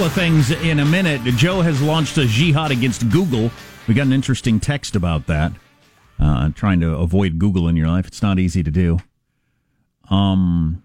Couple 0.00 0.06
of 0.08 0.12
things 0.14 0.50
in 0.50 0.78
a 0.78 0.84
minute. 0.86 1.20
Joe 1.36 1.60
has 1.60 1.82
launched 1.82 2.16
a 2.16 2.24
jihad 2.24 2.70
against 2.70 3.10
Google. 3.10 3.50
We 3.86 3.92
got 3.92 4.06
an 4.06 4.14
interesting 4.14 4.58
text 4.58 4.96
about 4.96 5.26
that. 5.26 5.52
Uh, 6.18 6.48
trying 6.54 6.80
to 6.80 6.94
avoid 6.96 7.38
Google 7.38 7.68
in 7.68 7.76
your 7.76 7.88
life. 7.88 8.06
It's 8.06 8.22
not 8.22 8.38
easy 8.38 8.62
to 8.62 8.70
do. 8.70 8.96
Um, 10.08 10.82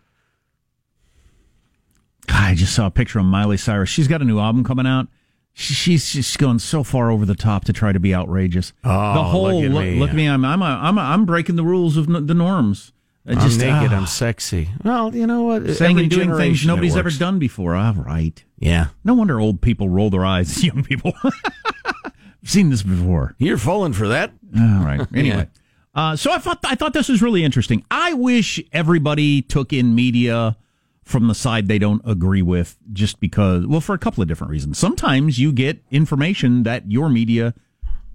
God, 2.28 2.44
I 2.44 2.56
just 2.56 2.76
saw 2.76 2.88
a 2.88 2.92
picture 2.92 3.20
of 3.20 3.24
Miley 3.26 3.56
Cyrus. 3.56 3.88
She's 3.90 4.10
got 4.10 4.22
a 4.22 4.26
new 4.26 4.38
album 4.38 4.66
coming 4.66 4.86
out. 4.86 5.08
She- 5.54 5.74
She's 5.74 6.12
just 6.12 6.38
going 6.38 6.60
so 6.60 6.84
far 6.84 7.10
over 7.10 7.26
the 7.26 7.36
top 7.36 7.64
to 7.66 7.72
try 7.72 7.94
to 7.94 8.00
be 8.02 8.14
outrageous. 8.14 8.74
Oh, 8.84 9.14
the 9.14 9.24
whole 9.24 9.62
look 9.64 9.82
at 9.86 9.92
me. 9.94 9.98
look 9.98 10.10
at 10.10 10.16
me. 10.18 10.28
I'm 10.28 10.44
I'm 10.44 10.62
a, 10.62 10.66
I'm 10.66 10.98
a, 10.98 11.02
I'm 11.02 11.26
breaking 11.26 11.56
the 11.56 11.64
rules 11.64 11.96
of 11.96 12.14
n- 12.14 12.26
the 12.28 12.34
norms. 12.34 12.92
I'm 13.28 13.40
just 13.40 13.60
naked. 13.60 13.92
ah, 13.92 13.98
I'm 13.98 14.06
sexy. 14.08 14.70
Well, 14.84 15.16
you 15.16 15.26
know 15.26 15.44
what? 15.44 15.68
saying 15.76 16.00
and 16.00 16.10
doing 16.10 16.36
things 16.36 16.66
nobody's 16.66 16.96
ever 16.96 17.10
done 17.10 17.40
before. 17.40 17.76
All 17.76 17.94
right. 17.94 18.44
Yeah, 18.58 18.88
No 19.04 19.14
wonder 19.16 19.40
old 19.40 19.62
people 19.62 19.90
roll 19.90 20.10
their 20.10 20.24
eyes 20.26 20.58
at 20.58 20.64
young 20.64 20.84
people. 20.84 21.14
I've 21.24 22.12
seen 22.44 22.70
this 22.70 22.84
before. 22.84 23.36
you're 23.40 23.58
falling 23.58 23.94
for 23.94 24.08
that. 24.10 24.32
All 24.58 24.84
right. 24.86 25.02
Anyway, 25.16 25.48
uh, 25.96 26.16
so 26.16 26.32
I 26.32 26.38
thought 26.40 26.60
I 26.64 26.76
thought 26.76 26.94
this 26.94 27.10
was 27.10 27.22
really 27.22 27.44
interesting. 27.44 27.84
I 27.90 28.14
wish 28.14 28.62
everybody 28.72 29.42
took 29.42 29.74
in 29.74 29.96
media 29.96 30.58
from 31.04 31.28
the 31.28 31.36
side 31.36 31.68
they 31.68 31.80
don't 31.80 32.02
agree 32.06 32.42
with, 32.42 32.78
just 32.94 33.20
because. 33.20 33.66
Well, 33.66 33.82
for 33.82 33.94
a 33.96 33.98
couple 34.00 34.22
of 34.22 34.28
different 34.28 34.52
reasons. 34.52 34.78
Sometimes 34.78 35.40
you 35.40 35.52
get 35.52 35.84
information 35.92 36.64
that 36.64 36.90
your 36.92 37.10
media 37.10 37.54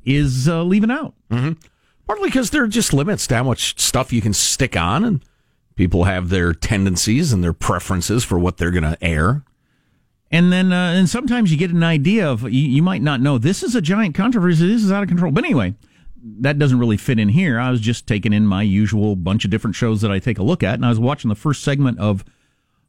is 0.05 0.49
uh, 0.49 0.63
leaving 0.63 0.91
out. 0.91 1.15
Partly 2.11 2.29
because 2.29 2.51
there 2.51 2.65
are 2.65 2.67
just 2.67 2.93
limits 2.93 3.29
to 3.29 3.37
how 3.37 3.45
much 3.45 3.81
stuff 3.81 4.13
you 4.13 4.21
can 4.21 4.33
stick 4.33 4.77
on, 4.77 5.05
and 5.05 5.25
people 5.77 6.03
have 6.03 6.29
their 6.29 6.53
tendencies 6.53 7.33
and 7.33 7.41
their 7.41 7.53
preferences 7.53 8.25
for 8.25 8.37
what 8.37 8.57
they're 8.57 8.73
going 8.73 8.83
to 8.83 8.99
air. 9.01 9.45
And 10.29 10.53
then, 10.53 10.73
uh, 10.73 10.95
and 10.95 11.09
sometimes 11.09 11.53
you 11.53 11.57
get 11.57 11.71
an 11.71 11.85
idea 11.85 12.29
of 12.29 12.43
you, 12.43 12.63
you 12.63 12.83
might 12.83 13.01
not 13.01 13.21
know 13.21 13.39
this 13.39 13.63
is 13.63 13.77
a 13.77 13.81
giant 13.81 14.17
controversy. 14.17 14.67
This 14.67 14.83
is 14.83 14.91
out 14.91 15.05
of 15.05 15.09
control. 15.09 15.31
But 15.31 15.45
anyway, 15.45 15.77
that 16.41 16.59
doesn't 16.59 16.81
really 16.81 16.97
fit 16.97 17.21
in 17.21 17.29
here. 17.29 17.61
I 17.61 17.71
was 17.71 17.81
just 17.81 18.09
taking 18.09 18.33
in 18.33 18.45
my 18.45 18.65
usual 18.65 19.15
bunch 19.15 19.45
of 19.45 19.53
different 19.53 19.77
shows 19.77 20.01
that 20.01 20.11
I 20.11 20.19
take 20.19 20.41
a 20.41 20.43
look 20.43 20.65
at, 20.65 20.75
and 20.75 20.85
I 20.85 20.89
was 20.89 20.99
watching 20.99 21.29
the 21.29 21.37
first 21.37 21.63
segment 21.63 22.01
of 22.01 22.25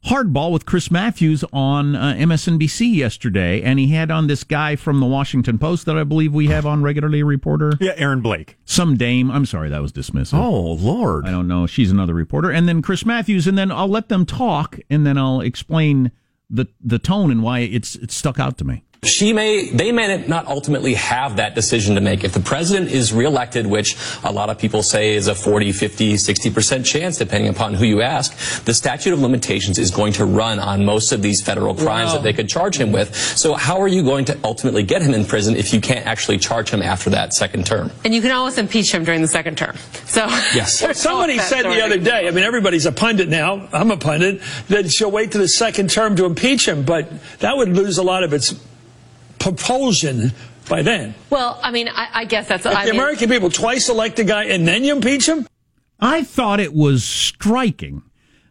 Hardball 0.06 0.50
with 0.50 0.66
Chris 0.66 0.90
Matthews 0.90 1.44
on 1.52 1.94
uh, 1.94 2.14
MSNBC 2.18 2.92
yesterday, 2.94 3.62
and 3.62 3.78
he 3.78 3.88
had 3.88 4.10
on 4.10 4.26
this 4.26 4.42
guy 4.42 4.74
from 4.74 4.98
the 4.98 5.06
Washington 5.06 5.58
Post 5.58 5.86
that 5.86 5.96
I 5.96 6.02
believe 6.02 6.34
we 6.34 6.48
have 6.48 6.66
on 6.66 6.82
regularly 6.82 7.20
a 7.20 7.24
reporter, 7.24 7.74
Yeah, 7.80 7.92
Aaron 7.96 8.20
Blake. 8.20 8.56
some 8.64 8.96
dame. 8.96 9.30
I'm 9.30 9.46
sorry, 9.46 9.68
that 9.68 9.80
was 9.80 9.92
dismissive. 9.92 10.34
Oh 10.38 10.72
Lord! 10.72 11.24
I 11.26 11.30
don't 11.30 11.46
know. 11.46 11.66
She's 11.68 11.92
another 11.92 12.14
reporter, 12.14 12.50
and 12.50 12.68
then 12.68 12.82
Chris 12.82 13.06
Matthews, 13.06 13.46
and 13.46 13.56
then 13.56 13.70
I'll 13.70 13.86
let 13.88 14.08
them 14.08 14.26
talk, 14.26 14.80
and 14.90 15.06
then 15.06 15.16
I'll 15.16 15.40
explain 15.40 16.10
the 16.50 16.66
the 16.80 16.98
tone 16.98 17.30
and 17.30 17.42
why 17.42 17.60
it's 17.60 17.94
it's 17.96 18.16
stuck 18.16 18.40
out 18.40 18.58
to 18.58 18.64
me. 18.64 18.82
She 19.04 19.32
may, 19.32 19.68
they 19.68 19.90
may 19.90 20.24
not 20.28 20.46
ultimately 20.46 20.94
have 20.94 21.34
that 21.34 21.56
decision 21.56 21.96
to 21.96 22.00
make. 22.00 22.22
If 22.22 22.34
the 22.34 22.38
president 22.38 22.88
is 22.92 23.12
reelected, 23.12 23.66
which 23.66 23.96
a 24.22 24.30
lot 24.30 24.48
of 24.48 24.58
people 24.58 24.84
say 24.84 25.16
is 25.16 25.26
a 25.26 25.34
40, 25.34 25.72
50, 25.72 26.14
60% 26.14 26.84
chance, 26.84 27.18
depending 27.18 27.50
upon 27.50 27.74
who 27.74 27.84
you 27.84 28.00
ask, 28.00 28.62
the 28.64 28.72
statute 28.72 29.12
of 29.12 29.18
limitations 29.18 29.76
is 29.80 29.90
going 29.90 30.12
to 30.12 30.24
run 30.24 30.60
on 30.60 30.84
most 30.84 31.10
of 31.10 31.20
these 31.20 31.42
federal 31.42 31.74
crimes 31.74 32.12
that 32.12 32.22
they 32.22 32.32
could 32.32 32.48
charge 32.48 32.76
him 32.76 32.92
with. 32.92 33.12
So 33.16 33.54
how 33.54 33.80
are 33.80 33.88
you 33.88 34.04
going 34.04 34.24
to 34.26 34.38
ultimately 34.44 34.84
get 34.84 35.02
him 35.02 35.14
in 35.14 35.24
prison 35.24 35.56
if 35.56 35.74
you 35.74 35.80
can't 35.80 36.06
actually 36.06 36.38
charge 36.38 36.70
him 36.70 36.80
after 36.80 37.10
that 37.10 37.34
second 37.34 37.66
term? 37.66 37.90
And 38.04 38.14
you 38.14 38.22
can 38.22 38.30
always 38.30 38.56
impeach 38.56 38.94
him 38.94 39.02
during 39.02 39.20
the 39.20 39.26
second 39.26 39.58
term. 39.58 39.74
So 40.06 40.26
Yes. 40.54 40.78
there's 40.78 40.98
Somebody 40.98 41.32
always 41.32 41.50
that 41.50 41.62
said 41.64 41.64
the 41.64 41.82
other 41.84 41.98
day, 41.98 42.28
I 42.28 42.30
mean, 42.30 42.44
everybody's 42.44 42.86
a 42.86 42.92
pundit 42.92 43.28
now. 43.28 43.68
I'm 43.72 43.90
a 43.90 43.96
pundit, 43.96 44.40
that 44.68 44.92
she'll 44.92 45.10
wait 45.10 45.32
to 45.32 45.38
the 45.38 45.48
second 45.48 45.90
term 45.90 46.14
to 46.14 46.24
impeach 46.24 46.68
him, 46.68 46.84
but 46.84 47.10
that 47.40 47.56
would 47.56 47.70
lose 47.70 47.98
a 47.98 48.04
lot 48.04 48.22
of 48.22 48.32
its 48.32 48.54
propulsion 49.42 50.32
by 50.68 50.82
then. 50.82 51.14
Well, 51.30 51.58
I 51.62 51.70
mean, 51.70 51.88
I, 51.88 52.08
I 52.14 52.24
guess 52.24 52.48
that's. 52.48 52.64
If 52.66 52.74
I 52.74 52.84
the 52.86 52.92
mean, 52.92 53.00
American 53.00 53.28
people 53.28 53.50
twice 53.50 53.88
elect 53.88 54.18
a 54.18 54.24
guy 54.24 54.44
and 54.44 54.66
then 54.66 54.84
you 54.84 54.94
impeach 54.94 55.26
him? 55.28 55.46
I 56.00 56.22
thought 56.22 56.60
it 56.60 56.72
was 56.72 57.04
striking 57.04 58.02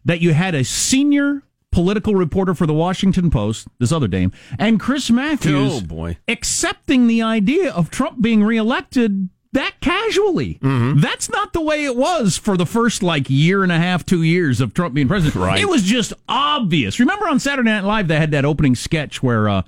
that 0.06 0.22
you 0.22 0.34
had 0.34 0.56
a 0.56 0.64
senior 0.64 1.44
political 1.72 2.16
reporter 2.16 2.54
for 2.54 2.66
the 2.66 2.74
Washington 2.74 3.30
Post, 3.30 3.68
this 3.80 3.92
other 3.92 4.08
dame, 4.08 4.32
and 4.60 4.80
Chris 4.80 5.10
Matthews 5.10 5.74
Oh, 5.76 5.82
boy. 5.82 6.18
accepting 6.28 7.08
the 7.08 7.22
idea 7.22 7.72
of 7.72 7.90
Trump 7.90 8.22
being 8.22 8.44
reelected 8.44 9.30
that 9.54 9.74
casually. 9.82 10.60
Mm-hmm. 10.62 11.00
That's 11.00 11.30
not 11.30 11.54
the 11.54 11.62
way 11.62 11.84
it 11.86 11.96
was 11.96 12.38
for 12.38 12.56
the 12.58 12.66
first 12.66 13.04
like 13.04 13.30
year 13.30 13.64
and 13.64 13.72
a 13.72 13.78
half, 13.78 14.06
two 14.06 14.24
years 14.24 14.60
of 14.62 14.74
Trump 14.74 14.94
being 14.96 15.08
president. 15.08 15.36
Right. 15.42 15.60
It 15.62 15.68
was 15.70 15.84
just 15.84 16.14
obvious. 16.28 17.00
Remember 17.00 17.28
on 17.28 17.40
Saturday 17.40 17.70
Night 17.70 17.84
Live 17.86 18.08
they 18.08 18.18
had 18.18 18.32
that 18.32 18.46
opening 18.46 18.76
sketch 18.76 19.22
where 19.24 19.48
uh, 19.50 19.58
m- 19.60 19.66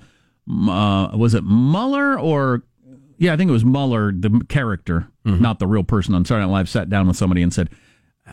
uh 0.48 1.10
was 1.16 1.34
it 1.34 1.44
Mueller 1.44 2.18
or 2.18 2.62
yeah, 3.18 3.32
I 3.32 3.36
think 3.36 3.48
it 3.48 3.52
was 3.52 3.64
Mueller, 3.64 4.12
the 4.12 4.44
character, 4.48 5.08
Mm-hmm. 5.24 5.40
not 5.40 5.58
the 5.58 5.66
real 5.66 5.84
person 5.84 6.14
on 6.14 6.24
Saturday 6.26 6.44
Night 6.46 6.52
Live, 6.52 6.68
sat 6.68 6.90
down 6.90 7.06
with 7.08 7.16
somebody 7.16 7.42
and 7.42 7.50
said, 7.54 7.70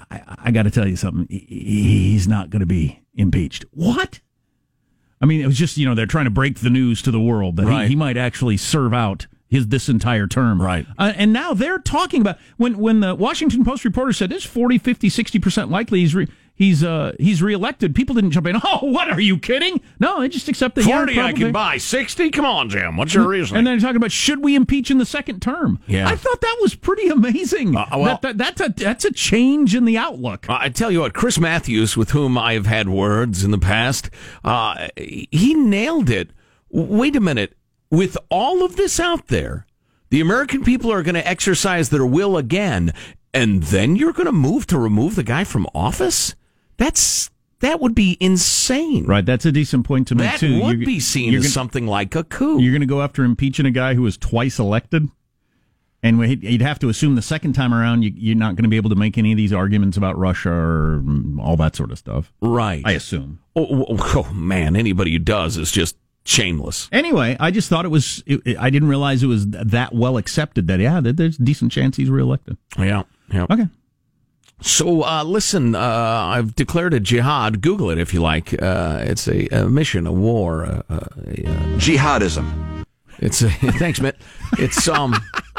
I, 0.10 0.22
I 0.46 0.52
got 0.52 0.64
to 0.64 0.72
tell 0.72 0.86
you 0.86 0.98
something. 0.98 1.26
He's 1.30 2.28
not 2.28 2.50
going 2.50 2.60
to 2.60 2.66
be 2.66 3.00
impeached. 3.16 3.64
What? 3.72 4.20
I 5.22 5.26
mean, 5.26 5.40
it 5.40 5.46
was 5.48 5.58
just, 5.58 5.78
you 5.78 5.86
know, 5.86 5.96
they're 5.96 6.06
trying 6.06 6.26
to 6.26 6.32
break 6.32 6.60
the 6.60 6.70
news 6.70 7.02
to 7.04 7.12
the 7.12 7.20
world 7.22 7.56
that 7.56 7.66
Right. 7.68 7.84
he, 7.84 7.90
he 7.92 7.96
might 7.96 8.18
actually 8.18 8.58
serve 8.58 8.94
out 8.94 9.28
his 9.48 9.68
this 9.68 9.88
entire 9.88 10.28
term. 10.28 10.62
Right. 10.62 10.86
Uh, 10.98 11.14
and 11.16 11.32
now 11.32 11.54
they're 11.54 11.80
talking 11.80 12.20
about 12.20 12.38
when 12.58 12.78
when 12.78 13.00
the 13.00 13.16
Washington 13.16 13.64
Post 13.64 13.86
reporter 13.86 14.12
said 14.12 14.34
it's 14.34 14.44
40, 14.44 14.78
50, 14.78 15.10
60% 15.10 15.70
likely 15.70 16.00
he's 16.02 16.14
re, 16.16 16.28
he's 16.56 16.84
uh 16.84 17.14
he's 17.20 17.42
reelected, 17.42 17.96
people 17.96 18.16
didn't 18.16 18.32
jump 18.32 18.48
in. 18.48 18.56
Oh, 18.64 18.80
what 18.86 19.10
are 19.10 19.20
you 19.20 19.38
kidding? 19.38 19.82
No, 20.00 20.22
they 20.22 20.30
just 20.30 20.48
accept 20.48 20.78
yeah, 20.78 20.84
Forty, 20.84 21.20
I 21.20 21.34
can 21.34 21.52
buy. 21.52 21.78
Sixty? 21.78 22.30
Come 22.30 22.46
on, 22.46 22.70
Jim. 22.70 22.96
What's 22.98 23.14
your 23.14 23.28
reason? 23.28 23.58
And 23.58 23.66
then 23.68 23.80
talking 23.80 23.96
about 23.98 24.12
should 24.12 24.44
we 24.44 24.56
impeach 24.56 24.92
in 24.92 24.98
the 24.98 25.06
second 25.06 25.42
term? 25.42 25.80
Yeah. 25.88 26.08
I 26.08 26.16
thought 26.16 26.40
that 26.42 26.58
was 26.62 26.76
pretty 26.76 27.08
amazing. 27.10 27.76
Uh, 27.76 27.86
well- 27.92 28.20
that, 28.22 28.38
that, 28.38 28.38
that's 28.38 28.62
a 28.62 28.84
that's 28.84 29.06
a 29.06 29.12
change 29.12 29.76
in 29.76 29.86
the 29.86 29.98
outlook. 29.98 30.48
Uh, 30.50 30.58
I 30.60 30.70
tell 30.70 30.92
you 30.92 31.02
what, 31.02 31.14
Chris 31.14 31.40
Matthews, 31.40 31.98
with 31.98 32.12
whom 32.12 32.38
I 32.38 32.54
have 32.54 32.66
had 32.68 32.88
words 32.90 33.44
in 33.44 33.52
the 33.52 33.58
past, 33.58 34.10
uh, 34.44 34.88
he 34.98 35.54
nailed 35.54 36.10
it. 36.10 36.32
Wait 36.70 37.16
a 37.16 37.20
minute. 37.20 37.58
With 37.90 38.18
all 38.30 38.64
of 38.64 38.78
this 38.78 39.00
out 39.00 39.28
there, 39.28 39.66
the 40.10 40.22
American 40.22 40.64
people 40.64 40.92
are 40.94 41.04
going 41.04 41.16
to 41.16 41.28
exercise 41.28 41.90
their 41.90 42.06
will 42.06 42.38
again, 42.38 42.94
and 43.34 43.64
then 43.64 43.96
you're 43.98 44.14
going 44.14 44.28
to 44.28 44.32
move 44.32 44.66
to 44.68 44.78
remove 44.80 45.16
the 45.16 45.24
guy 45.24 45.44
from 45.44 45.68
office? 45.76 46.36
That's 46.82 47.30
that 47.60 47.80
would 47.80 47.94
be 47.94 48.18
insane. 48.20 49.06
Right, 49.06 49.24
that's 49.24 49.46
a 49.46 49.52
decent 49.52 49.86
point 49.86 50.08
to 50.08 50.16
make 50.16 50.32
That 50.32 50.40
too. 50.40 50.62
would 50.64 50.78
You're- 50.80 50.86
be 50.86 51.00
seen 51.00 51.34
as 51.36 51.44
gonna- 51.44 51.50
something 51.50 51.86
like 51.86 52.16
a 52.16 52.24
coup. 52.24 52.60
You're 52.60 52.72
going 52.72 52.82
to 52.82 52.88
go 52.88 53.04
after 53.04 53.24
impeaching 53.24 53.68
a 53.68 53.72
guy 53.72 53.94
who 53.94 54.02
was 54.02 54.18
twice 54.18 54.58
elected, 54.58 55.08
and 56.02 56.26
he'd 56.26 56.62
have 56.64 56.80
to 56.80 56.90
assume 56.90 57.14
the 57.14 57.22
second 57.22 57.54
time 57.54 57.72
around 57.72 58.02
you, 58.02 58.12
you're 58.16 58.36
not 58.36 58.56
going 58.56 58.64
to 58.64 58.70
be 58.70 58.78
able 58.78 58.90
to 58.90 58.96
make 58.96 59.16
any 59.20 59.32
of 59.32 59.38
these 59.38 59.54
arguments 59.54 59.96
about 59.96 60.18
Russia 60.18 60.50
or 60.50 61.04
mm, 61.06 61.40
all 61.40 61.56
that 61.58 61.76
sort 61.76 61.92
of 61.92 62.00
stuff. 62.00 62.34
right. 62.42 62.82
I 62.84 62.94
assume. 62.94 63.38
oh, 63.56 63.86
oh, 63.88 64.24
oh, 64.28 64.34
man, 64.34 64.76
anybody 64.76 65.12
who 65.12 65.20
does 65.20 65.58
is 65.58 65.72
just 65.72 65.96
shameless. 66.26 66.90
Anyway, 66.92 67.38
I 67.40 67.52
just 67.52 67.70
thought 67.70 67.86
it 67.86 67.90
was. 67.90 68.24
It, 68.26 68.58
I 68.58 68.72
didn't 68.72 68.90
realize 68.90 69.22
it 69.22 69.28
was 69.28 69.46
that 69.50 69.94
well 69.94 70.18
accepted 70.18 70.66
that 70.66 70.80
yeah, 70.80 71.00
there's 71.00 71.40
a 71.40 71.44
decent 71.44 71.72
chance 71.72 71.98
he's 71.98 72.10
reelected. 72.10 72.58
Yeah. 72.80 73.04
Yeah. 73.32 73.46
Okay. 73.52 73.68
So, 74.62 75.04
uh, 75.04 75.24
listen, 75.24 75.74
uh, 75.74 75.80
I've 75.80 76.56
declared 76.56 76.94
a 76.94 77.00
jihad. 77.00 77.62
Google 77.62 77.90
it 77.90 77.98
if 77.98 78.14
you 78.14 78.22
like. 78.22 78.54
Uh, 78.62 79.00
it's 79.02 79.28
a, 79.28 79.48
a 79.48 79.68
mission, 79.68 80.06
a 80.06 80.12
war. 80.12 80.64
A, 80.64 80.84
a, 80.88 80.96
a, 80.96 81.44
Jihadism. 81.78 82.86
it's 83.18 83.42
a, 83.42 83.50
thanks, 83.80 84.00
Mitt. 84.00 84.18
It's 84.60 84.88
um, 84.88 85.16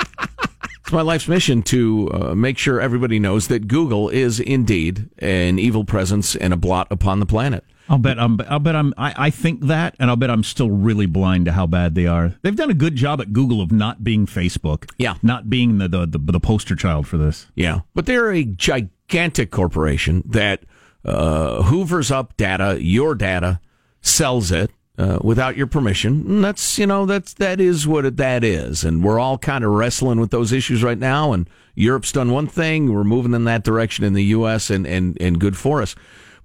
it's 0.80 0.92
my 0.92 1.02
life's 1.02 1.26
mission 1.26 1.62
to 1.64 2.10
uh, 2.12 2.34
make 2.36 2.58
sure 2.58 2.80
everybody 2.80 3.18
knows 3.18 3.48
that 3.48 3.66
Google 3.66 4.08
is 4.08 4.38
indeed 4.38 5.10
an 5.18 5.58
evil 5.58 5.84
presence 5.84 6.36
and 6.36 6.52
a 6.52 6.56
blot 6.56 6.86
upon 6.90 7.18
the 7.18 7.26
planet. 7.26 7.64
I'll 7.88 7.98
bet 7.98 8.18
I'm. 8.18 8.40
I'll 8.48 8.58
bet 8.58 8.76
I'm. 8.76 8.94
I, 8.96 9.14
I 9.16 9.30
think 9.30 9.62
that, 9.66 9.96
and 9.98 10.08
I'll 10.08 10.16
bet 10.16 10.30
I'm 10.30 10.44
still 10.44 10.70
really 10.70 11.06
blind 11.06 11.46
to 11.46 11.52
how 11.52 11.66
bad 11.66 11.94
they 11.94 12.06
are. 12.06 12.34
They've 12.42 12.56
done 12.56 12.70
a 12.70 12.74
good 12.74 12.96
job 12.96 13.20
at 13.20 13.32
Google 13.32 13.60
of 13.60 13.72
not 13.72 14.04
being 14.04 14.26
Facebook. 14.26 14.90
Yeah. 14.98 15.14
not 15.22 15.50
being 15.50 15.78
the 15.78 15.88
the, 15.88 16.06
the, 16.06 16.18
the 16.18 16.40
poster 16.40 16.76
child 16.76 17.06
for 17.06 17.18
this. 17.18 17.46
Yeah, 17.54 17.80
but 17.94 18.06
they're 18.06 18.30
a 18.30 18.44
gigantic 18.44 19.50
corporation 19.50 20.22
that 20.26 20.64
uh, 21.04 21.62
hoovers 21.62 22.10
up 22.10 22.36
data, 22.36 22.82
your 22.82 23.14
data, 23.14 23.60
sells 24.00 24.52
it 24.52 24.70
uh, 24.98 25.18
without 25.22 25.56
your 25.56 25.66
permission. 25.66 26.24
And 26.26 26.44
that's 26.44 26.78
you 26.78 26.86
know 26.86 27.06
that's 27.06 27.34
that 27.34 27.60
is 27.60 27.86
what 27.86 28.04
it, 28.04 28.16
that 28.16 28.44
is, 28.44 28.84
and 28.84 29.02
we're 29.02 29.18
all 29.18 29.38
kind 29.38 29.64
of 29.64 29.72
wrestling 29.72 30.20
with 30.20 30.30
those 30.30 30.52
issues 30.52 30.82
right 30.82 30.98
now. 30.98 31.32
And 31.32 31.48
Europe's 31.74 32.12
done 32.12 32.30
one 32.30 32.46
thing, 32.46 32.92
we're 32.92 33.04
moving 33.04 33.34
in 33.34 33.44
that 33.44 33.64
direction 33.64 34.04
in 34.04 34.12
the 34.12 34.24
U.S. 34.24 34.70
and 34.70 34.86
and 34.86 35.16
and 35.20 35.40
good 35.40 35.56
for 35.56 35.82
us. 35.82 35.94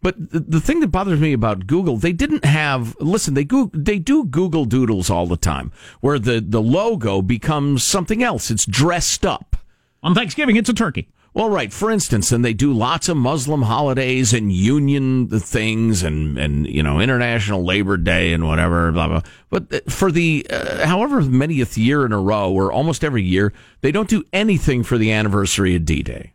But 0.08 0.32
the, 0.32 0.40
the 0.40 0.62
thing 0.62 0.80
that 0.80 0.88
bothers 0.88 1.20
me 1.20 1.34
about 1.34 1.68
Google, 1.68 1.98
they 1.98 2.14
didn't 2.14 2.46
have. 2.46 2.96
Listen, 3.02 3.34
they 3.34 3.44
go, 3.44 3.70
they 3.74 4.00
do 4.00 4.24
Google 4.24 4.64
Doodles 4.64 5.10
all 5.10 5.28
the 5.28 5.36
time, 5.36 5.70
where 6.00 6.18
the 6.18 6.40
the 6.40 6.62
logo 6.62 7.22
becomes 7.22 7.84
something 7.84 8.24
else. 8.24 8.50
It's 8.50 8.66
dressed 8.66 9.26
up. 9.26 9.58
On 10.02 10.16
Thanksgiving, 10.16 10.56
it's 10.56 10.70
a 10.70 10.74
turkey. 10.74 11.10
Well, 11.34 11.50
right. 11.50 11.74
For 11.74 11.92
instance, 11.92 12.32
and 12.32 12.46
they 12.46 12.54
do 12.54 12.72
lots 12.72 13.10
of 13.10 13.18
Muslim 13.18 13.64
holidays 13.64 14.32
and 14.32 14.50
union 14.50 15.28
things 15.28 16.04
and, 16.04 16.38
and, 16.38 16.66
you 16.66 16.82
know, 16.82 17.02
International 17.02 17.66
Labor 17.66 17.98
Day 17.98 18.32
and 18.32 18.48
whatever, 18.48 18.94
blah, 18.94 19.10
blah. 19.10 19.22
But 19.50 19.92
for 19.92 20.10
the, 20.10 20.48
uh, 20.50 20.86
however 20.88 21.22
manyth 21.22 21.76
year 21.76 22.06
in 22.06 22.14
a 22.14 22.20
row 22.22 22.54
or 22.54 22.72
almost 22.72 23.04
every 23.04 23.24
year, 23.24 23.52
they 23.82 23.92
don't 23.92 24.08
do 24.08 24.24
anything 24.32 24.84
for 24.84 24.98
the 24.98 25.12
anniversary 25.12 25.76
of 25.76 25.84
D-Day. 25.84 26.32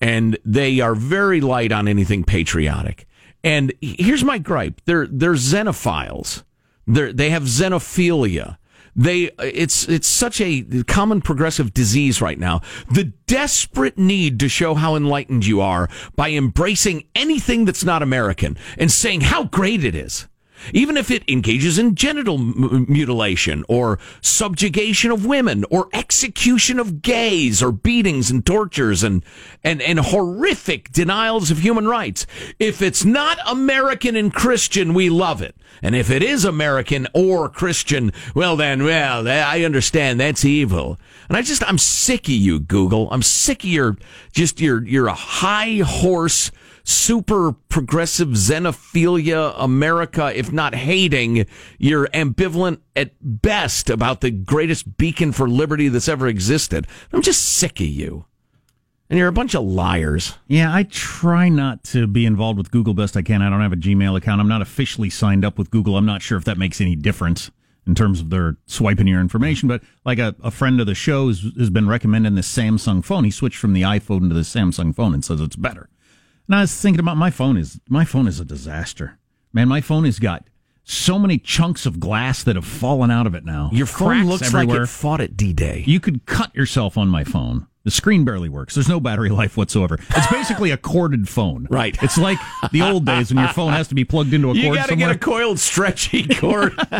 And 0.00 0.38
they 0.44 0.80
are 0.80 0.94
very 0.94 1.40
light 1.40 1.72
on 1.72 1.88
anything 1.88 2.24
patriotic. 2.24 3.06
And 3.42 3.72
here's 3.80 4.24
my 4.24 4.38
gripe. 4.38 4.82
They're, 4.84 5.06
they're 5.06 5.34
xenophiles. 5.34 6.42
They're, 6.86 7.12
they 7.12 7.30
have 7.30 7.44
xenophilia 7.44 8.58
they 8.96 9.30
it's 9.38 9.86
it's 9.88 10.08
such 10.08 10.40
a 10.40 10.62
common 10.86 11.20
progressive 11.20 11.74
disease 11.74 12.22
right 12.22 12.38
now. 12.38 12.62
The 12.90 13.12
desperate 13.26 13.98
need 13.98 14.40
to 14.40 14.48
show 14.48 14.74
how 14.74 14.96
enlightened 14.96 15.44
you 15.44 15.60
are 15.60 15.88
by 16.16 16.30
embracing 16.30 17.04
anything 17.14 17.66
that's 17.66 17.84
not 17.84 18.02
American 18.02 18.56
and 18.78 18.90
saying 18.90 19.20
how 19.20 19.44
great 19.44 19.84
it 19.84 19.94
is 19.94 20.26
even 20.72 20.96
if 20.96 21.10
it 21.10 21.22
engages 21.28 21.78
in 21.78 21.94
genital 21.94 22.36
m- 22.36 22.86
mutilation 22.88 23.64
or 23.68 23.98
subjugation 24.20 25.10
of 25.10 25.26
women 25.26 25.64
or 25.70 25.88
execution 25.92 26.78
of 26.78 27.02
gays 27.02 27.62
or 27.62 27.72
beatings 27.72 28.30
and 28.30 28.44
tortures 28.44 29.02
and, 29.02 29.24
and, 29.62 29.80
and 29.82 29.98
horrific 30.00 30.90
denials 30.92 31.50
of 31.50 31.58
human 31.58 31.86
rights. 31.86 32.26
If 32.58 32.82
it's 32.82 33.04
not 33.04 33.38
American 33.46 34.16
and 34.16 34.32
Christian, 34.32 34.94
we 34.94 35.10
love 35.10 35.42
it. 35.42 35.54
And 35.82 35.94
if 35.94 36.10
it 36.10 36.22
is 36.22 36.44
American 36.44 37.06
or 37.12 37.48
Christian, 37.48 38.12
well 38.34 38.56
then, 38.56 38.84
well, 38.84 39.28
I 39.28 39.62
understand 39.62 40.20
that's 40.20 40.44
evil. 40.44 40.98
And 41.28 41.36
I 41.36 41.42
just, 41.42 41.66
I'm 41.68 41.78
sick 41.78 42.24
of 42.28 42.34
you, 42.34 42.60
Google. 42.60 43.10
I'm 43.10 43.22
sick 43.22 43.64
of 43.64 43.70
your, 43.70 43.96
just 44.32 44.60
your, 44.60 44.84
you're 44.86 45.08
a 45.08 45.14
high 45.14 45.82
horse 45.84 46.50
super 46.86 47.52
progressive 47.52 48.28
xenophilia 48.28 49.54
America, 49.58 50.32
if 50.36 50.52
not 50.52 50.74
hating, 50.74 51.46
you're 51.78 52.06
ambivalent 52.08 52.80
at 52.94 53.12
best 53.20 53.90
about 53.90 54.20
the 54.20 54.30
greatest 54.30 54.96
beacon 54.96 55.32
for 55.32 55.48
liberty 55.48 55.88
that's 55.88 56.08
ever 56.08 56.26
existed. 56.28 56.86
I'm 57.12 57.22
just 57.22 57.42
sick 57.42 57.80
of 57.80 57.86
you. 57.86 58.26
And 59.08 59.18
you're 59.18 59.28
a 59.28 59.32
bunch 59.32 59.54
of 59.54 59.64
liars. 59.64 60.34
Yeah, 60.48 60.74
I 60.74 60.82
try 60.84 61.48
not 61.48 61.84
to 61.84 62.08
be 62.08 62.26
involved 62.26 62.58
with 62.58 62.72
Google 62.72 62.94
best 62.94 63.16
I 63.16 63.22
can. 63.22 63.40
I 63.40 63.50
don't 63.50 63.60
have 63.60 63.72
a 63.72 63.76
Gmail 63.76 64.16
account. 64.16 64.40
I'm 64.40 64.48
not 64.48 64.62
officially 64.62 65.10
signed 65.10 65.44
up 65.44 65.58
with 65.58 65.70
Google. 65.70 65.96
I'm 65.96 66.06
not 66.06 66.22
sure 66.22 66.36
if 66.36 66.44
that 66.44 66.58
makes 66.58 66.80
any 66.80 66.96
difference 66.96 67.50
in 67.86 67.94
terms 67.94 68.20
of 68.20 68.30
their 68.30 68.56
swiping 68.66 69.06
your 69.06 69.20
information. 69.20 69.68
But 69.68 69.82
like 70.04 70.18
a, 70.18 70.34
a 70.42 70.50
friend 70.50 70.80
of 70.80 70.86
the 70.86 70.94
show 70.96 71.28
has, 71.28 71.44
has 71.56 71.70
been 71.70 71.88
recommending 71.88 72.34
this 72.34 72.52
Samsung 72.52 73.04
phone. 73.04 73.22
He 73.22 73.30
switched 73.30 73.58
from 73.58 73.74
the 73.74 73.82
iPhone 73.82 74.28
to 74.28 74.34
the 74.34 74.40
Samsung 74.40 74.92
phone 74.92 75.14
and 75.14 75.24
says 75.24 75.40
it's 75.40 75.54
better. 75.56 75.88
And 76.48 76.54
I 76.54 76.60
was 76.60 76.74
thinking 76.74 77.00
about 77.00 77.16
my 77.16 77.30
phone 77.30 77.56
is 77.56 77.80
my 77.88 78.04
phone 78.04 78.26
is 78.26 78.40
a 78.40 78.44
disaster. 78.44 79.18
Man, 79.52 79.68
my 79.68 79.80
phone 79.80 80.04
has 80.04 80.18
got 80.18 80.44
so 80.84 81.18
many 81.18 81.38
chunks 81.38 81.86
of 81.86 81.98
glass 81.98 82.44
that 82.44 82.54
have 82.54 82.64
fallen 82.64 83.10
out 83.10 83.26
of 83.26 83.34
it 83.34 83.44
now. 83.44 83.70
Your 83.72 83.86
phone 83.86 84.26
looks 84.26 84.54
everywhere. 84.54 84.80
like 84.80 84.84
it 84.84 84.88
fought 84.88 85.20
at 85.20 85.36
D-Day. 85.36 85.82
You 85.86 85.98
could 85.98 86.26
cut 86.26 86.54
yourself 86.54 86.96
on 86.96 87.08
my 87.08 87.24
phone. 87.24 87.66
The 87.82 87.90
screen 87.90 88.24
barely 88.24 88.48
works. 88.48 88.74
There's 88.74 88.88
no 88.88 89.00
battery 89.00 89.28
life 89.28 89.56
whatsoever. 89.56 89.98
It's 90.10 90.26
basically 90.30 90.70
a 90.72 90.76
corded 90.76 91.28
phone. 91.28 91.68
Right. 91.76 91.96
It's 92.02 92.18
like 92.18 92.38
the 92.72 92.82
old 92.82 93.04
days 93.04 93.32
when 93.32 93.42
your 93.42 93.52
phone 93.52 93.72
has 93.72 93.88
to 93.88 93.94
be 93.94 94.04
plugged 94.04 94.32
into 94.32 94.50
a 94.50 94.54
you 94.54 94.64
cord 94.64 94.76
got 94.76 94.88
to 94.88 94.96
get 94.96 95.10
a 95.10 95.18
coiled 95.18 95.58
stretchy 95.58 96.26
cord. 96.26 96.76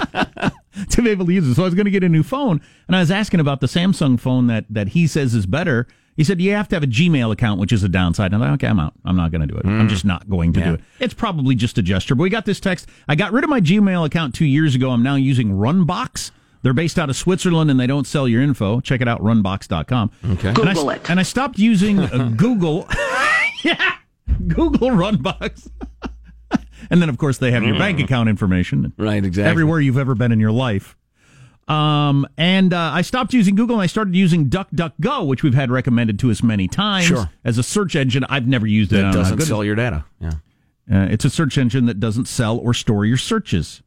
to 0.90 1.02
be 1.02 1.10
able 1.10 1.26
to 1.26 1.32
use 1.32 1.46
it. 1.46 1.54
So 1.54 1.62
I 1.62 1.64
was 1.64 1.74
going 1.74 1.86
to 1.86 1.90
get 1.90 2.04
a 2.04 2.08
new 2.08 2.22
phone, 2.22 2.60
and 2.86 2.96
I 2.96 3.00
was 3.00 3.10
asking 3.10 3.40
about 3.40 3.60
the 3.60 3.66
Samsung 3.66 4.18
phone 4.18 4.46
that 4.48 4.66
that 4.70 4.88
he 4.88 5.06
says 5.06 5.34
is 5.34 5.46
better. 5.46 5.86
He 6.16 6.24
said 6.24 6.40
you 6.40 6.52
have 6.52 6.68
to 6.68 6.76
have 6.76 6.82
a 6.82 6.86
Gmail 6.86 7.30
account, 7.32 7.60
which 7.60 7.72
is 7.72 7.82
a 7.84 7.88
downside. 7.88 8.32
And 8.32 8.36
I'm 8.42 8.50
like, 8.52 8.58
okay, 8.62 8.68
I'm 8.68 8.80
out. 8.80 8.94
I'm 9.04 9.16
not 9.16 9.30
going 9.30 9.42
to 9.42 9.46
do 9.46 9.56
it. 9.56 9.66
I'm 9.66 9.88
just 9.88 10.04
not 10.04 10.28
going 10.30 10.52
to 10.54 10.60
Yeah. 10.60 10.66
do 10.66 10.74
it. 10.74 10.80
It's 10.98 11.14
probably 11.14 11.54
just 11.54 11.76
a 11.78 11.82
gesture. 11.82 12.14
But 12.14 12.22
we 12.22 12.30
got 12.30 12.46
this 12.46 12.58
text. 12.58 12.88
I 13.06 13.14
got 13.14 13.32
rid 13.32 13.44
of 13.44 13.50
my 13.50 13.60
Gmail 13.60 14.06
account 14.06 14.34
two 14.34 14.46
years 14.46 14.74
ago. 14.74 14.90
I'm 14.92 15.02
now 15.02 15.16
using 15.16 15.50
Runbox. 15.52 16.30
They're 16.62 16.72
based 16.72 16.98
out 16.98 17.10
of 17.10 17.16
Switzerland 17.16 17.70
and 17.70 17.78
they 17.78 17.86
don't 17.86 18.06
sell 18.06 18.26
your 18.26 18.40
info. 18.42 18.80
Check 18.80 19.00
it 19.00 19.06
out, 19.08 19.22
runbox.com. 19.22 20.10
Okay. 20.32 20.48
And 20.48 20.58
I, 20.58 20.72
Google 20.72 20.90
it. 20.90 21.10
And 21.10 21.20
I 21.20 21.22
stopped 21.22 21.58
using 21.58 21.98
uh, 22.00 22.32
Google. 22.36 22.88
yeah, 23.62 23.96
Google 24.48 24.90
Runbox. 24.90 25.70
and 26.90 27.02
then, 27.02 27.08
of 27.08 27.18
course, 27.18 27.38
they 27.38 27.52
have 27.52 27.62
your 27.62 27.78
bank 27.78 28.00
account 28.00 28.28
information. 28.28 28.92
Right, 28.96 29.24
exactly. 29.24 29.50
Everywhere 29.50 29.80
you've 29.80 29.98
ever 29.98 30.14
been 30.14 30.32
in 30.32 30.40
your 30.40 30.50
life. 30.50 30.96
Um, 31.68 32.26
and 32.36 32.72
uh, 32.72 32.90
I 32.94 33.02
stopped 33.02 33.32
using 33.32 33.56
Google 33.56 33.76
and 33.76 33.82
I 33.82 33.86
started 33.86 34.14
using 34.14 34.48
DuckDuckGo, 34.48 35.26
which 35.26 35.42
we've 35.42 35.54
had 35.54 35.70
recommended 35.70 36.18
to 36.20 36.30
us 36.30 36.42
many 36.42 36.68
times 36.68 37.06
Sure. 37.06 37.30
as 37.44 37.58
a 37.58 37.62
search 37.64 37.96
engine. 37.96 38.24
I've 38.28 38.46
never 38.46 38.66
used 38.66 38.92
it. 38.92 38.98
It 39.04 39.12
doesn't 39.12 39.40
sell 39.42 39.64
your 39.64 39.74
data. 39.74 40.04
Yeah. 40.20 40.30
uh, 40.92 41.06
it's 41.10 41.24
a 41.24 41.30
search 41.30 41.58
engine 41.58 41.86
that 41.86 41.98
doesn't 41.98 42.26
sell 42.28 42.56
or 42.58 42.72
store 42.72 43.04
your 43.04 43.16
searches. 43.16 43.82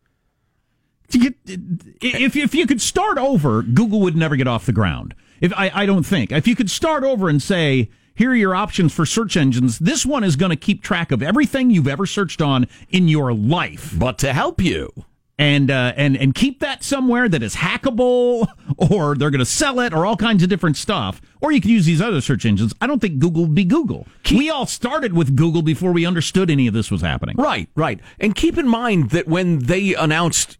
Get, 1.12 1.34
if 1.48 2.36
if 2.36 2.54
you 2.54 2.68
could 2.68 2.82
start 2.82 3.18
over, 3.18 3.64
Google 3.64 4.00
would 4.02 4.16
never 4.16 4.36
get 4.36 4.48
off 4.48 4.68
the 4.68 4.72
ground. 4.74 5.16
If 5.42 5.52
I, 5.56 5.72
I 5.74 5.86
don't 5.88 6.06
think 6.06 6.32
if 6.32 6.48
you 6.48 6.56
could 6.56 6.70
start 6.70 7.04
over 7.04 7.30
and 7.30 7.42
say, 7.42 7.90
here 8.14 8.30
are 8.32 8.36
your 8.36 8.54
options 8.54 8.94
for 8.94 9.06
search 9.08 9.36
engines. 9.38 9.80
This 9.80 10.06
one 10.06 10.24
is 10.24 10.36
going 10.36 10.52
to 10.52 10.56
keep 10.56 10.84
track 10.84 11.12
of 11.12 11.24
everything 11.24 11.72
you've 11.72 11.88
ever 11.88 12.06
searched 12.06 12.42
on 12.44 12.68
in 12.90 13.08
your 13.08 13.34
life, 13.34 13.96
But 13.98 14.20
to 14.20 14.34
help 14.34 14.62
you, 14.62 14.92
and 15.40 15.72
uh, 15.72 15.94
and 15.96 16.18
and 16.18 16.36
keep 16.36 16.60
that 16.60 16.84
somewhere 16.84 17.30
that 17.30 17.42
is 17.42 17.56
hackable, 17.56 18.48
or 18.78 19.16
they're 19.16 19.32
going 19.32 19.40
to 19.40 19.46
sell 19.46 19.80
it, 19.80 19.94
or 19.94 20.06
all 20.06 20.18
kinds 20.18 20.44
of 20.44 20.50
different 20.50 20.76
stuff. 20.76 21.22
Or 21.42 21.54
you 21.54 21.62
could 21.62 21.72
use 21.72 21.86
these 21.86 22.02
other 22.02 22.20
search 22.20 22.46
engines. 22.46 22.74
I 22.82 22.88
don't 22.88 23.00
think 23.00 23.20
Google 23.20 23.44
would 23.44 23.56
be 23.56 23.64
Google. 23.64 24.06
we 24.30 24.50
all 24.50 24.66
started 24.66 25.14
with 25.14 25.38
Google 25.38 25.62
before 25.62 25.94
we 25.94 26.06
understood 26.06 26.52
any 26.52 26.68
of 26.68 26.74
this 26.74 26.92
was 26.92 27.02
happening. 27.02 27.38
Right, 27.38 27.70
right. 27.76 28.02
And 28.20 28.36
keep 28.36 28.58
in 28.58 28.68
mind 28.68 29.12
that 29.12 29.30
when 29.30 29.60
they 29.60 29.96
announced 29.96 30.58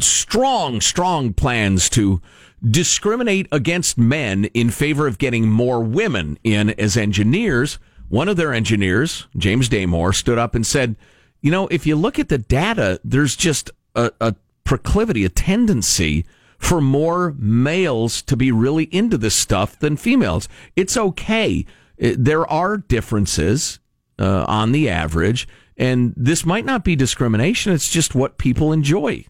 strong, 0.00 0.80
strong 0.80 1.32
plans 1.32 1.88
to 1.90 2.20
discriminate 2.68 3.46
against 3.52 3.96
men 3.96 4.46
in 4.46 4.70
favor 4.70 5.06
of 5.06 5.18
getting 5.18 5.48
more 5.48 5.80
women 5.80 6.36
in 6.42 6.70
as 6.70 6.96
engineers, 6.96 7.78
one 8.08 8.28
of 8.28 8.36
their 8.36 8.52
engineers, 8.52 9.28
James 9.36 9.68
Damore, 9.68 10.12
stood 10.12 10.38
up 10.38 10.56
and 10.56 10.66
said, 10.66 10.96
you 11.40 11.52
know, 11.52 11.68
if 11.68 11.86
you 11.86 11.94
look 11.94 12.18
at 12.18 12.28
the 12.28 12.38
data, 12.38 13.00
there's 13.04 13.36
just 13.36 13.70
a, 13.98 14.12
a 14.20 14.34
proclivity, 14.64 15.24
a 15.24 15.28
tendency 15.28 16.24
for 16.58 16.80
more 16.80 17.34
males 17.38 18.22
to 18.22 18.36
be 18.36 18.50
really 18.52 18.84
into 18.84 19.16
this 19.16 19.34
stuff 19.34 19.78
than 19.78 19.96
females. 19.96 20.48
It's 20.76 20.96
okay. 20.96 21.64
There 21.98 22.46
are 22.46 22.76
differences 22.76 23.78
uh, 24.18 24.44
on 24.48 24.72
the 24.72 24.88
average, 24.88 25.48
and 25.76 26.14
this 26.16 26.44
might 26.44 26.64
not 26.64 26.84
be 26.84 26.96
discrimination. 26.96 27.72
It's 27.72 27.90
just 27.90 28.14
what 28.14 28.38
people 28.38 28.72
enjoy. 28.72 29.24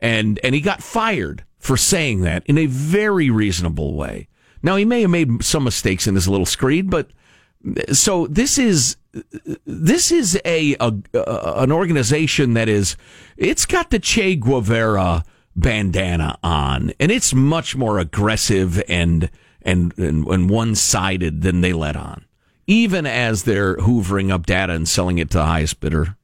And 0.00 0.38
and 0.44 0.54
he 0.54 0.60
got 0.60 0.82
fired 0.82 1.44
for 1.58 1.76
saying 1.76 2.20
that 2.20 2.44
in 2.46 2.56
a 2.56 2.66
very 2.66 3.30
reasonable 3.30 3.94
way. 3.94 4.28
Now 4.62 4.76
he 4.76 4.84
may 4.84 5.02
have 5.02 5.10
made 5.10 5.42
some 5.44 5.64
mistakes 5.64 6.06
in 6.06 6.14
his 6.14 6.28
little 6.28 6.46
screed, 6.46 6.90
but 6.90 7.10
so 7.92 8.26
this 8.26 8.58
is 8.58 8.96
this 9.66 10.12
is 10.12 10.40
a, 10.44 10.76
a, 10.80 10.92
an 11.14 11.72
organization 11.72 12.54
that 12.54 12.68
is 12.68 12.96
it's 13.36 13.66
got 13.66 13.90
the 13.90 13.98
Che 13.98 14.36
Guevara 14.36 15.24
bandana 15.56 16.38
on, 16.42 16.92
and 17.00 17.10
it's 17.10 17.34
much 17.34 17.76
more 17.76 17.98
aggressive 17.98 18.82
and 18.88 19.30
and 19.62 19.96
and, 19.98 20.26
and 20.26 20.50
one 20.50 20.74
sided 20.74 21.42
than 21.42 21.60
they 21.60 21.72
let 21.72 21.96
on. 21.96 22.24
Even 22.66 23.06
as 23.06 23.44
they're 23.44 23.76
hoovering 23.76 24.30
up 24.30 24.46
data 24.46 24.74
and 24.74 24.88
selling 24.88 25.18
it 25.18 25.30
to 25.30 25.38
the 25.38 25.46
highest 25.46 25.80
bidder 25.80 26.16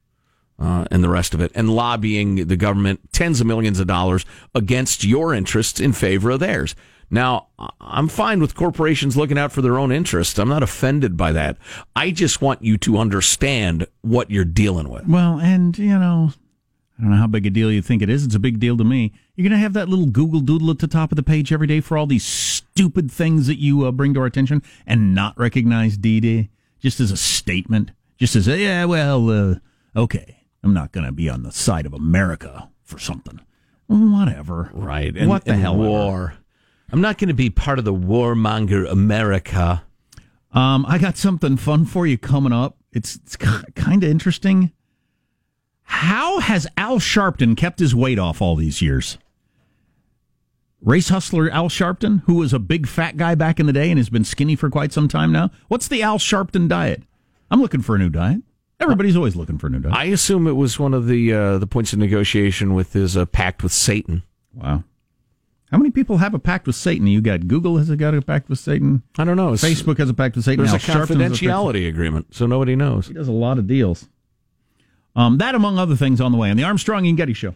uh, 0.59 0.85
and 0.91 1.03
the 1.03 1.09
rest 1.09 1.33
of 1.33 1.41
it, 1.41 1.51
and 1.55 1.69
lobbying 1.69 2.47
the 2.47 2.57
government 2.57 3.01
tens 3.11 3.41
of 3.41 3.47
millions 3.47 3.79
of 3.79 3.87
dollars 3.87 4.25
against 4.53 5.03
your 5.03 5.33
interests 5.33 5.79
in 5.79 5.91
favor 5.91 6.31
of 6.31 6.39
theirs. 6.39 6.75
Now, 7.09 7.47
I'm 7.79 8.07
fine 8.07 8.41
with 8.41 8.55
corporations 8.55 9.15
looking 9.15 9.37
out 9.37 9.51
for 9.51 9.61
their 9.61 9.77
own 9.77 9.91
interests. 9.91 10.39
I'm 10.39 10.49
not 10.49 10.63
offended 10.63 11.15
by 11.15 11.31
that. 11.33 11.57
I 11.95 12.11
just 12.11 12.41
want 12.41 12.63
you 12.63 12.77
to 12.79 12.97
understand 12.97 13.87
what 14.01 14.31
you're 14.31 14.43
dealing 14.45 14.89
with. 14.89 15.07
Well, 15.07 15.39
and 15.39 15.77
you 15.77 15.97
know, 15.99 16.31
I 16.97 17.01
don't 17.01 17.11
know 17.11 17.17
how 17.17 17.27
big 17.27 17.45
a 17.45 17.49
deal 17.49 17.71
you 17.71 17.81
think 17.81 18.01
it 18.01 18.09
is. 18.09 18.25
It's 18.25 18.35
a 18.35 18.39
big 18.39 18.59
deal 18.59 18.77
to 18.77 18.83
me. 18.83 19.13
You're 19.35 19.47
gonna 19.47 19.61
have 19.61 19.73
that 19.73 19.89
little 19.89 20.07
Google 20.07 20.39
Doodle 20.39 20.71
at 20.71 20.79
the 20.79 20.87
top 20.87 21.11
of 21.11 21.15
the 21.15 21.23
page 21.23 21.51
every 21.51 21.67
day 21.67 21.79
for 21.79 21.97
all 21.97 22.07
these 22.07 22.25
stupid 22.25 23.11
things 23.11 23.47
that 23.47 23.59
you 23.59 23.85
uh, 23.85 23.91
bring 23.91 24.13
to 24.15 24.21
our 24.21 24.25
attention, 24.25 24.63
and 24.87 25.13
not 25.13 25.37
recognize 25.37 25.97
DD 25.97 26.49
just 26.79 26.99
as 26.99 27.11
a 27.11 27.17
statement, 27.17 27.91
just 28.17 28.35
as 28.35 28.47
a, 28.47 28.57
yeah, 28.57 28.85
well, 28.85 29.29
uh, 29.29 29.55
okay, 29.95 30.43
I'm 30.63 30.73
not 30.73 30.91
gonna 30.91 31.11
be 31.11 31.29
on 31.29 31.43
the 31.43 31.51
side 31.51 31.85
of 31.85 31.93
America 31.93 32.69
for 32.83 32.97
something. 32.97 33.41
Whatever. 33.87 34.71
Right. 34.73 35.15
And, 35.15 35.29
what 35.29 35.45
the 35.45 35.55
hell? 35.55 35.83
ever. 35.83 36.33
War. 36.89 36.95
I'm 36.95 37.01
not 37.01 37.17
going 37.17 37.29
to 37.29 37.33
be 37.33 37.49
part 37.49 37.79
of 37.79 37.85
the 37.85 37.93
warmonger 37.93 38.89
America. 38.89 39.83
Um, 40.51 40.85
I 40.87 40.97
got 40.97 41.17
something 41.17 41.57
fun 41.57 41.85
for 41.85 42.07
you 42.07 42.17
coming 42.17 42.53
up. 42.53 42.77
It's, 42.93 43.15
it's 43.15 43.35
kind 43.35 44.03
of 44.03 44.09
interesting. 44.09 44.71
How 45.83 46.39
has 46.39 46.67
Al 46.77 46.97
Sharpton 46.99 47.55
kept 47.57 47.79
his 47.79 47.93
weight 47.93 48.17
off 48.17 48.41
all 48.41 48.55
these 48.55 48.81
years? 48.81 49.17
Race 50.81 51.09
hustler 51.09 51.49
Al 51.49 51.67
Sharpton, 51.67 52.23
who 52.25 52.35
was 52.35 52.53
a 52.53 52.59
big 52.59 52.87
fat 52.87 53.17
guy 53.17 53.35
back 53.35 53.59
in 53.59 53.65
the 53.65 53.73
day 53.73 53.89
and 53.89 53.97
has 53.97 54.09
been 54.09 54.23
skinny 54.23 54.55
for 54.55 54.69
quite 54.69 54.93
some 54.93 55.07
time 55.07 55.31
now. 55.31 55.49
What's 55.67 55.87
the 55.87 56.01
Al 56.03 56.19
Sharpton 56.19 56.67
diet? 56.67 57.03
I'm 57.49 57.61
looking 57.61 57.81
for 57.81 57.95
a 57.95 57.99
new 57.99 58.09
diet. 58.09 58.41
Everybody's 58.79 59.15
always 59.15 59.35
looking 59.35 59.57
for 59.57 59.67
a 59.67 59.69
new 59.69 59.79
diet. 59.79 59.95
I 59.95 60.05
assume 60.05 60.47
it 60.47 60.55
was 60.55 60.79
one 60.79 60.93
of 60.93 61.07
the 61.07 61.33
uh, 61.33 61.57
the 61.57 61.67
points 61.67 61.93
of 61.93 61.99
negotiation 61.99 62.73
with 62.73 62.93
his 62.93 63.15
uh, 63.15 63.25
pact 63.25 63.63
with 63.63 63.71
Satan. 63.71 64.23
Wow. 64.53 64.83
How 65.71 65.77
many 65.77 65.89
people 65.89 66.17
have 66.17 66.33
a 66.33 66.39
pact 66.39 66.67
with 66.67 66.75
Satan? 66.75 67.07
You 67.07 67.21
got 67.21 67.47
Google 67.47 67.77
has 67.77 67.89
got 67.95 68.13
a 68.13 68.21
pact 68.21 68.49
with 68.49 68.59
Satan. 68.59 69.01
I 69.17 69.23
don't 69.23 69.35
know. 69.35 69.51
Facebook 69.53 69.97
has 69.97 70.09
a 70.09 70.13
pact 70.13 70.35
with 70.35 70.45
Satan. 70.45 70.63
There's 70.63 70.69
Al 70.69 70.75
a 70.75 70.99
has 70.99 71.09
a 71.09 71.13
confidentiality 71.13 71.87
agreement, 71.87 72.35
so 72.35 72.45
nobody 72.45 72.75
knows. 72.75 73.07
He 73.07 73.13
does 73.13 73.27
a 73.27 73.33
lot 73.33 73.57
of 73.57 73.67
deals. 73.67 74.07
Um, 75.15 75.37
that 75.37 75.55
among 75.55 75.79
other 75.79 75.95
things 75.95 76.19
on 76.19 76.31
the 76.31 76.37
way 76.37 76.51
on 76.51 76.57
the 76.57 76.63
Armstrong 76.63 77.07
and 77.07 77.17
Getty 77.17 77.33
Show. 77.33 77.55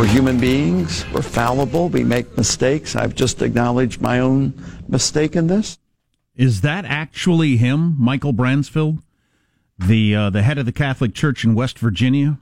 We're 0.00 0.06
human 0.06 0.40
beings. 0.40 1.04
We're 1.12 1.20
fallible. 1.20 1.90
We 1.90 2.04
make 2.04 2.34
mistakes. 2.34 2.96
I've 2.96 3.14
just 3.14 3.42
acknowledged 3.42 4.00
my 4.00 4.18
own 4.18 4.54
mistake 4.88 5.36
in 5.36 5.46
this. 5.46 5.78
Is 6.34 6.62
that 6.62 6.86
actually 6.86 7.58
him, 7.58 7.96
Michael 7.98 8.32
Bransfield, 8.32 9.02
the 9.78 10.16
uh, 10.16 10.30
the 10.30 10.40
head 10.40 10.56
of 10.56 10.64
the 10.64 10.72
Catholic 10.72 11.12
Church 11.12 11.44
in 11.44 11.54
West 11.54 11.78
Virginia, 11.78 12.38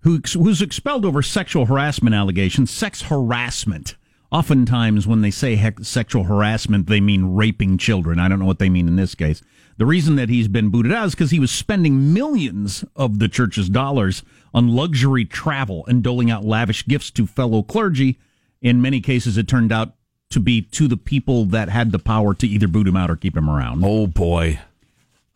who 0.00 0.20
who's 0.34 0.60
expelled 0.60 1.06
over 1.06 1.22
sexual 1.22 1.64
harassment 1.64 2.14
allegations? 2.14 2.70
Sex 2.70 3.00
harassment. 3.00 3.96
Oftentimes, 4.30 5.06
when 5.06 5.22
they 5.22 5.30
say 5.30 5.72
sexual 5.80 6.24
harassment, 6.24 6.88
they 6.88 7.00
mean 7.00 7.34
raping 7.34 7.78
children. 7.78 8.18
I 8.18 8.28
don't 8.28 8.38
know 8.38 8.44
what 8.44 8.58
they 8.58 8.68
mean 8.68 8.86
in 8.86 8.96
this 8.96 9.14
case. 9.14 9.40
The 9.78 9.86
reason 9.86 10.16
that 10.16 10.28
he's 10.28 10.48
been 10.48 10.68
booted 10.68 10.92
out 10.92 11.06
is 11.06 11.14
because 11.14 11.30
he 11.30 11.40
was 11.40 11.50
spending 11.50 12.12
millions 12.12 12.84
of 12.96 13.18
the 13.18 13.28
church's 13.28 13.70
dollars 13.70 14.22
on 14.54 14.68
luxury 14.68 15.24
travel 15.24 15.84
and 15.86 16.02
doling 16.02 16.30
out 16.30 16.44
lavish 16.44 16.86
gifts 16.86 17.10
to 17.12 17.26
fellow 17.26 17.62
clergy. 17.62 18.18
In 18.60 18.82
many 18.82 19.00
cases, 19.00 19.38
it 19.38 19.48
turned 19.48 19.72
out 19.72 19.94
to 20.30 20.38
be 20.40 20.62
to 20.62 20.88
the 20.88 20.96
people 20.96 21.44
that 21.46 21.68
had 21.68 21.90
the 21.92 21.98
power 21.98 22.32
to 22.34 22.46
either 22.46 22.68
boot 22.68 22.86
him 22.86 22.96
out 22.96 23.10
or 23.10 23.16
keep 23.16 23.36
him 23.36 23.50
around. 23.50 23.82
Oh, 23.84 24.06
boy. 24.06 24.60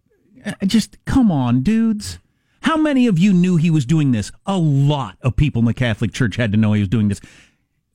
I 0.44 0.64
just 0.64 1.04
come 1.06 1.32
on, 1.32 1.62
dudes. 1.62 2.20
How 2.60 2.76
many 2.76 3.08
of 3.08 3.18
you 3.18 3.32
knew 3.32 3.56
he 3.56 3.68
was 3.68 3.84
doing 3.84 4.12
this? 4.12 4.30
A 4.46 4.56
lot 4.56 5.18
of 5.22 5.34
people 5.34 5.58
in 5.58 5.66
the 5.66 5.74
Catholic 5.74 6.12
Church 6.12 6.36
had 6.36 6.52
to 6.52 6.56
know 6.56 6.72
he 6.72 6.80
was 6.82 6.88
doing 6.88 7.08
this. 7.08 7.20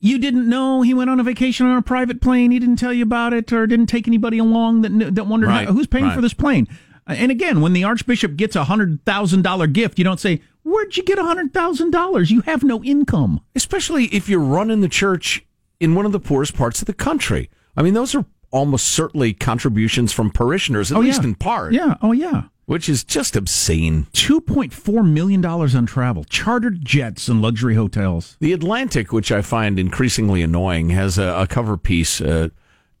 You 0.00 0.18
didn't 0.18 0.50
know 0.50 0.82
he 0.82 0.92
went 0.92 1.08
on 1.08 1.18
a 1.18 1.22
vacation 1.22 1.64
on 1.64 1.78
a 1.78 1.82
private 1.82 2.20
plane. 2.20 2.50
He 2.50 2.58
didn't 2.58 2.76
tell 2.76 2.92
you 2.92 3.04
about 3.04 3.32
it, 3.32 3.50
or 3.54 3.66
didn't 3.66 3.86
take 3.86 4.06
anybody 4.06 4.36
along 4.36 4.82
that 4.82 5.14
that 5.14 5.26
wondered 5.26 5.48
Right, 5.48 5.66
how, 5.66 5.72
who's 5.72 5.86
paying 5.86 6.04
right. 6.04 6.14
for 6.14 6.20
this 6.20 6.34
plane. 6.34 6.68
Uh, 7.06 7.14
And 7.18 7.30
again, 7.30 7.60
when 7.60 7.72
the 7.72 7.84
Archbishop 7.84 8.36
gets 8.36 8.56
a 8.56 8.64
hundred 8.64 9.04
thousand 9.04 9.42
dollar 9.42 9.66
gift, 9.66 9.98
you 9.98 10.04
don't 10.04 10.20
say, 10.20 10.40
"Where'd 10.62 10.96
you 10.96 11.02
get 11.02 11.18
a 11.18 11.24
hundred 11.24 11.52
thousand 11.52 11.90
dollars? 11.90 12.30
You 12.30 12.42
have 12.42 12.62
no 12.62 12.82
income." 12.84 13.40
Especially 13.54 14.06
if 14.06 14.28
you're 14.28 14.40
running 14.40 14.80
the 14.80 14.88
church 14.88 15.44
in 15.80 15.94
one 15.94 16.06
of 16.06 16.12
the 16.12 16.20
poorest 16.20 16.54
parts 16.54 16.80
of 16.80 16.86
the 16.86 16.92
country. 16.94 17.50
I 17.76 17.82
mean, 17.82 17.94
those 17.94 18.14
are 18.14 18.24
almost 18.52 18.86
certainly 18.86 19.32
contributions 19.32 20.12
from 20.12 20.30
parishioners, 20.30 20.92
at 20.92 20.98
least 20.98 21.22
yeah. 21.22 21.28
in 21.28 21.34
part. 21.34 21.72
Yeah. 21.72 21.94
Oh, 22.02 22.12
yeah. 22.12 22.44
Which 22.66 22.88
is 22.88 23.02
just 23.02 23.34
obscene. 23.34 24.06
$2.4 24.12 25.10
million 25.10 25.44
on 25.44 25.86
travel, 25.86 26.24
chartered 26.24 26.84
jets, 26.84 27.28
and 27.28 27.42
luxury 27.42 27.74
hotels. 27.74 28.36
The 28.40 28.52
Atlantic, 28.52 29.12
which 29.12 29.32
I 29.32 29.42
find 29.42 29.78
increasingly 29.78 30.42
annoying, 30.42 30.90
has 30.90 31.18
a, 31.18 31.34
a 31.40 31.46
cover 31.46 31.76
piece 31.76 32.20
uh, 32.20 32.50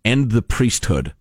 End 0.04 0.32
the 0.32 0.42
Priesthood, 0.42 1.14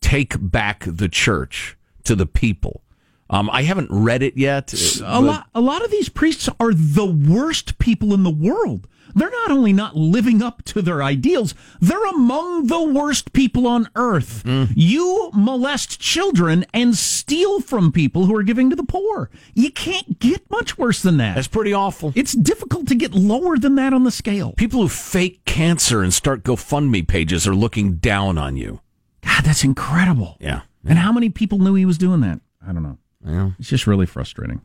Take 0.00 0.36
Back 0.40 0.84
the 0.86 1.08
Church 1.08 1.76
to 2.04 2.14
the 2.14 2.26
People. 2.26 2.82
Um, 3.30 3.48
I 3.50 3.62
haven't 3.62 3.88
read 3.90 4.22
it 4.22 4.36
yet. 4.36 4.72
A 5.02 5.20
lot, 5.20 5.46
a 5.54 5.60
lot 5.60 5.84
of 5.84 5.90
these 5.90 6.08
priests 6.08 6.48
are 6.60 6.74
the 6.74 7.06
worst 7.06 7.78
people 7.78 8.12
in 8.12 8.22
the 8.22 8.30
world. 8.30 8.86
They're 9.14 9.30
not 9.30 9.50
only 9.50 9.72
not 9.72 9.96
living 9.96 10.42
up 10.42 10.62
to 10.64 10.82
their 10.82 11.02
ideals, 11.02 11.54
they're 11.80 12.04
among 12.06 12.66
the 12.66 12.82
worst 12.82 13.32
people 13.32 13.66
on 13.66 13.88
earth. 13.94 14.42
Mm. 14.44 14.72
You 14.74 15.30
molest 15.32 16.00
children 16.00 16.66
and 16.74 16.96
steal 16.96 17.60
from 17.60 17.92
people 17.92 18.26
who 18.26 18.36
are 18.36 18.42
giving 18.42 18.70
to 18.70 18.76
the 18.76 18.84
poor. 18.84 19.30
You 19.54 19.70
can't 19.70 20.18
get 20.18 20.50
much 20.50 20.76
worse 20.76 21.00
than 21.00 21.16
that. 21.18 21.36
That's 21.36 21.48
pretty 21.48 21.72
awful. 21.72 22.12
it's 22.16 22.32
difficult 22.32 22.88
to 22.88 22.94
get 22.94 23.14
lower 23.14 23.56
than 23.56 23.76
that 23.76 23.92
on 23.92 24.02
the 24.02 24.10
scale. 24.10 24.52
People 24.56 24.82
who 24.82 24.88
fake 24.88 25.44
cancer 25.44 26.02
and 26.02 26.12
start 26.12 26.42
GoFundMe 26.42 27.06
pages 27.06 27.46
are 27.46 27.54
looking 27.54 27.96
down 27.96 28.36
on 28.36 28.56
you. 28.56 28.80
God, 29.22 29.44
that's 29.44 29.64
incredible. 29.64 30.36
Yeah. 30.40 30.62
And 30.86 30.98
how 30.98 31.12
many 31.12 31.30
people 31.30 31.58
knew 31.58 31.74
he 31.74 31.86
was 31.86 31.98
doing 31.98 32.20
that? 32.20 32.40
I 32.66 32.72
don't 32.72 32.82
know. 32.82 32.98
Yeah. 33.26 33.50
It's 33.58 33.68
just 33.68 33.86
really 33.86 34.06
frustrating. 34.06 34.60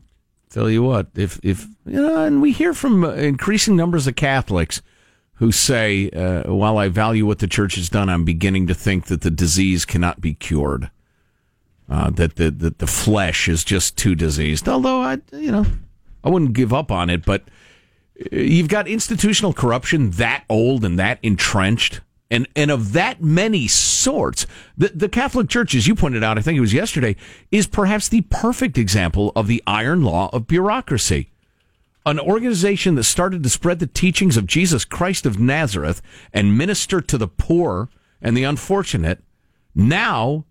Tell 0.50 0.68
you 0.68 0.82
what, 0.82 1.06
if 1.14 1.38
if 1.42 1.66
you 1.86 2.02
know, 2.02 2.24
and 2.24 2.42
we 2.42 2.50
hear 2.50 2.74
from 2.74 3.04
uh, 3.04 3.12
increasing 3.12 3.76
numbers 3.76 4.06
of 4.08 4.16
Catholics 4.16 4.82
who 5.34 5.52
say, 5.52 6.10
uh, 6.10 6.52
"While 6.52 6.76
I 6.76 6.88
value 6.88 7.24
what 7.24 7.38
the 7.38 7.46
church 7.46 7.76
has 7.76 7.88
done, 7.88 8.08
I'm 8.08 8.24
beginning 8.24 8.66
to 8.66 8.74
think 8.74 9.06
that 9.06 9.20
the 9.20 9.30
disease 9.30 9.84
cannot 9.84 10.20
be 10.20 10.34
cured. 10.34 10.90
Uh, 11.88 12.10
that 12.10 12.34
the 12.34 12.50
that 12.50 12.78
the 12.78 12.88
flesh 12.88 13.48
is 13.48 13.62
just 13.62 13.96
too 13.96 14.16
diseased." 14.16 14.68
Although 14.68 15.00
I, 15.00 15.18
you 15.32 15.52
know, 15.52 15.66
I 16.24 16.30
wouldn't 16.30 16.52
give 16.52 16.72
up 16.72 16.90
on 16.90 17.10
it, 17.10 17.24
but 17.24 17.42
uh, 18.20 18.36
you've 18.36 18.68
got 18.68 18.88
institutional 18.88 19.52
corruption 19.52 20.10
that 20.12 20.44
old 20.48 20.84
and 20.84 20.98
that 20.98 21.20
entrenched. 21.22 22.00
And, 22.30 22.46
and 22.54 22.70
of 22.70 22.92
that 22.92 23.22
many 23.22 23.66
sorts, 23.66 24.46
the, 24.78 24.88
the 24.94 25.08
Catholic 25.08 25.48
Church, 25.48 25.74
as 25.74 25.88
you 25.88 25.96
pointed 25.96 26.22
out, 26.22 26.38
I 26.38 26.42
think 26.42 26.56
it 26.56 26.60
was 26.60 26.72
yesterday, 26.72 27.16
is 27.50 27.66
perhaps 27.66 28.08
the 28.08 28.20
perfect 28.22 28.78
example 28.78 29.32
of 29.34 29.48
the 29.48 29.62
iron 29.66 30.04
law 30.04 30.30
of 30.32 30.46
bureaucracy. 30.46 31.30
An 32.06 32.20
organization 32.20 32.94
that 32.94 33.04
started 33.04 33.42
to 33.42 33.50
spread 33.50 33.80
the 33.80 33.86
teachings 33.86 34.36
of 34.36 34.46
Jesus 34.46 34.84
Christ 34.84 35.26
of 35.26 35.40
Nazareth 35.40 36.00
and 36.32 36.56
minister 36.56 37.00
to 37.00 37.18
the 37.18 37.28
poor 37.28 37.88
and 38.22 38.36
the 38.36 38.44
unfortunate. 38.44 39.22
Now, 39.74 40.44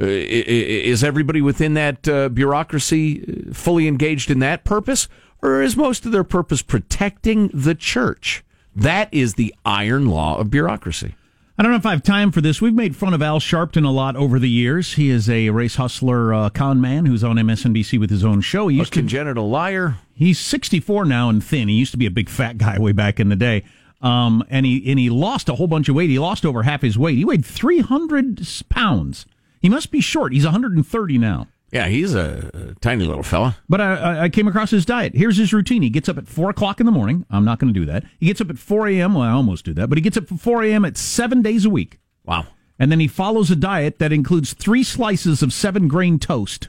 uh, 0.00 0.06
is 0.06 1.04
everybody 1.04 1.42
within 1.42 1.74
that 1.74 2.08
uh, 2.08 2.28
bureaucracy 2.28 3.22
uh, 3.50 3.52
fully 3.52 3.86
engaged 3.86 4.30
in 4.30 4.38
that 4.38 4.64
purpose? 4.64 5.08
Or 5.42 5.60
is 5.60 5.76
most 5.76 6.06
of 6.06 6.12
their 6.12 6.24
purpose 6.24 6.62
protecting 6.62 7.50
the 7.52 7.74
church? 7.74 8.44
That 8.74 9.12
is 9.12 9.34
the 9.34 9.54
iron 9.64 10.06
law 10.06 10.38
of 10.38 10.50
bureaucracy. 10.50 11.14
I 11.58 11.62
don't 11.62 11.72
know 11.72 11.78
if 11.78 11.86
I 11.86 11.90
have 11.90 12.02
time 12.02 12.32
for 12.32 12.40
this. 12.40 12.62
We've 12.62 12.74
made 12.74 12.96
fun 12.96 13.12
of 13.12 13.20
Al 13.20 13.38
Sharpton 13.38 13.84
a 13.86 13.90
lot 13.90 14.16
over 14.16 14.38
the 14.38 14.48
years. 14.48 14.94
He 14.94 15.10
is 15.10 15.28
a 15.28 15.50
race 15.50 15.76
hustler, 15.76 16.32
uh, 16.32 16.48
con 16.48 16.80
man 16.80 17.04
who's 17.04 17.22
on 17.22 17.36
MSNBC 17.36 18.00
with 18.00 18.08
his 18.08 18.24
own 18.24 18.40
show. 18.40 18.68
He 18.68 18.76
A 18.76 18.78
used 18.80 18.94
to 18.94 19.00
congenital 19.00 19.50
liar. 19.50 19.96
He's 20.14 20.38
64 20.38 21.04
now 21.04 21.28
and 21.28 21.44
thin. 21.44 21.68
He 21.68 21.74
used 21.74 21.92
to 21.92 21.98
be 21.98 22.06
a 22.06 22.10
big 22.10 22.30
fat 22.30 22.56
guy 22.56 22.78
way 22.78 22.92
back 22.92 23.20
in 23.20 23.28
the 23.28 23.36
day. 23.36 23.64
Um, 24.00 24.42
and 24.48 24.66
he 24.66 24.90
and 24.90 24.98
he 24.98 25.10
lost 25.10 25.48
a 25.48 25.54
whole 25.54 25.68
bunch 25.68 25.88
of 25.88 25.94
weight. 25.94 26.10
He 26.10 26.18
lost 26.18 26.44
over 26.44 26.62
half 26.64 26.82
his 26.82 26.98
weight. 26.98 27.16
He 27.16 27.24
weighed 27.24 27.44
300 27.44 28.40
pounds. 28.68 29.26
He 29.60 29.68
must 29.68 29.92
be 29.92 30.00
short. 30.00 30.32
He's 30.32 30.44
130 30.44 31.18
now. 31.18 31.46
Yeah, 31.72 31.88
he's 31.88 32.14
a, 32.14 32.50
a 32.52 32.80
tiny 32.80 33.04
little 33.06 33.22
fella. 33.22 33.56
But 33.68 33.80
I- 33.80 33.94
I, 33.96 34.22
I 34.24 34.28
came 34.28 34.46
across 34.46 34.70
his 34.70 34.84
diet. 34.84 35.14
Here's 35.16 35.38
his 35.38 35.52
routine. 35.54 35.80
He 35.82 35.88
gets 35.90 36.08
up 36.08 36.18
at 36.18 36.28
4 36.28 36.50
o'clock 36.50 36.80
in 36.80 36.86
the 36.86 36.92
morning. 36.92 37.24
I'm 37.30 37.44
not 37.46 37.58
going 37.58 37.72
to 37.72 37.80
do 37.80 37.86
that. 37.86 38.04
He 38.20 38.26
gets 38.26 38.40
up 38.42 38.50
at 38.50 38.58
4 38.58 38.88
a.m. 38.88 39.14
Well, 39.14 39.22
I 39.22 39.30
almost 39.30 39.64
do 39.64 39.72
that. 39.74 39.88
But 39.88 39.96
he 39.98 40.02
gets 40.02 40.16
up 40.18 40.30
at 40.30 40.38
4 40.38 40.64
a.m. 40.64 40.84
at 40.84 40.96
seven 40.98 41.40
days 41.42 41.64
a 41.64 41.70
week. 41.70 41.98
Wow. 42.24 42.46
And 42.78 42.92
then 42.92 43.00
he 43.00 43.08
follows 43.08 43.50
a 43.50 43.56
diet 43.56 43.98
that 44.00 44.12
includes 44.12 44.52
three 44.52 44.82
slices 44.82 45.42
of 45.42 45.52
seven 45.52 45.88
grain 45.88 46.18
toast 46.18 46.68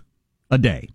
a 0.50 0.57
day 0.57 0.89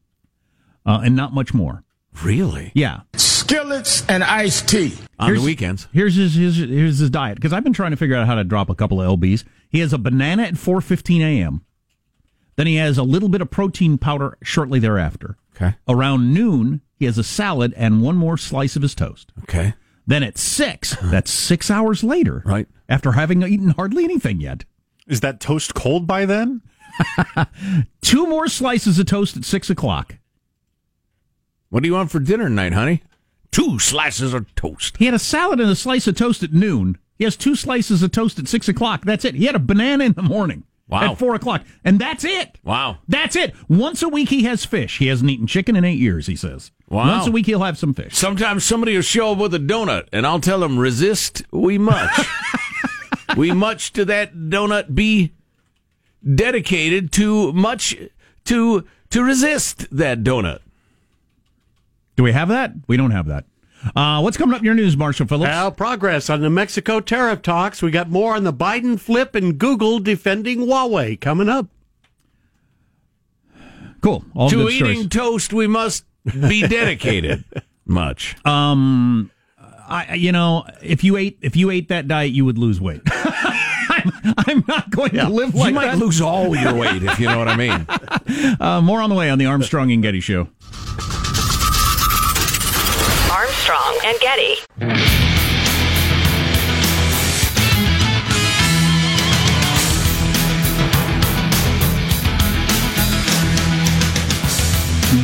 uh, 0.86 1.00
and 1.04 1.14
not 1.14 1.34
much 1.34 1.52
more. 1.52 1.84
Really? 2.22 2.72
Yeah. 2.74 3.00
Skillets 3.14 4.04
and 4.08 4.24
iced 4.24 4.68
tea. 4.68 4.94
On 5.18 5.34
the 5.34 5.40
weekends. 5.40 5.88
Here's 5.92 6.14
his, 6.14 6.34
his 6.34 6.56
here's 6.58 6.98
his 6.98 7.10
diet 7.10 7.36
because 7.36 7.52
I've 7.52 7.64
been 7.64 7.72
trying 7.72 7.90
to 7.90 7.96
figure 7.96 8.16
out 8.16 8.26
how 8.26 8.36
to 8.36 8.44
drop 8.44 8.70
a 8.70 8.74
couple 8.74 9.00
of 9.00 9.18
lbs. 9.20 9.44
He 9.70 9.80
has 9.80 9.92
a 9.92 9.98
banana 9.98 10.44
at 10.44 10.54
4:15 10.54 11.20
a.m. 11.20 11.62
Then 12.58 12.66
he 12.66 12.74
has 12.74 12.98
a 12.98 13.04
little 13.04 13.28
bit 13.28 13.40
of 13.40 13.52
protein 13.52 13.98
powder 13.98 14.36
shortly 14.42 14.80
thereafter. 14.80 15.36
Okay. 15.54 15.76
Around 15.86 16.34
noon, 16.34 16.80
he 16.96 17.04
has 17.04 17.16
a 17.16 17.22
salad 17.22 17.72
and 17.76 18.02
one 18.02 18.16
more 18.16 18.36
slice 18.36 18.74
of 18.74 18.82
his 18.82 18.96
toast. 18.96 19.30
Okay. 19.44 19.74
Then 20.08 20.24
at 20.24 20.36
six, 20.36 20.96
that's 21.04 21.30
six 21.30 21.70
hours 21.70 22.02
later, 22.02 22.42
Right. 22.44 22.66
After 22.88 23.12
having 23.12 23.44
eaten 23.44 23.68
hardly 23.70 24.02
anything 24.02 24.40
yet, 24.40 24.64
Is 25.06 25.20
that 25.20 25.38
toast 25.38 25.74
cold 25.74 26.08
by 26.08 26.26
then? 26.26 26.62
two 28.02 28.26
more 28.26 28.48
slices 28.48 28.98
of 28.98 29.06
toast 29.06 29.36
at 29.36 29.44
six 29.44 29.70
o'clock. 29.70 30.16
What 31.68 31.84
do 31.84 31.88
you 31.88 31.94
want 31.94 32.10
for 32.10 32.18
dinner 32.18 32.48
tonight, 32.48 32.72
honey? 32.72 33.04
Two 33.52 33.78
slices 33.78 34.34
of 34.34 34.52
toast. 34.56 34.96
He 34.96 35.04
had 35.04 35.14
a 35.14 35.20
salad 35.20 35.60
and 35.60 35.70
a 35.70 35.76
slice 35.76 36.08
of 36.08 36.16
toast 36.16 36.42
at 36.42 36.52
noon. 36.52 36.98
He 37.18 37.22
has 37.22 37.36
two 37.36 37.54
slices 37.54 38.02
of 38.02 38.10
toast 38.10 38.40
at 38.40 38.48
six 38.48 38.68
o'clock. 38.68 39.04
That's 39.04 39.24
it. 39.24 39.36
He 39.36 39.44
had 39.44 39.54
a 39.54 39.60
banana 39.60 40.02
in 40.06 40.14
the 40.14 40.22
morning. 40.22 40.64
Wow. 40.88 41.12
At 41.12 41.18
four 41.18 41.34
o'clock. 41.34 41.64
And 41.84 41.98
that's 41.98 42.24
it. 42.24 42.58
Wow. 42.64 42.98
That's 43.06 43.36
it. 43.36 43.54
Once 43.68 44.02
a 44.02 44.08
week 44.08 44.30
he 44.30 44.44
has 44.44 44.64
fish. 44.64 44.98
He 44.98 45.08
hasn't 45.08 45.30
eaten 45.30 45.46
chicken 45.46 45.76
in 45.76 45.84
eight 45.84 45.98
years, 45.98 46.26
he 46.26 46.34
says. 46.34 46.72
Wow. 46.88 47.08
Once 47.08 47.26
a 47.26 47.30
week 47.30 47.46
he'll 47.46 47.62
have 47.62 47.76
some 47.76 47.92
fish. 47.92 48.14
Sometimes 48.16 48.64
somebody 48.64 48.94
will 48.94 49.02
show 49.02 49.32
up 49.32 49.38
with 49.38 49.54
a 49.54 49.58
donut, 49.58 50.08
and 50.12 50.26
I'll 50.26 50.40
tell 50.40 50.64
him, 50.64 50.78
resist 50.78 51.42
we 51.52 51.76
much. 51.76 52.10
we 53.36 53.52
much 53.52 53.92
to 53.92 54.06
that 54.06 54.34
donut 54.34 54.94
be 54.94 55.32
dedicated 56.34 57.12
to 57.12 57.52
much 57.52 57.94
to 58.44 58.84
to 59.10 59.22
resist 59.22 59.86
that 59.90 60.22
donut. 60.22 60.60
Do 62.16 62.22
we 62.22 62.32
have 62.32 62.48
that? 62.48 62.72
We 62.86 62.96
don't 62.96 63.10
have 63.10 63.26
that. 63.26 63.44
Uh, 63.96 64.20
what's 64.20 64.36
coming 64.36 64.54
up 64.54 64.60
in 64.60 64.64
your 64.64 64.74
news, 64.74 64.96
Marshall 64.96 65.26
Phillips? 65.26 65.48
Well, 65.48 65.70
progress 65.72 66.28
on 66.30 66.40
the 66.40 66.50
Mexico 66.50 67.00
tariff 67.00 67.42
talks. 67.42 67.82
We 67.82 67.90
got 67.90 68.08
more 68.10 68.34
on 68.34 68.44
the 68.44 68.52
Biden 68.52 68.98
flip 68.98 69.34
and 69.34 69.58
Google 69.58 69.98
defending 69.98 70.60
Huawei 70.60 71.20
coming 71.20 71.48
up. 71.48 71.66
Cool. 74.00 74.24
All 74.34 74.48
to 74.50 74.68
eating 74.68 75.08
stories. 75.08 75.08
toast, 75.08 75.52
we 75.52 75.66
must 75.66 76.04
be 76.24 76.66
dedicated 76.66 77.44
much. 77.84 78.36
Um, 78.46 79.30
I, 79.58 80.14
you 80.14 80.30
know, 80.32 80.64
if 80.82 81.02
you 81.02 81.16
ate 81.16 81.38
if 81.42 81.56
you 81.56 81.70
ate 81.70 81.88
that 81.88 82.06
diet, 82.06 82.30
you 82.32 82.44
would 82.44 82.58
lose 82.58 82.80
weight. 82.80 83.00
I'm, 83.10 84.12
I'm 84.36 84.64
not 84.68 84.90
going 84.90 85.10
to 85.12 85.28
live 85.28 85.54
you 85.54 85.70
might 85.72 85.86
that. 85.86 85.98
lose 85.98 86.20
all 86.20 86.54
your 86.54 86.74
weight 86.74 87.02
if 87.02 87.18
you 87.18 87.26
know 87.26 87.38
what 87.38 87.48
I 87.48 87.56
mean. 87.56 87.86
Uh, 88.60 88.80
more 88.82 89.00
on 89.00 89.08
the 89.08 89.16
way 89.16 89.30
on 89.30 89.38
the 89.38 89.46
Armstrong 89.46 89.90
and 89.90 90.02
Getty 90.02 90.20
Show. 90.20 90.48
Armstrong 93.68 93.98
and 94.04 94.18
Getty. 94.20 94.56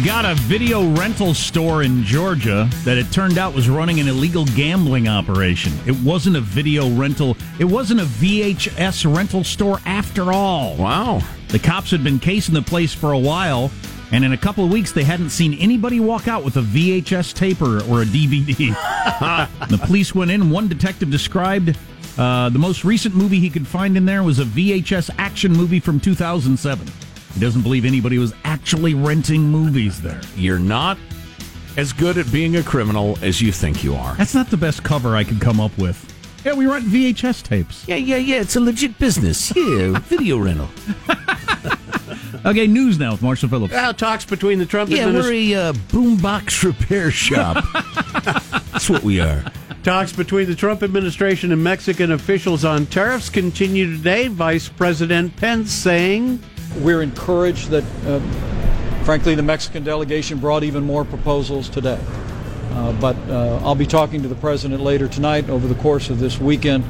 Got 0.05 0.25
a 0.27 0.35
video 0.43 0.91
rental 0.95 1.35
store 1.35 1.83
in 1.83 2.05
Georgia 2.05 2.69
that 2.85 2.99
it 2.99 3.11
turned 3.11 3.39
out 3.39 3.55
was 3.55 3.69
running 3.69 4.01
an 4.01 4.09
illegal 4.09 4.45
gambling 4.45 5.09
operation. 5.09 5.73
It 5.87 5.97
wasn't 6.03 6.37
a 6.37 6.41
video 6.41 6.91
rental, 6.91 7.37
it 7.59 7.65
wasn't 7.65 8.01
a 8.01 8.05
VHS 8.05 9.15
rental 9.15 9.45
store 9.45 9.81
after 9.87 10.33
all. 10.33 10.77
Wow. 10.77 11.21
The 11.49 11.59
cops 11.59 11.91
had 11.91 12.05
been 12.05 12.19
casing 12.19 12.55
the 12.55 12.63
place 12.63 12.93
for 12.93 13.13
a 13.13 13.19
while, 13.19 13.71
and 14.15 14.25
in 14.25 14.33
a 14.33 14.37
couple 14.37 14.65
of 14.65 14.71
weeks, 14.71 14.93
they 14.93 15.03
hadn't 15.03 15.31
seen 15.31 15.55
anybody 15.55 15.99
walk 15.99 16.29
out 16.29 16.45
with 16.45 16.57
a 16.57 16.61
VHS 16.61 17.35
tape 17.35 17.61
or, 17.61 17.83
or 17.91 18.03
a 18.03 18.05
DVD. 18.05 18.69
the 19.69 19.79
police 19.79 20.15
went 20.15 20.31
in. 20.31 20.51
One 20.51 20.69
detective 20.69 21.11
described 21.11 21.77
uh, 22.17 22.49
the 22.51 22.59
most 22.61 22.85
recent 22.85 23.17
movie 23.17 23.41
he 23.41 23.51
could 23.51 23.67
find 23.67 23.97
in 23.97 24.07
there 24.07 24.23
was 24.23 24.39
a 24.39 24.45
VHS 24.45 25.11
action 25.19 25.53
movie 25.53 25.81
from 25.81 25.99
2007. 25.99 26.87
He 27.33 27.41
doesn't 27.41 27.63
believe 27.63 27.85
anybody 27.85 28.19
was 28.19 28.33
actually 28.45 28.95
renting 28.95 29.43
movies 29.43 30.01
there. 30.01 30.21
You're 30.37 30.61
not 30.61 30.97
as 31.77 31.93
good 31.93 32.17
at 32.17 32.31
being 32.31 32.55
a 32.55 32.63
criminal 32.63 33.19
as 33.21 33.43
you 33.43 33.51
think 33.51 33.83
you 33.83 33.97
are. 33.97 34.15
That's 34.15 34.33
not 34.33 34.49
the 34.49 34.57
best 34.57 34.85
cover 34.85 35.17
I 35.17 35.25
could 35.25 35.41
come 35.41 35.61
up 35.61 35.77
with. 35.77 36.15
Yeah, 36.45 36.53
we 36.53 36.67
rent 36.67 36.85
VHS 36.85 37.43
tapes. 37.43 37.89
Yeah, 37.89 37.97
yeah, 37.97 38.19
yeah. 38.19 38.43
It's 38.43 38.55
a 38.55 38.61
legit 38.61 38.97
business. 39.01 39.53
Yeah, 39.57 39.99
video 40.03 40.39
rental. 40.39 40.69
Okay, 42.47 42.67
news 42.67 42.99
now 42.99 43.13
with 43.13 43.23
Marshall 43.23 43.49
Phillips. 43.49 43.73
Well, 43.73 43.95
talks 43.95 44.27
between 44.27 44.59
the 44.59 44.67
Trump 44.67 44.91
Yeah, 44.91 45.07
administration. 45.07 45.51
we're 45.51 45.59
a 45.59 45.69
uh, 45.69 45.73
boombox 45.73 46.63
repair 46.63 47.11
shop. 47.11 47.65
That's 48.73 48.91
what 48.91 49.03
we 49.03 49.19
are. 49.19 49.43
Talks 49.83 50.13
between 50.13 50.47
the 50.47 50.55
Trump 50.55 50.83
administration 50.83 51.53
and 51.53 51.65
Mexican 51.65 52.13
officials 52.13 52.63
on 52.65 52.85
tariffs 52.85 53.31
continue 53.31 53.97
today. 53.97 54.29
Vice 54.29 54.69
President 54.69 55.35
Pence 55.37 55.73
saying, 55.73 56.39
We're 56.81 57.01
encouraged 57.01 57.71
that, 57.71 57.85
uh, 58.07 58.21
frankly, 59.05 59.35
the 59.35 59.43
Mexican 59.43 59.83
delegation 59.83 60.39
brought 60.39 60.65
even 60.65 60.83
more 60.85 61.07
proposals 61.07 61.71
today. 61.71 61.99
Uh, 62.73 62.93
but 63.01 63.17
uh, 63.31 63.61
I'll 63.63 63.75
be 63.75 63.87
talking 63.87 64.21
to 64.21 64.29
the 64.29 64.35
president 64.35 64.83
later 64.83 65.09
tonight 65.09 65.49
over 65.49 65.67
the 65.67 65.77
course 65.77 66.11
of 66.11 66.19
this 66.19 66.39
weekend 66.39 66.85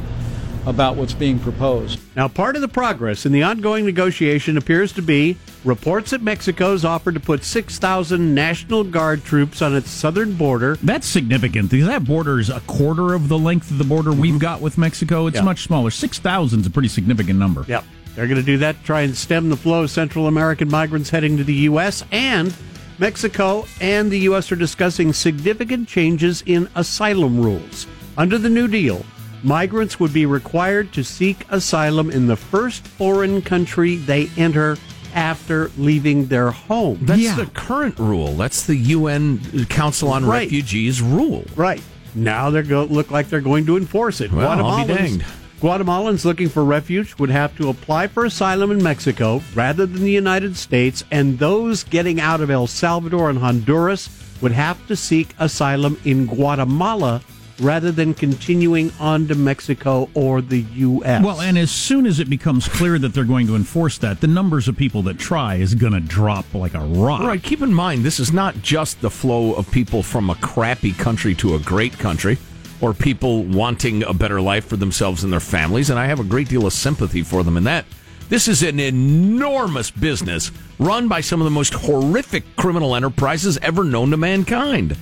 about 0.67 0.97
what's 0.97 1.13
being 1.13 1.39
proposed. 1.39 1.99
Now, 2.17 2.29
part 2.29 2.57
of 2.57 2.63
the 2.63 2.69
progress 2.69 3.27
in 3.27 3.33
the 3.33 3.43
ongoing 3.43 3.85
negotiation 3.85 4.57
appears 4.57 4.93
to 4.93 5.03
be 5.03 5.37
reports 5.65 6.11
that 6.11 6.23
Mexico's 6.23 6.85
offered 6.85 7.15
to 7.15 7.21
put 7.21 7.45
6,000 7.45 8.35
National 8.35 8.85
Guard 8.85 9.25
troops 9.25 9.63
on 9.63 9.75
its 9.75 9.91
southern 9.91 10.35
border. 10.35 10.77
That's 10.83 11.07
significant 11.07 11.71
because 11.71 11.87
that 11.87 12.05
border 12.05 12.39
is 12.39 12.51
a 12.51 12.61
quarter 12.61 13.15
of 13.15 13.29
the 13.29 13.39
length 13.39 13.71
of 13.71 13.79
the 13.79 13.85
border 13.85 14.13
we've 14.13 14.33
mm-hmm. 14.33 14.39
got 14.39 14.61
with 14.61 14.79
Mexico. 14.79 15.27
It's 15.27 15.37
Yeah. 15.37 15.43
much 15.43 15.65
smaller. 15.65 15.91
6,000 15.91 16.61
is 16.61 16.67
a 16.67 16.71
pretty 16.71 16.89
significant 16.89 17.39
number. 17.39 17.65
Yep. 17.69 17.85
They're 18.15 18.27
going 18.27 18.41
to 18.41 18.47
do 18.47 18.59
that 18.59 18.79
to 18.79 18.85
try 18.85 19.01
and 19.03 19.17
stem 19.17 19.51
the 19.51 19.57
flow 19.57 19.83
of 19.83 19.91
Central 19.91 20.29
American 20.29 20.71
migrants 20.71 21.11
heading 21.11 21.37
to 21.37 21.45
the 21.45 21.55
U.S. 21.55 22.05
And 22.13 22.55
Mexico 22.99 23.67
and 23.81 24.11
the 24.11 24.21
U.S. 24.21 24.53
are 24.53 24.57
discussing 24.57 25.13
significant 25.13 25.89
changes 25.89 26.43
in 26.47 26.69
asylum 26.77 27.41
rules. 27.41 27.89
Under 28.17 28.39
the 28.39 28.49
New 28.49 28.69
Deal, 28.69 29.05
migrants 29.45 30.01
would 30.01 30.13
be 30.13 30.27
required 30.27 30.93
to 30.95 31.05
seek 31.05 31.45
asylum 31.51 32.11
in 32.11 32.27
the 32.27 32.37
first 32.37 32.87
foreign 32.87 33.43
country 33.43 33.97
they 33.97 34.29
enter 34.37 34.77
after 35.15 35.71
leaving 35.79 36.27
their 36.27 36.51
home. 36.51 36.99
That's 37.03 37.37
the 37.37 37.47
current 37.47 37.99
rule. 37.99 38.33
That's 38.35 38.65
the 38.67 38.75
UN 38.77 39.67
Council 39.67 40.09
on 40.11 40.25
Right. 40.25 40.43
Refugees 40.45 41.01
rule. 41.01 41.45
Right. 41.55 41.83
Now 42.17 42.51
they're 42.51 42.63
going 42.65 42.93
look 42.93 43.11
like 43.11 43.29
they're 43.29 43.41
going 43.41 43.67
to 43.67 43.77
enforce 43.77 44.21
it. 44.21 44.33
Well, 44.33 44.49
I'll 44.49 44.85
be 44.87 44.93
Guatemalans- 44.93 44.97
danged. 44.97 45.25
Guatemalans 45.61 46.25
looking 46.25 46.49
for 46.49 46.63
refuge 46.65 47.15
would 47.19 47.31
have 47.31 47.57
to 47.57 47.69
apply 47.71 48.07
for 48.09 48.25
asylum 48.25 48.71
in 48.71 48.83
Mexico 48.83 49.41
rather 49.55 49.87
than 49.87 50.03
the 50.03 50.11
United 50.11 50.57
States, 50.57 51.05
and 51.11 51.39
those 51.39 51.85
getting 51.85 52.21
out 52.21 52.41
of 52.41 52.51
El 52.51 52.67
Salvador 52.67 53.31
and 53.31 53.39
Honduras 53.39 54.11
would 54.43 54.53
have 54.53 54.85
to 54.89 54.97
seek 54.97 55.35
asylum 55.39 55.99
in 56.05 56.27
Guatemala 56.27 57.23
rather 57.61 57.93
than 57.93 58.15
continuing 58.15 58.93
on 58.99 59.29
to 59.29 59.35
Mexico 59.35 60.09
or 60.15 60.41
the 60.41 60.61
U.S. 60.61 61.25
Well, 61.25 61.41
and 61.41 61.57
as 61.57 61.71
soon 61.71 62.07
as 62.07 62.21
it 62.21 62.29
becomes 62.29 62.69
clear 62.69 62.99
that 62.99 63.15
they're 63.15 63.25
going 63.25 63.47
to 63.47 63.57
enforce 63.57 63.99
that, 63.99 64.21
the 64.21 64.27
numbers 64.27 64.69
of 64.69 64.77
people 64.77 65.03
that 65.03 65.19
try 65.19 65.57
is 65.57 65.75
going 65.75 65.93
to 65.93 66.01
drop 66.01 66.53
like 66.55 66.75
a 66.75 66.81
rock. 66.81 67.23
Right. 67.23 67.43
Keep 67.43 67.63
in 67.63 67.73
mind, 67.73 68.05
this 68.05 68.19
is 68.19 68.33
not 68.33 68.61
just 68.63 69.01
the 69.01 69.11
flow 69.11 69.55
of 69.55 69.71
people 69.71 70.03
from 70.03 70.31
a 70.31 70.35
crappy 70.37 70.93
country 70.93 71.35
to 71.37 71.55
a 71.55 71.59
great 71.59 71.99
country 71.99 72.39
or 72.81 72.93
people 72.93 73.45
wanting 73.45 74.03
a 74.03 74.13
better 74.13 74.41
life 74.41 74.67
for 74.67 74.77
themselves 74.77 75.25
and 75.25 75.33
their 75.33 75.41
families. 75.41 75.91
And 75.91 75.99
I 75.99 76.07
have 76.07 76.21
a 76.21 76.25
great 76.25 76.49
deal 76.49 76.67
of 76.67 76.73
sympathy 76.73 77.23
for 77.23 77.43
them 77.43 77.57
in 77.57 77.65
that. 77.65 77.85
This 78.29 78.49
is 78.49 78.63
an 78.63 78.81
enormous 78.81 79.91
business 79.91 80.51
run 80.79 81.09
by 81.09 81.21
some 81.21 81.41
of 81.41 81.45
the 81.45 81.51
most 81.51 81.75
horrific 81.75 82.57
criminal 82.57 82.97
enterprises 82.97 83.59
ever 83.59 83.85
known 83.85 84.11
to 84.11 84.17
mankind. 84.17 84.97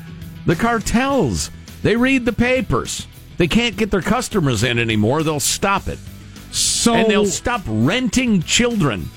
The 0.45 0.57
cartels, 0.57 1.51
they 1.83 1.97
read 1.97 2.25
the 2.25 2.33
papers. 2.33 3.07
They 3.39 3.49
can't 3.49 3.77
get 3.77 3.91
their 3.91 4.03
customers 4.03 4.63
in 4.63 4.79
anymore. 4.79 5.23
They'll 5.23 5.41
stop 5.41 5.89
it. 5.89 5.99
So 6.51 6.95
and 6.95 7.11
they'll 7.11 7.27
stop 7.27 7.63
renting 7.67 8.43
children 8.43 9.09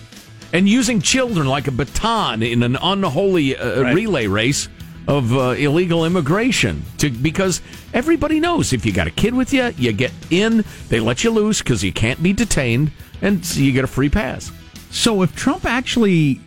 and 0.54 0.70
using 0.70 1.02
children 1.02 1.48
like 1.48 1.68
a 1.68 1.72
baton 1.72 2.42
in 2.42 2.64
an 2.64 2.78
unholy 2.82 3.58
uh, 3.58 3.82
Right. 3.84 3.96
relay 3.96 4.28
race 4.28 4.70
of 5.08 5.34
uh, 5.36 5.50
illegal 5.52 6.06
immigration 6.06 6.84
to 6.98 7.10
because 7.12 7.62
everybody 7.94 8.40
knows 8.40 8.74
if 8.74 8.86
you 8.86 8.92
got 8.94 9.06
a 9.06 9.12
kid 9.12 9.34
with 9.36 9.54
you 9.54 9.72
you 9.78 9.92
get 9.92 10.12
in 10.32 10.64
they 10.90 11.00
let 11.00 11.24
you 11.24 11.30
loose 11.30 11.60
because 11.62 11.84
you 11.84 11.92
can't 11.94 12.24
be 12.24 12.34
detained 12.34 12.92
and 13.22 13.46
so 13.46 13.60
you 13.60 13.72
get 13.72 13.84
a 13.84 13.88
free 13.88 14.10
pass 14.10 14.52
So 14.90 15.22
if 15.22 15.36
Trump 15.36 15.66
actually 15.66 16.40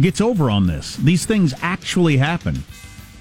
gets 0.00 0.20
over 0.20 0.50
on 0.50 0.66
this, 0.66 0.96
these 0.96 1.24
things 1.26 1.54
actually 1.62 2.16
happen. 2.16 2.64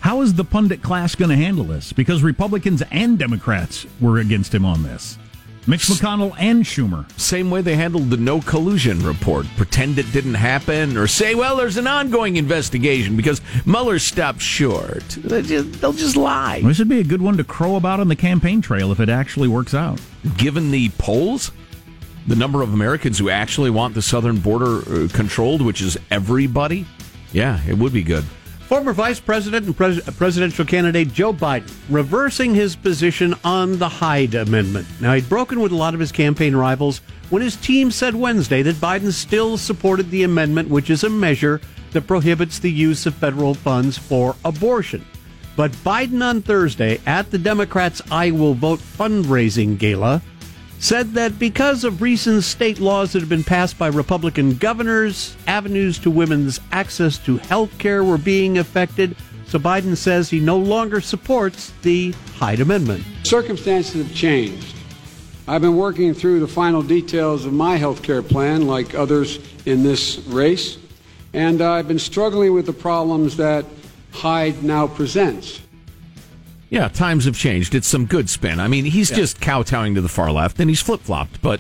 How 0.02 0.22
is 0.22 0.34
the 0.34 0.44
pundit 0.44 0.82
class 0.82 1.16
going 1.16 1.30
to 1.30 1.36
handle 1.36 1.64
this? 1.64 1.94
Because 1.94 2.24
Republicans 2.24 2.82
and 2.92 3.18
Democrats 3.20 3.86
were 4.00 4.18
against 4.20 4.54
him 4.54 4.66
on 4.66 4.84
this. 4.84 5.18
Mitch 5.68 5.86
McConnell 5.86 6.36
and 6.40 6.64
Schumer. 6.64 7.06
same 7.20 7.52
way 7.52 7.62
they 7.62 7.76
handled 7.76 8.10
the 8.10 8.18
no 8.18 8.42
collusion 8.42 9.00
report 9.06 9.46
pretend 9.58 10.00
it 10.00 10.12
didn't 10.12 10.34
happen 10.34 10.98
or 10.98 11.06
say 11.06 11.36
well 11.36 11.56
there's 11.56 11.78
an 11.78 11.86
ongoing 11.86 12.36
investigation 12.38 13.16
because 13.16 13.42
Mueller 13.68 14.00
stopped 14.00 14.42
short 14.42 15.08
They 15.24 15.44
just- 15.44 15.74
they'll 15.80 15.94
just 15.94 16.16
lie 16.18 16.62
This 16.62 16.80
would 16.80 16.90
be 16.90 17.00
a 17.00 17.04
good 17.04 17.22
one 17.22 17.38
to 17.38 17.44
crow 17.44 17.76
about 17.76 18.00
on 18.00 18.08
the 18.08 18.16
campaign 18.16 18.62
trail 18.62 18.92
if 18.92 19.00
it 19.00 19.08
actually 19.08 19.48
works 19.48 19.76
out. 19.76 20.02
given 20.36 20.72
the 20.72 20.90
polls, 20.98 21.52
the 22.26 22.36
number 22.36 22.64
of 22.64 22.74
Americans 22.74 23.20
who 23.20 23.30
actually 23.30 23.70
want 23.70 23.94
the 23.94 24.02
southern 24.02 24.40
border 24.40 24.80
uh, 24.80 25.08
controlled, 25.14 25.62
which 25.62 25.80
is 25.84 25.96
everybody, 26.10 26.88
yeah, 27.34 27.60
it 27.68 27.78
would 27.78 27.94
be 27.94 28.02
good. 28.02 28.26
Former 28.72 28.94
Vice 28.94 29.20
President 29.20 29.66
and 29.66 29.76
pres- 29.76 30.00
presidential 30.12 30.64
candidate 30.64 31.12
Joe 31.12 31.34
Biden 31.34 31.70
reversing 31.90 32.56
his 32.56 32.74
position 32.74 33.36
on 33.44 33.78
the 33.78 33.90
Hyde 33.90 34.34
Amendment. 34.34 34.88
Now, 35.02 35.14
he'd 35.14 35.28
broken 35.28 35.60
with 35.60 35.74
a 35.74 35.76
lot 35.76 35.94
of 35.94 36.00
his 36.00 36.14
campaign 36.14 36.56
rivals 36.56 37.00
when 37.32 37.42
his 37.42 37.58
team 37.58 37.92
said 37.92 38.16
Wednesday 38.16 38.62
that 38.62 38.78
Biden 38.78 39.12
still 39.12 39.58
supported 39.58 40.10
the 40.10 40.24
amendment, 40.24 40.70
which 40.70 40.90
is 40.90 41.04
a 41.04 41.10
measure 41.10 41.60
that 41.92 42.08
prohibits 42.08 42.60
the 42.60 42.72
use 42.72 43.06
of 43.06 43.14
federal 43.14 43.54
funds 43.54 43.98
for 43.98 44.38
abortion. 44.46 45.06
But 45.58 45.74
Biden 45.84 46.26
on 46.26 46.42
Thursday 46.42 47.02
at 47.06 47.30
the 47.30 47.38
Democrats' 47.38 48.02
I 48.10 48.32
Will 48.32 48.54
Vote 48.54 48.80
fundraising 48.80 49.78
gala 49.78 50.22
said 50.82 51.14
that 51.14 51.38
because 51.38 51.84
of 51.84 52.02
recent 52.02 52.44
state 52.44 52.80
laws 52.80 53.14
that 53.14 53.20
have 53.20 53.30
been 53.30 53.44
passed 53.44 53.78
by 53.78 53.88
Republican 53.88 54.56
governors, 54.56 55.38
avenues 55.46 56.00
to 56.00 56.10
women's 56.10 56.60
access 56.72 57.20
to 57.20 57.38
health 57.38 57.78
care 57.78 58.04
were 58.04 58.18
being 58.18 58.58
affected. 58.58 59.16
So 59.46 59.60
Biden 59.60 59.96
says 59.96 60.32
he 60.32 60.40
no 60.40 60.58
longer 60.58 61.00
supports 61.00 61.72
the 61.84 62.16
Hyde 62.36 62.62
Amendment. 62.62 63.04
Circumstances 63.24 64.04
have 64.04 64.16
changed. 64.16 64.76
I've 65.48 65.62
been 65.62 65.78
working 65.78 66.16
through 66.16 66.40
the 66.40 66.48
final 66.48 66.82
details 66.82 67.46
of 67.46 67.54
my 67.54 67.76
health 67.76 68.02
care 68.02 68.24
plan, 68.24 68.66
like 68.66 68.96
others 68.96 69.38
in 69.68 69.84
this 69.84 70.18
race, 70.28 70.80
and 71.34 71.62
I've 71.62 71.88
been 71.88 72.00
struggling 72.00 72.54
with 72.54 72.66
the 72.66 72.74
problems 72.74 73.38
that 73.38 73.66
Hyde 74.14 74.64
now 74.64 74.88
presents. 74.88 75.62
Yeah, 76.72 76.88
times 76.88 77.26
have 77.26 77.38
changed. 77.38 77.76
It's 77.76 77.88
some 77.88 78.06
good 78.06 78.30
spin. 78.30 78.60
I 78.60 78.68
mean, 78.70 78.86
he's 78.86 79.12
Yeah. 79.12 79.18
just 79.18 79.42
kowtowing 79.42 79.94
to 79.96 80.02
the 80.02 80.08
far 80.10 80.32
left, 80.32 80.60
and 80.60 80.70
he's 80.70 80.82
flip 80.82 81.02
flopped. 81.02 81.42
But 81.42 81.60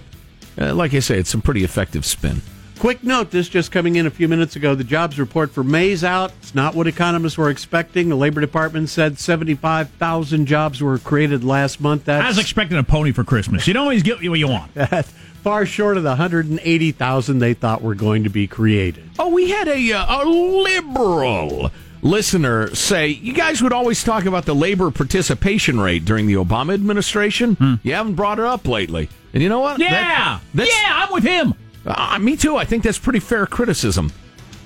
uh, 0.60 0.74
like 0.74 0.93
I 0.93 1.00
say, 1.00 1.19
it's 1.19 1.30
some 1.30 1.41
pretty 1.41 1.63
effective 1.65 2.06
spin. 2.06 2.41
Quick 2.80 3.04
note 3.04 3.30
this 3.30 3.47
just 3.47 3.71
coming 3.71 3.97
in 3.97 4.08
a 4.08 4.10
few 4.10 4.28
minutes 4.28 4.56
ago. 4.56 4.74
The 4.74 4.84
jobs 4.84 5.19
report 5.19 5.52
for 5.52 5.63
May's 5.63 6.04
out. 6.04 6.32
It's 6.41 6.56
not 6.56 6.74
what 6.76 6.88
economists 6.88 7.38
were 7.38 7.50
expecting. 7.52 8.10
The 8.10 8.15
Labor 8.15 8.41
Department 8.41 8.89
said 8.89 9.19
75,000 9.19 10.45
jobs 10.47 10.82
were 10.82 10.97
created 10.97 11.43
last 11.43 11.80
month. 11.80 12.06
That's 12.06 12.24
I 12.26 12.28
was 12.30 12.39
expecting 12.39 12.78
a 12.80 12.84
pony 12.84 13.12
for 13.12 13.24
Christmas. 13.24 13.67
You 13.67 13.74
don't 13.76 13.84
always 13.84 14.02
get 14.04 14.17
what 14.28 14.39
you 14.39 14.47
want. 14.47 14.71
Far 15.43 15.65
short 15.67 15.97
of 15.97 16.04
the 16.04 16.10
180,000 16.10 17.39
they 17.39 17.54
thought 17.54 17.82
were 17.84 17.95
going 17.95 18.24
to 18.24 18.30
be 18.30 18.47
created. 18.47 19.10
Oh, 19.19 19.30
we 19.30 19.50
had 19.50 19.67
a, 19.67 19.93
uh, 19.93 20.24
a 20.24 20.26
liberal 20.26 21.71
listener 22.01 22.73
say, 22.75 23.07
You 23.09 23.33
guys 23.33 23.61
would 23.61 23.73
always 23.73 24.03
talk 24.03 24.25
about 24.25 24.45
the 24.45 24.55
labor 24.55 24.91
participation 24.91 25.79
rate 25.79 26.05
during 26.05 26.27
the 26.27 26.33
Obama 26.35 26.73
administration. 26.73 27.79
You 27.83 27.93
haven't 27.93 28.15
brought 28.15 28.39
it 28.39 28.45
up 28.45 28.67
lately. 28.67 29.09
And 29.33 29.41
you 29.41 29.49
know 29.49 29.59
what? 29.59 29.79
Yeah, 29.79 30.39
That- 30.55 30.67
yeah, 30.67 31.05
I'm 31.05 31.13
with 31.13 31.23
him. 31.23 31.53
Uh, 31.85 32.19
me 32.19 32.35
too. 32.37 32.57
I 32.57 32.65
think 32.65 32.83
that's 32.83 32.99
pretty 32.99 33.19
fair 33.19 33.45
criticism. 33.47 34.11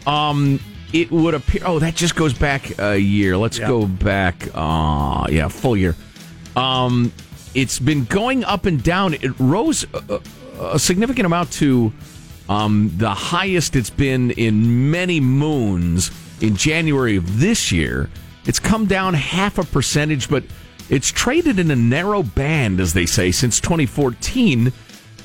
Um, 0.07 0.59
it 0.91 1.11
would 1.11 1.33
appear. 1.33 1.61
Oh, 1.65 1.79
that 1.79 1.95
just 1.95 2.15
goes 2.15 2.33
back 2.33 2.77
a 2.79 2.97
year. 2.97 3.37
Let's 3.37 3.57
Yeah. 3.59 3.67
go 3.67 3.85
back. 3.85 4.47
Uh, 4.53 5.27
yeah, 5.29 5.47
full 5.47 5.77
year. 5.77 5.95
Um, 6.55 7.11
it's 7.53 7.79
been 7.79 8.05
going 8.05 8.43
up 8.43 8.65
and 8.65 8.81
down. 8.83 9.13
It 9.13 9.31
rose 9.39 9.85
a, 9.93 10.19
a- 10.59 10.73
a 10.75 10.79
significant 10.79 11.25
amount 11.25 11.51
to 11.53 11.91
um, 12.47 12.91
the 12.97 13.09
highest 13.13 13.75
it's 13.75 13.89
been 13.89 14.31
in 14.31 14.89
many 14.91 15.19
moons 15.19 16.11
in 16.41 16.55
January 16.55 17.15
of 17.15 17.39
this 17.39 17.71
year. 17.71 18.09
It's 18.45 18.59
come 18.59 18.85
down 18.85 19.13
half 19.13 19.57
a 19.57 19.63
percentage, 19.63 20.29
but 20.29 20.43
it's 20.89 21.11
traded 21.11 21.59
in 21.59 21.71
a 21.71 21.75
narrow 21.75 22.23
band, 22.23 22.79
as 22.79 22.93
they 22.93 23.05
say, 23.05 23.31
since 23.31 23.59
2014 23.59 24.71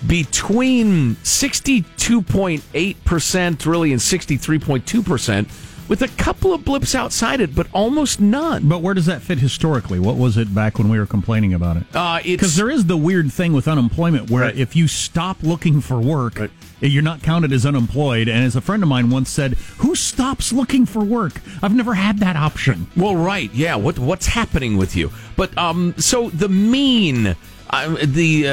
between 0.06 1.14
62.8% 1.16 3.66
really 3.66 3.92
and 3.92 4.00
63.2% 4.00 5.50
with 5.90 6.00
a 6.02 6.08
couple 6.16 6.54
of 6.54 6.64
blips 6.64 6.94
outside 6.94 7.40
it 7.40 7.54
but 7.54 7.66
almost 7.72 8.20
none 8.20 8.66
But 8.68 8.80
where 8.80 8.94
does 8.94 9.06
that 9.06 9.20
fit 9.20 9.38
historically? 9.38 9.98
What 9.98 10.16
was 10.16 10.38
it 10.38 10.54
back 10.54 10.78
when 10.78 10.88
we 10.88 10.98
were 10.98 11.04
complaining 11.06 11.52
about 11.52 11.76
it? 11.76 11.84
uh, 11.94 12.20
Because 12.24 12.56
there 12.56 12.70
is 12.70 12.86
the 12.86 12.96
weird 12.96 13.30
thing 13.32 13.52
with 13.52 13.66
unemployment 13.68 14.30
where 14.30 14.44
Right. 14.44 14.56
if 14.56 14.74
you 14.76 14.86
stop 14.88 15.36
looking 15.42 15.80
for 15.82 15.98
work, 16.00 16.38
Right. 16.38 16.50
you're 16.80 17.02
not 17.02 17.22
counted 17.22 17.52
as 17.52 17.66
unemployed. 17.66 18.28
And 18.28 18.44
as 18.44 18.54
a 18.56 18.60
friend 18.62 18.82
of 18.82 18.88
mine 18.88 19.10
once 19.10 19.28
said, 19.28 19.56
"Who 19.78 19.94
stops 19.94 20.52
looking 20.52 20.86
for 20.86 21.00
work? 21.04 21.42
I've 21.62 21.74
never 21.74 21.94
had 21.94 22.18
that 22.20 22.36
option." 22.36 22.86
well 22.96 23.16
right 23.16 23.50
yeah 23.52 23.74
what 23.74 23.98
what's 23.98 24.26
happening 24.26 24.76
with 24.78 24.94
you 24.96 25.10
but 25.36 25.50
um 25.58 25.94
so 25.98 26.30
the 26.30 26.48
mean 26.48 27.34
uh, 27.70 27.96
the 28.02 28.46
uh, 28.46 28.52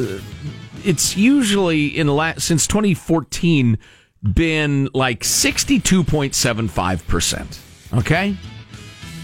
uh, 0.00 0.18
it's 0.84 1.16
usually 1.16 1.86
in 1.86 2.06
la- 2.08 2.34
since 2.38 2.66
2014 2.66 3.78
been 4.22 4.88
like 4.94 5.20
62.75% 5.20 7.58
okay? 7.94 8.36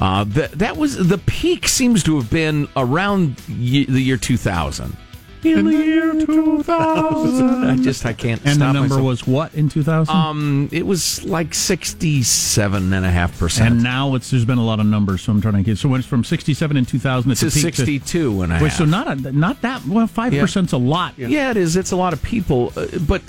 uh 0.00 0.24
that 0.24 0.50
that 0.52 0.76
was 0.76 0.96
the 1.08 1.18
peak 1.18 1.68
seems 1.68 2.02
to 2.02 2.16
have 2.16 2.28
been 2.28 2.66
around 2.76 3.36
y- 3.48 3.86
the 3.88 4.00
year 4.00 4.16
2000 4.16 4.96
in 5.44 5.64
the 5.64 5.72
year 5.72 6.12
2000 6.24 7.64
i 7.64 7.76
just 7.76 8.04
i 8.06 8.12
can't 8.12 8.40
And 8.44 8.54
stop 8.56 8.68
the 8.68 8.72
number 8.80 8.88
myself. 8.96 9.02
was 9.06 9.26
what 9.26 9.54
in 9.54 9.68
2000? 9.68 10.14
um 10.14 10.68
it 10.72 10.86
was 10.86 11.24
like 11.24 11.54
67 11.54 12.92
and 12.92 13.04
a 13.06 13.10
half 13.10 13.38
percent 13.38 13.74
and 13.74 13.82
now 13.82 14.14
it's 14.14 14.30
there's 14.30 14.44
been 14.44 14.58
a 14.58 14.64
lot 14.64 14.80
of 14.80 14.86
numbers, 14.86 15.22
so 15.22 15.32
I'm 15.32 15.40
trying 15.40 15.54
to 15.54 15.62
get. 15.62 15.78
So 15.78 15.88
when 15.88 15.98
it's 16.00 16.08
from 16.08 16.24
67 16.24 16.76
in 16.76 16.86
2000, 16.86 17.30
it's 17.30 17.40
to 17.40 17.46
a 17.46 17.50
peak 17.50 17.62
to- 17.62 17.72
62 17.86 18.42
and 18.42 18.52
a 18.52 18.54
half 18.56 18.62
Wait, 18.62 18.72
so 18.72 18.84
not 18.84 19.08
a, 19.08 19.32
not 19.32 19.60
that 19.62 19.84
well. 19.86 20.06
Five 20.06 20.32
percent's 20.32 20.72
a 20.72 20.76
lot. 20.78 21.14
Yeah, 21.18 21.50
it 21.50 21.56
is. 21.56 21.76
It's 21.76 21.92
a 21.92 21.96
lot 21.96 22.12
of 22.12 22.22
people, 22.22 22.72
uh, 22.76 22.86
but 23.06 23.22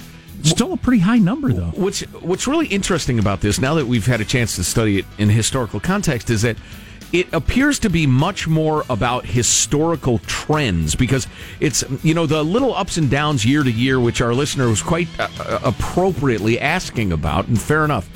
Still 0.44 0.74
a 0.74 0.78
pretty 0.78 1.00
high 1.00 1.20
number, 1.20 1.54
though. 1.54 1.72
What's 1.76 2.02
What's 2.22 2.48
really 2.48 2.68
interesting 2.68 3.18
about 3.18 3.40
this, 3.40 3.62
now 3.62 3.76
that 3.76 3.86
we've 3.88 4.06
had 4.06 4.20
a 4.20 4.26
chance 4.26 4.58
to 4.58 4.64
study 4.66 5.00
it 5.00 5.06
in 5.18 5.30
historical 5.30 5.80
context, 5.80 6.30
is 6.30 6.42
that 6.42 6.58
it 7.14 7.32
appears 7.32 7.78
to 7.80 7.90
be 7.90 8.08
much 8.08 8.48
more 8.48 8.84
about 8.90 9.26
historical 9.26 10.18
trends 10.20 10.96
because 10.96 11.28
it's 11.60 11.84
you 12.04 12.16
know 12.16 12.26
the 12.26 12.44
little 12.44 12.76
ups 12.76 12.98
and 12.98 13.10
downs 13.10 13.46
year 13.46 13.64
to 13.64 13.72
year, 13.72 14.00
which 14.00 14.20
our 14.20 14.34
listener 14.34 14.68
was 14.68 14.82
quite 14.82 15.08
uh, 15.20 15.30
uh, 15.40 15.60
appropriately 15.64 16.60
asking 16.60 17.12
about, 17.12 17.48
and 17.48 17.62
fair 17.62 17.86
enough. 17.86 18.10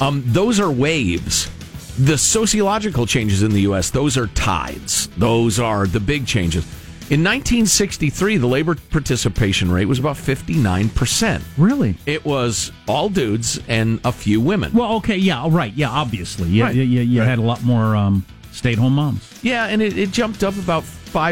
Um, 0.00 0.24
those 0.26 0.58
are 0.58 0.70
waves. 0.70 1.50
The 1.98 2.16
sociological 2.16 3.06
changes 3.06 3.42
in 3.42 3.50
the 3.50 3.60
U.S. 3.62 3.90
those 3.90 4.16
are 4.16 4.28
tides. 4.28 5.08
Those 5.18 5.60
are 5.60 5.86
the 5.86 6.00
big 6.00 6.26
changes. 6.26 6.64
In 7.10 7.24
1963, 7.24 8.36
the 8.36 8.46
labor 8.46 8.76
participation 8.76 9.68
rate 9.68 9.86
was 9.86 9.98
about 9.98 10.14
59%. 10.14 11.42
Really? 11.58 11.96
It 12.06 12.24
was 12.24 12.70
all 12.86 13.08
dudes 13.08 13.58
and 13.66 14.00
a 14.04 14.12
few 14.12 14.40
women. 14.40 14.72
Well, 14.72 14.92
okay, 14.98 15.16
yeah, 15.16 15.44
right, 15.50 15.74
yeah, 15.74 15.90
obviously, 15.90 16.48
yeah, 16.50 16.66
Right. 16.66 16.76
you, 16.76 16.82
you, 16.82 17.00
you 17.00 17.20
had 17.22 17.40
a 17.40 17.42
lot 17.42 17.64
more 17.64 17.96
um, 17.96 18.24
stay-at-home 18.52 18.92
moms. 18.94 19.40
Yeah, 19.42 19.66
and 19.66 19.82
it, 19.82 19.98
it 19.98 20.12
jumped 20.12 20.44
up 20.44 20.56
about 20.56 20.84
5% 20.84 21.24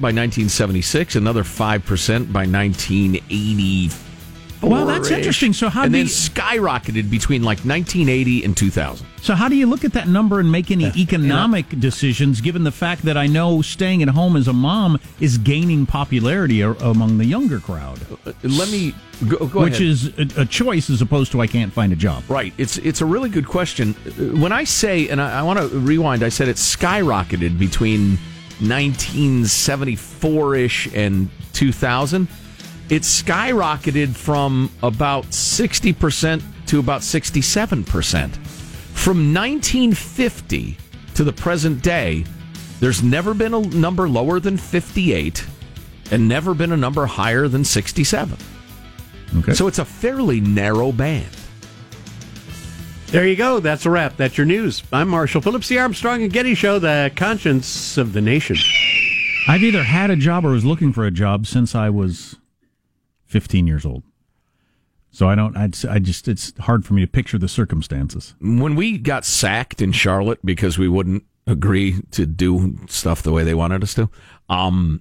by 0.00 0.12
1976, 0.12 1.16
another 1.16 1.42
5% 1.42 2.32
by 2.32 2.46
1984. 2.46 4.05
Well, 4.62 4.86
that's 4.86 5.10
interesting. 5.10 5.52
So 5.52 5.68
how 5.68 5.82
and 5.84 5.92
do 5.92 5.98
then 5.98 6.06
you- 6.06 6.12
skyrocketed 6.12 7.10
between 7.10 7.42
like 7.42 7.58
1980 7.64 8.44
and 8.44 8.56
2000. 8.56 9.06
So 9.22 9.34
how 9.34 9.48
do 9.48 9.56
you 9.56 9.66
look 9.66 9.84
at 9.84 9.92
that 9.94 10.08
number 10.08 10.40
and 10.40 10.50
make 10.50 10.70
any 10.70 10.86
economic 10.96 11.68
decisions, 11.80 12.40
given 12.40 12.64
the 12.64 12.70
fact 12.72 13.02
that 13.02 13.16
I 13.16 13.26
know 13.26 13.60
staying 13.62 14.02
at 14.02 14.08
home 14.10 14.36
as 14.36 14.46
a 14.48 14.52
mom 14.52 14.98
is 15.20 15.36
gaining 15.38 15.84
popularity 15.86 16.60
a- 16.60 16.70
among 16.72 17.18
the 17.18 17.24
younger 17.26 17.58
crowd? 17.60 17.98
Uh, 18.10 18.30
uh, 18.30 18.32
let 18.44 18.70
me 18.70 18.94
go, 19.28 19.46
go 19.46 19.60
which 19.62 19.74
ahead. 19.80 19.86
is 19.86 20.06
a, 20.18 20.42
a 20.42 20.44
choice 20.46 20.88
as 20.90 21.00
opposed 21.02 21.32
to 21.32 21.40
I 21.40 21.46
can't 21.46 21.72
find 21.72 21.92
a 21.92 21.96
job. 21.96 22.22
Right. 22.28 22.52
It's 22.56 22.78
it's 22.78 23.00
a 23.00 23.06
really 23.06 23.28
good 23.30 23.46
question. 23.46 23.94
Uh, 24.06 24.10
when 24.38 24.52
I 24.52 24.64
say, 24.64 25.08
and 25.08 25.20
I, 25.20 25.40
I 25.40 25.42
want 25.42 25.58
to 25.58 25.68
rewind, 25.78 26.22
I 26.22 26.28
said 26.28 26.48
it 26.48 26.56
skyrocketed 26.56 27.58
between 27.58 28.18
1974 28.60 30.54
ish 30.56 30.88
and 30.94 31.28
2000. 31.52 32.28
It 32.88 33.02
skyrocketed 33.02 34.14
from 34.14 34.70
about 34.82 35.24
60% 35.26 36.42
to 36.66 36.78
about 36.78 37.00
67%. 37.00 38.36
From 38.36 39.34
1950 39.34 40.76
to 41.14 41.24
the 41.24 41.32
present 41.32 41.82
day, 41.82 42.24
there's 42.80 43.02
never 43.02 43.34
been 43.34 43.54
a 43.54 43.60
number 43.60 44.08
lower 44.08 44.38
than 44.38 44.56
58 44.56 45.44
and 46.10 46.28
never 46.28 46.54
been 46.54 46.72
a 46.72 46.76
number 46.76 47.06
higher 47.06 47.48
than 47.48 47.64
67. 47.64 48.38
Okay. 49.38 49.54
So 49.54 49.66
it's 49.66 49.78
a 49.78 49.84
fairly 49.84 50.40
narrow 50.40 50.92
band. 50.92 51.26
There 53.08 53.26
you 53.26 53.36
go. 53.36 53.60
That's 53.60 53.86
a 53.86 53.90
wrap. 53.90 54.16
That's 54.16 54.36
your 54.36 54.46
news. 54.46 54.82
I'm 54.92 55.08
Marshall 55.08 55.40
Phillips, 55.40 55.68
the 55.68 55.78
Armstrong 55.78 56.22
and 56.22 56.32
Getty 56.32 56.54
Show, 56.54 56.78
the 56.78 57.10
conscience 57.16 57.98
of 57.98 58.12
the 58.12 58.20
nation. 58.20 58.56
I've 59.48 59.62
either 59.62 59.84
had 59.84 60.10
a 60.10 60.16
job 60.16 60.44
or 60.44 60.50
was 60.50 60.64
looking 60.64 60.92
for 60.92 61.04
a 61.04 61.10
job 61.10 61.46
since 61.46 61.74
I 61.74 61.88
was 61.88 62.36
15 63.26 63.66
years 63.66 63.84
old. 63.84 64.02
So 65.10 65.28
I 65.30 65.34
don't. 65.34 65.56
I'd, 65.56 65.74
I 65.86 65.98
just. 65.98 66.28
It's 66.28 66.52
hard 66.58 66.84
for 66.84 66.92
me 66.92 67.00
to 67.00 67.06
picture 67.06 67.38
the 67.38 67.48
circumstances. 67.48 68.34
when 68.38 68.74
we 68.74 68.98
got 68.98 69.24
sacked 69.24 69.80
in 69.80 69.92
Charlotte 69.92 70.44
because 70.44 70.78
we 70.78 70.88
wouldn't 70.88 71.24
agree 71.46 72.02
to 72.10 72.26
do 72.26 72.78
stuff 72.88 73.22
the 73.22 73.32
way 73.32 73.42
they 73.42 73.54
wanted 73.54 73.82
us 73.82 73.94
to, 73.94 74.10
um, 74.50 75.00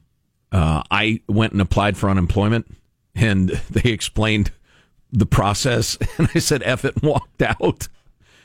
uh, 0.52 0.84
I 0.90 1.22
went 1.28 1.52
and 1.52 1.62
applied 1.62 1.98
for 1.98 2.10
unemployment, 2.10 2.74
and 3.14 3.50
they 3.70 3.90
explained 3.90 4.52
the 5.12 5.26
process, 5.26 5.98
and 6.18 6.30
I 6.34 6.40
said 6.40 6.64
"F 6.64 6.86
it" 6.86 6.96
and 6.96 7.10
walked 7.10 7.42
out, 7.42 7.90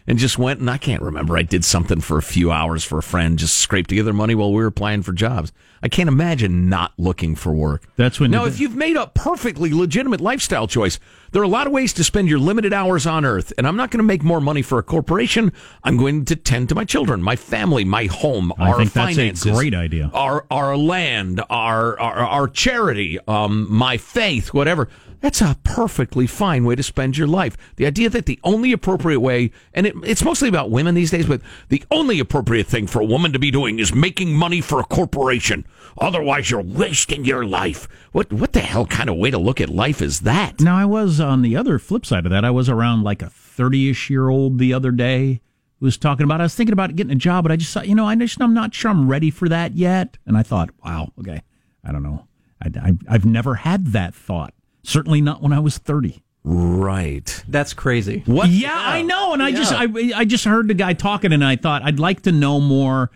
and 0.06 0.18
just 0.18 0.38
went. 0.38 0.60
And 0.60 0.70
I 0.70 0.78
can't 0.78 1.02
remember. 1.02 1.36
I 1.36 1.42
did 1.42 1.64
something 1.64 2.00
for 2.00 2.18
a 2.18 2.22
few 2.22 2.50
hours 2.50 2.84
for 2.84 2.98
a 2.98 3.02
friend, 3.02 3.38
just 3.38 3.56
scraped 3.56 3.90
together 3.90 4.12
money 4.12 4.34
while 4.34 4.50
we 4.52 4.60
were 4.62 4.66
applying 4.66 5.02
for 5.02 5.12
jobs. 5.12 5.52
I 5.82 5.88
can't 5.88 6.08
imagine 6.08 6.68
not 6.68 6.92
looking 6.98 7.34
for 7.34 7.52
work. 7.54 7.84
That's 7.96 8.20
when 8.20 8.30
Now, 8.30 8.44
if 8.44 8.60
you've 8.60 8.76
made 8.76 8.96
a 8.96 9.06
perfectly 9.06 9.72
legitimate 9.72 10.20
lifestyle 10.20 10.66
choice, 10.66 11.00
there 11.32 11.40
are 11.40 11.44
a 11.44 11.48
lot 11.48 11.66
of 11.66 11.72
ways 11.72 11.94
to 11.94 12.04
spend 12.04 12.28
your 12.28 12.38
limited 12.38 12.74
hours 12.74 13.06
on 13.06 13.24
earth. 13.24 13.52
And 13.56 13.66
I'm 13.66 13.76
not 13.76 13.90
going 13.90 13.98
to 13.98 14.04
make 14.04 14.22
more 14.22 14.42
money 14.42 14.60
for 14.60 14.78
a 14.78 14.82
corporation. 14.82 15.52
I'm 15.82 15.96
going 15.96 16.26
to 16.26 16.36
tend 16.36 16.68
to 16.68 16.74
my 16.74 16.84
children, 16.84 17.22
my 17.22 17.36
family, 17.36 17.84
my 17.86 18.06
home, 18.06 18.52
I 18.58 18.70
our 18.70 18.76
think 18.78 18.92
that's 18.92 19.12
a 19.12 19.14
finances. 19.16 19.52
great 19.52 19.74
idea. 19.74 20.10
Our, 20.12 20.44
our 20.50 20.76
land, 20.76 21.42
our, 21.48 21.98
our, 21.98 22.16
our 22.26 22.48
charity, 22.48 23.18
um, 23.26 23.66
my 23.72 23.96
faith, 23.96 24.52
whatever. 24.52 24.88
That's 25.20 25.42
a 25.42 25.58
perfectly 25.64 26.26
fine 26.26 26.64
way 26.64 26.74
to 26.76 26.82
spend 26.82 27.18
your 27.18 27.26
life. 27.26 27.56
The 27.76 27.86
idea 27.86 28.08
that 28.08 28.24
the 28.24 28.40
only 28.42 28.72
appropriate 28.72 29.20
way, 29.20 29.50
and 29.74 29.86
it, 29.86 29.94
it's 30.02 30.24
mostly 30.24 30.48
about 30.48 30.70
women 30.70 30.94
these 30.94 31.10
days, 31.10 31.26
but 31.26 31.42
the 31.68 31.84
only 31.90 32.18
appropriate 32.20 32.66
thing 32.66 32.86
for 32.86 33.00
a 33.00 33.04
woman 33.06 33.32
to 33.32 33.38
be 33.38 33.50
doing 33.50 33.78
is 33.78 33.94
making 33.94 34.32
money 34.32 34.62
for 34.62 34.80
a 34.80 34.84
corporation. 34.84 35.66
Otherwise, 35.98 36.50
you're 36.50 36.62
wasting 36.62 37.24
your 37.24 37.44
life. 37.44 37.86
What 38.12 38.32
what 38.32 38.54
the 38.54 38.60
hell 38.60 38.86
kind 38.86 39.10
of 39.10 39.16
way 39.16 39.30
to 39.30 39.38
look 39.38 39.60
at 39.60 39.68
life 39.68 40.00
is 40.00 40.20
that? 40.20 40.60
Now 40.60 40.76
I 40.76 40.86
was 40.86 41.20
on 41.20 41.42
the 41.42 41.56
other 41.56 41.78
flip 41.78 42.06
side 42.06 42.24
of 42.24 42.32
that. 42.32 42.44
I 42.44 42.50
was 42.50 42.68
around 42.70 43.02
like 43.02 43.20
a 43.20 43.26
30ish 43.26 44.08
year 44.08 44.30
old 44.30 44.58
the 44.58 44.72
other 44.72 44.90
day 44.90 45.42
who 45.80 45.86
was 45.86 45.98
talking 45.98 46.24
about. 46.24 46.40
I 46.40 46.44
was 46.44 46.54
thinking 46.54 46.72
about 46.72 46.96
getting 46.96 47.12
a 47.12 47.16
job, 47.16 47.44
but 47.44 47.52
I 47.52 47.56
just 47.56 47.74
thought, 47.74 47.88
you 47.88 47.94
know, 47.94 48.06
I 48.06 48.14
just 48.14 48.40
I'm 48.40 48.54
not 48.54 48.74
sure 48.74 48.90
I'm 48.90 49.08
ready 49.08 49.30
for 49.30 49.50
that 49.50 49.74
yet. 49.74 50.16
And 50.26 50.38
I 50.38 50.42
thought, 50.42 50.70
wow, 50.82 51.12
okay, 51.18 51.42
I 51.84 51.92
don't 51.92 52.02
know. 52.02 52.26
I, 52.62 52.94
I've 53.08 53.24
never 53.24 53.56
had 53.56 53.88
that 53.88 54.14
thought. 54.14 54.54
Certainly 54.82 55.20
not 55.20 55.42
when 55.42 55.52
I 55.52 55.58
was 55.58 55.78
30. 55.78 56.22
Right. 56.42 57.44
That's 57.48 57.74
crazy. 57.74 58.22
What? 58.26 58.48
Yeah, 58.48 58.74
I 58.74 59.02
know. 59.02 59.34
And 59.34 59.42
I 59.42 59.50
just 59.52 59.72
I, 59.74 59.86
I 60.16 60.24
just 60.24 60.44
heard 60.44 60.68
the 60.68 60.74
guy 60.74 60.94
talking, 60.94 61.32
and 61.32 61.44
I 61.44 61.56
thought 61.56 61.82
I'd 61.82 61.98
like 62.00 62.22
to 62.22 62.32
know 62.32 62.60
more. 62.60 63.10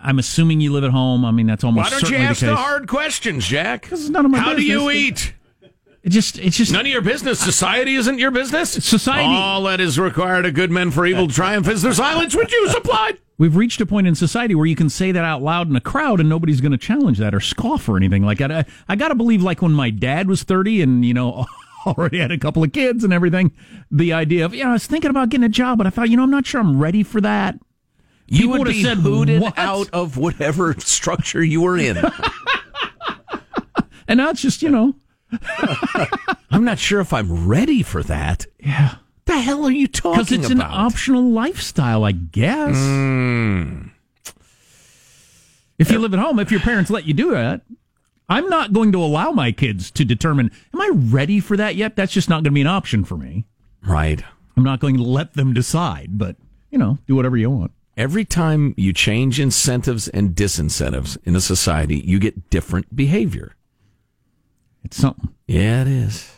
I'm 0.00 0.18
assuming 0.18 0.60
you 0.60 0.72
live 0.72 0.84
at 0.84 0.90
home. 0.90 1.24
I 1.24 1.30
mean, 1.30 1.46
that's 1.46 1.62
almost 1.64 1.86
Why 1.86 1.90
don't 1.90 2.00
you 2.02 2.06
certainly 2.08 2.26
ask 2.26 2.40
the 2.40 2.46
the 2.46 2.52
case. 2.54 2.64
hard 2.64 2.88
questions, 2.88 3.46
Jack? 3.46 3.88
This 3.88 4.00
is 4.00 4.10
none 4.10 4.24
of 4.24 4.30
my 4.30 4.38
How 4.38 4.54
do 4.54 4.62
you 4.64 4.90
eat? 4.90 5.34
It 6.02 6.10
just 6.10 6.38
it's 6.38 6.56
just 6.56 6.72
None 6.72 6.82
of 6.82 6.86
your 6.86 7.02
business. 7.02 7.38
Society 7.40 7.94
isn't 7.96 8.18
your 8.18 8.30
business. 8.30 8.70
Society- 8.70 9.24
All 9.24 9.64
that 9.64 9.80
is 9.80 9.98
required 9.98 10.46
of 10.46 10.54
good 10.54 10.70
men 10.70 10.90
for 10.90 11.04
evil 11.04 11.26
to 11.28 11.34
triumph 11.34 11.68
is 11.68 11.82
their 11.82 11.92
silence, 11.92 12.34
which 12.34 12.50
you 12.52 12.68
supplied. 12.70 13.18
We've 13.38 13.54
reached 13.56 13.80
a 13.80 13.86
point 13.86 14.06
in 14.08 14.14
society 14.16 14.54
where 14.54 14.66
you 14.66 14.74
can 14.76 14.90
say 14.90 15.12
that 15.12 15.24
out 15.24 15.42
loud 15.42 15.68
in 15.70 15.76
a 15.76 15.80
crowd 15.80 16.18
and 16.20 16.28
nobody's 16.28 16.60
going 16.60 16.72
to 16.72 16.78
challenge 16.78 17.18
that 17.18 17.34
or 17.34 17.40
scoff 17.40 17.88
or 17.88 17.96
anything 17.96 18.24
like 18.24 18.38
that. 18.38 18.50
I, 18.50 18.64
I 18.88 18.96
got 18.96 19.08
to 19.08 19.14
believe, 19.14 19.42
like 19.42 19.62
when 19.62 19.72
my 19.72 19.90
dad 19.90 20.28
was 20.28 20.42
30 20.42 20.82
and, 20.82 21.04
you 21.04 21.14
know, 21.14 21.46
already 21.86 22.18
had 22.18 22.32
a 22.32 22.38
couple 22.38 22.64
of 22.64 22.72
kids 22.72 23.04
and 23.04 23.12
everything, 23.12 23.52
the 23.90 24.12
idea 24.12 24.44
of, 24.44 24.54
yeah, 24.54 24.70
I 24.70 24.72
was 24.72 24.86
thinking 24.86 25.10
about 25.10 25.28
getting 25.28 25.44
a 25.44 25.48
job, 25.48 25.78
but 25.78 25.86
I 25.86 25.90
thought, 25.90 26.10
you 26.10 26.16
know, 26.16 26.24
I'm 26.24 26.30
not 26.30 26.46
sure 26.46 26.60
I'm 26.60 26.80
ready 26.80 27.04
for 27.04 27.20
that. 27.20 27.58
You 28.26 28.40
People 28.40 28.50
would 28.50 28.58
would've 28.58 28.74
be 28.74 28.82
said, 28.82 28.98
hooted 28.98 29.40
"What?" 29.40 29.56
out 29.56 29.88
of 29.92 30.18
whatever 30.18 30.74
structure 30.80 31.42
you 31.42 31.62
were 31.62 31.78
in. 31.78 31.96
And 34.08 34.16
now 34.16 34.30
it's 34.30 34.40
just, 34.40 34.62
you 34.62 34.70
know, 34.70 34.94
I'm 36.50 36.64
not 36.64 36.78
sure 36.78 37.00
if 37.00 37.12
I'm 37.12 37.46
ready 37.46 37.82
for 37.82 38.02
that. 38.04 38.46
yeah. 38.58 38.94
The 39.28 39.38
hell 39.38 39.66
are 39.66 39.70
you 39.70 39.86
talking 39.86 40.14
about? 40.14 40.28
Because 40.30 40.44
it's 40.44 40.50
an 40.50 40.62
optional 40.62 41.22
lifestyle, 41.22 42.02
I 42.02 42.12
guess. 42.12 42.74
Mm. 42.74 43.90
If 45.78 45.90
you 45.90 45.98
live 45.98 46.14
at 46.14 46.18
home, 46.18 46.38
if 46.38 46.50
your 46.50 46.60
parents 46.60 46.90
let 46.90 47.04
you 47.04 47.12
do 47.12 47.32
that, 47.32 47.60
I'm 48.30 48.48
not 48.48 48.72
going 48.72 48.90
to 48.92 49.02
allow 49.02 49.30
my 49.32 49.52
kids 49.52 49.90
to 49.92 50.06
determine, 50.06 50.50
am 50.72 50.80
I 50.80 50.90
ready 50.94 51.40
for 51.40 51.58
that 51.58 51.76
yet? 51.76 51.94
That's 51.94 52.14
just 52.14 52.30
not 52.30 52.36
going 52.36 52.44
to 52.44 52.50
be 52.52 52.62
an 52.62 52.66
option 52.66 53.04
for 53.04 53.18
me. 53.18 53.44
Right. 53.86 54.24
I'm 54.56 54.64
not 54.64 54.80
going 54.80 54.96
to 54.96 55.02
let 55.02 55.34
them 55.34 55.52
decide, 55.52 56.16
but, 56.16 56.36
you 56.70 56.78
know, 56.78 56.96
do 57.06 57.14
whatever 57.14 57.36
you 57.36 57.50
want. 57.50 57.72
Every 57.98 58.24
time 58.24 58.72
you 58.78 58.94
change 58.94 59.38
incentives 59.38 60.08
and 60.08 60.34
disincentives 60.34 61.18
in 61.24 61.36
a 61.36 61.40
society, 61.42 61.98
you 61.98 62.18
get 62.18 62.48
different 62.48 62.96
behavior. 62.96 63.56
It's 64.84 64.96
something. 64.96 65.34
Yeah, 65.46 65.82
it 65.82 65.88
is. 65.88 66.32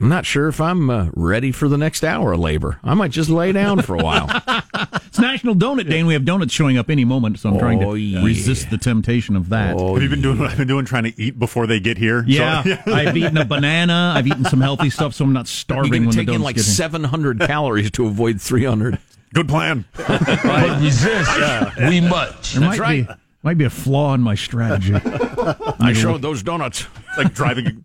I'm 0.00 0.08
not 0.08 0.24
sure 0.24 0.48
if 0.48 0.60
I'm 0.60 0.88
uh, 0.88 1.08
ready 1.14 1.52
for 1.52 1.68
the 1.68 1.76
next 1.76 2.02
hour 2.04 2.32
of 2.32 2.40
labor. 2.40 2.78
I 2.82 2.94
might 2.94 3.10
just 3.10 3.28
lay 3.28 3.52
down 3.52 3.82
for 3.82 3.96
a 3.96 4.02
while. 4.02 4.28
It's 5.10 5.18
National 5.18 5.56
Donut 5.56 5.88
Day, 5.90 5.98
and 5.98 6.06
we 6.06 6.12
have 6.14 6.24
donuts 6.24 6.52
showing 6.54 6.78
up 6.78 6.88
any 6.88 7.04
moment, 7.04 7.40
so 7.40 7.50
I'm 7.50 7.58
trying 7.58 7.80
to 7.80 7.86
Oh, 7.86 7.94
yeah. 7.94 8.22
resist 8.24 8.70
the 8.70 8.78
temptation 8.78 9.34
of 9.34 9.48
that. 9.48 9.74
Oh, 9.76 9.94
Have 9.94 10.02
you 10.04 10.08
been 10.08 10.22
doing 10.22 10.38
what 10.38 10.50
I've 10.52 10.56
been 10.56 10.68
doing, 10.68 10.84
trying 10.84 11.02
to 11.02 11.20
eat 11.20 11.36
before 11.36 11.66
they 11.66 11.80
get 11.80 11.98
here? 11.98 12.22
So- 12.22 12.28
yeah, 12.28 12.80
I've 12.86 13.16
eaten 13.16 13.36
a 13.36 13.44
banana. 13.44 14.12
I've 14.16 14.28
eaten 14.28 14.44
some 14.44 14.60
healthy 14.60 14.88
stuff, 14.88 15.12
so 15.14 15.24
I'm 15.24 15.32
not 15.32 15.48
starving 15.48 15.90
going 15.90 16.02
when 16.04 16.10
to 16.12 16.16
the 16.18 16.22
take 16.26 16.28
in 16.28 16.34
donuts 16.40 16.44
like 16.44 16.56
get 16.56 16.64
here. 16.64 16.74
700 16.74 17.40
calories 17.40 17.90
to 17.92 18.06
avoid 18.06 18.40
300. 18.40 18.98
Good 19.34 19.48
plan. 19.48 19.84
But 19.96 20.80
resist, 20.80 21.78
we 21.88 22.00
much. 22.00 22.52
There 22.52 22.60
That's 22.60 22.78
might 22.78 22.78
right. 22.78 23.08
be 23.08 23.14
might 23.42 23.58
be 23.58 23.64
a 23.64 23.70
flaw 23.70 24.14
in 24.14 24.20
my 24.20 24.36
strategy. 24.36 24.94
I 24.94 25.92
showed 25.92 26.22
those 26.22 26.42
donuts. 26.44 26.86
It's 27.08 27.18
like 27.18 27.34
driving. 27.34 27.84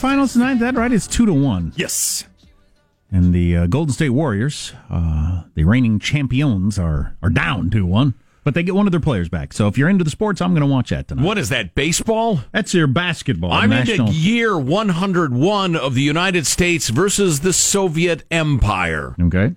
Finals 0.00 0.32
tonight. 0.32 0.54
That 0.54 0.76
right? 0.76 0.90
It's 0.90 1.06
two 1.06 1.26
to 1.26 1.34
one. 1.34 1.72
Yes. 1.76 2.24
And 3.12 3.34
the 3.34 3.56
uh, 3.56 3.66
Golden 3.66 3.92
State 3.92 4.10
Warriors, 4.10 4.72
uh, 4.88 5.42
the 5.54 5.64
reigning 5.64 5.98
champions, 5.98 6.78
are 6.78 7.16
are 7.22 7.28
down 7.28 7.68
two 7.68 7.84
one. 7.84 8.14
But 8.42 8.54
they 8.54 8.62
get 8.62 8.74
one 8.74 8.86
of 8.86 8.92
their 8.92 9.00
players 9.00 9.28
back. 9.28 9.52
So 9.52 9.68
if 9.68 9.76
you're 9.76 9.90
into 9.90 10.02
the 10.02 10.10
sports, 10.10 10.40
I'm 10.40 10.52
going 10.52 10.62
to 10.62 10.66
watch 10.66 10.88
that 10.88 11.08
tonight. 11.08 11.24
What 11.26 11.36
is 11.36 11.50
that, 11.50 11.74
baseball? 11.74 12.40
That's 12.52 12.72
your 12.72 12.86
basketball. 12.86 13.52
I'm 13.52 13.68
national. 13.68 14.08
into 14.08 14.18
year 14.18 14.58
101 14.58 15.76
of 15.76 15.94
the 15.94 16.00
United 16.00 16.46
States 16.46 16.88
versus 16.88 17.40
the 17.40 17.52
Soviet 17.52 18.24
Empire. 18.30 19.14
Okay. 19.20 19.54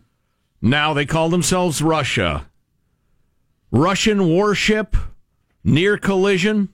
Now 0.61 0.93
they 0.93 1.05
call 1.05 1.29
themselves 1.29 1.81
Russia. 1.81 2.45
Russian 3.71 4.27
warship, 4.27 4.97
near 5.63 5.97
collision, 5.97 6.67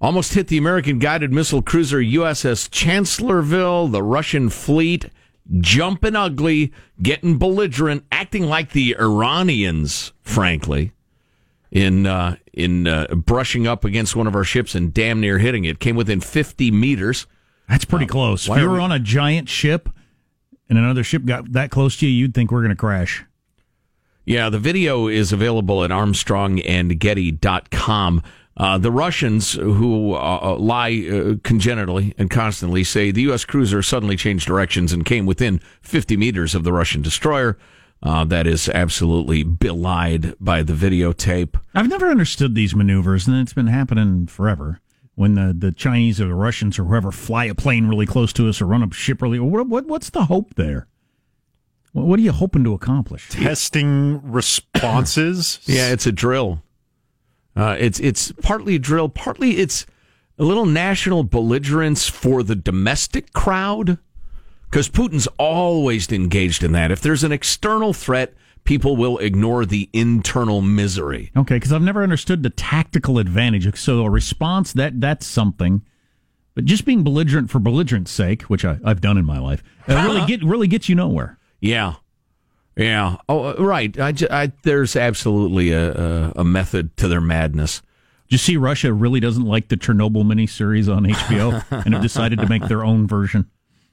almost 0.00 0.34
hit 0.34 0.48
the 0.48 0.58
American 0.58 0.98
guided 0.98 1.32
missile 1.32 1.62
cruiser 1.62 1.98
USS 1.98 2.68
Chancellorsville, 2.70 3.88
the 3.88 4.02
Russian 4.02 4.48
fleet 4.48 5.06
jumping 5.58 6.14
ugly, 6.14 6.72
getting 7.02 7.38
belligerent, 7.38 8.04
acting 8.12 8.44
like 8.44 8.70
the 8.72 8.96
Iranians, 8.98 10.12
frankly, 10.22 10.92
in 11.72 12.06
uh, 12.06 12.36
in 12.52 12.86
uh, 12.86 13.06
brushing 13.14 13.66
up 13.66 13.84
against 13.84 14.14
one 14.16 14.26
of 14.26 14.34
our 14.34 14.44
ships 14.44 14.74
and 14.74 14.92
damn 14.94 15.20
near 15.20 15.38
hitting 15.38 15.64
it. 15.64 15.78
Came 15.80 15.96
within 15.96 16.20
50 16.20 16.70
meters. 16.70 17.26
That's 17.68 17.84
pretty 17.84 18.06
close. 18.06 18.48
why 18.48 18.56
If 18.56 18.62
you 18.62 18.68
were 18.68 18.76
we- 18.76 18.82
on 18.82 18.92
a 18.92 18.98
giant 18.98 19.48
ship 19.48 19.88
and 20.68 20.78
another 20.78 21.02
ship 21.04 21.24
got 21.24 21.52
that 21.52 21.70
close 21.70 21.96
to 21.98 22.06
you, 22.06 22.12
you'd 22.12 22.34
think 22.34 22.50
we're 22.52 22.60
going 22.62 22.70
to 22.70 22.76
crash. 22.76 23.24
Yeah, 24.24 24.50
the 24.50 24.58
video 24.58 25.08
is 25.08 25.32
available 25.32 25.82
at 25.82 25.90
armstrongandgetty.com. 25.90 28.22
Uh, 28.60 28.76
the 28.76 28.92
Russians, 28.92 29.54
who 29.54 30.12
uh, 30.12 30.54
lie 30.58 31.08
uh, 31.10 31.36
congenitally 31.42 32.14
and 32.18 32.28
constantly, 32.28 32.84
say 32.84 33.10
the 33.10 33.22
U.S. 33.22 33.46
cruiser 33.46 33.80
suddenly 33.80 34.16
changed 34.18 34.46
directions 34.46 34.92
and 34.92 35.06
came 35.06 35.24
within 35.24 35.62
50 35.80 36.18
meters 36.18 36.54
of 36.54 36.62
the 36.62 36.72
Russian 36.72 37.00
destroyer. 37.00 37.56
Uh, 38.02 38.22
that 38.26 38.46
is 38.46 38.68
absolutely 38.68 39.42
belied 39.42 40.34
by 40.38 40.62
the 40.62 40.74
videotape. 40.74 41.58
I've 41.74 41.88
never 41.88 42.10
understood 42.10 42.54
these 42.54 42.74
maneuvers, 42.74 43.26
and 43.26 43.36
it's 43.38 43.54
been 43.54 43.66
happening 43.68 44.26
forever. 44.26 44.80
When 45.14 45.36
the, 45.36 45.54
the 45.56 45.72
Chinese 45.72 46.20
or 46.20 46.28
the 46.28 46.34
Russians 46.34 46.78
or 46.78 46.84
whoever 46.84 47.10
fly 47.10 47.46
a 47.46 47.54
plane 47.54 47.88
really 47.88 48.06
close 48.06 48.30
to 48.34 48.46
us 48.46 48.60
or 48.60 48.66
run 48.66 48.82
a 48.82 48.92
ship 48.92 49.22
really, 49.22 49.40
what, 49.40 49.68
what 49.68 49.86
what's 49.86 50.10
the 50.10 50.26
hope 50.26 50.54
there? 50.56 50.86
What, 51.92 52.06
what 52.06 52.18
are 52.18 52.22
you 52.22 52.32
hoping 52.32 52.64
to 52.64 52.74
accomplish? 52.74 53.30
Testing 53.30 54.20
responses. 54.30 55.60
Yeah, 55.64 55.92
it's 55.92 56.06
a 56.06 56.12
drill. 56.12 56.62
Uh, 57.60 57.76
it's 57.78 58.00
it's 58.00 58.32
partly 58.40 58.76
a 58.76 58.78
drill, 58.78 59.10
partly 59.10 59.58
it's 59.58 59.84
a 60.38 60.44
little 60.44 60.64
national 60.64 61.24
belligerence 61.24 62.08
for 62.08 62.42
the 62.42 62.56
domestic 62.56 63.34
crowd, 63.34 63.98
because 64.70 64.88
Putin's 64.88 65.28
always 65.38 66.10
engaged 66.10 66.64
in 66.64 66.72
that. 66.72 66.90
If 66.90 67.02
there's 67.02 67.22
an 67.22 67.32
external 67.32 67.92
threat, 67.92 68.32
people 68.64 68.96
will 68.96 69.18
ignore 69.18 69.66
the 69.66 69.90
internal 69.92 70.62
misery. 70.62 71.32
Okay, 71.36 71.56
because 71.56 71.70
I've 71.70 71.82
never 71.82 72.02
understood 72.02 72.42
the 72.42 72.48
tactical 72.48 73.18
advantage. 73.18 73.78
So 73.78 74.06
a 74.06 74.10
response 74.10 74.72
that 74.72 74.98
that's 74.98 75.26
something, 75.26 75.82
but 76.54 76.64
just 76.64 76.86
being 76.86 77.04
belligerent 77.04 77.50
for 77.50 77.58
belligerent's 77.58 78.10
sake, 78.10 78.44
which 78.44 78.64
I, 78.64 78.78
I've 78.82 79.02
done 79.02 79.18
in 79.18 79.26
my 79.26 79.38
life, 79.38 79.62
uh, 79.86 79.96
really 80.06 80.26
get 80.26 80.42
really 80.42 80.66
gets 80.66 80.88
you 80.88 80.94
nowhere. 80.94 81.38
Yeah, 81.60 81.96
yeah. 82.76 83.16
Oh, 83.28 83.44
uh, 83.44 83.54
right. 83.58 83.98
I, 83.98 84.14
I, 84.30 84.52
there's 84.62 84.96
absolutely 84.96 85.72
a, 85.72 85.92
a 85.92 86.32
a 86.36 86.44
method 86.44 86.96
to 86.98 87.08
their 87.08 87.20
madness. 87.20 87.82
Did 88.28 88.34
you 88.34 88.38
see 88.38 88.56
Russia 88.56 88.92
really 88.92 89.20
doesn't 89.20 89.44
like 89.44 89.68
the 89.68 89.76
Chernobyl 89.76 90.24
miniseries 90.24 90.94
on 90.94 91.04
HBO 91.04 91.64
and 91.84 91.94
have 91.94 92.02
decided 92.02 92.38
to 92.38 92.48
make 92.48 92.66
their 92.68 92.84
own 92.84 93.06
version? 93.06 93.50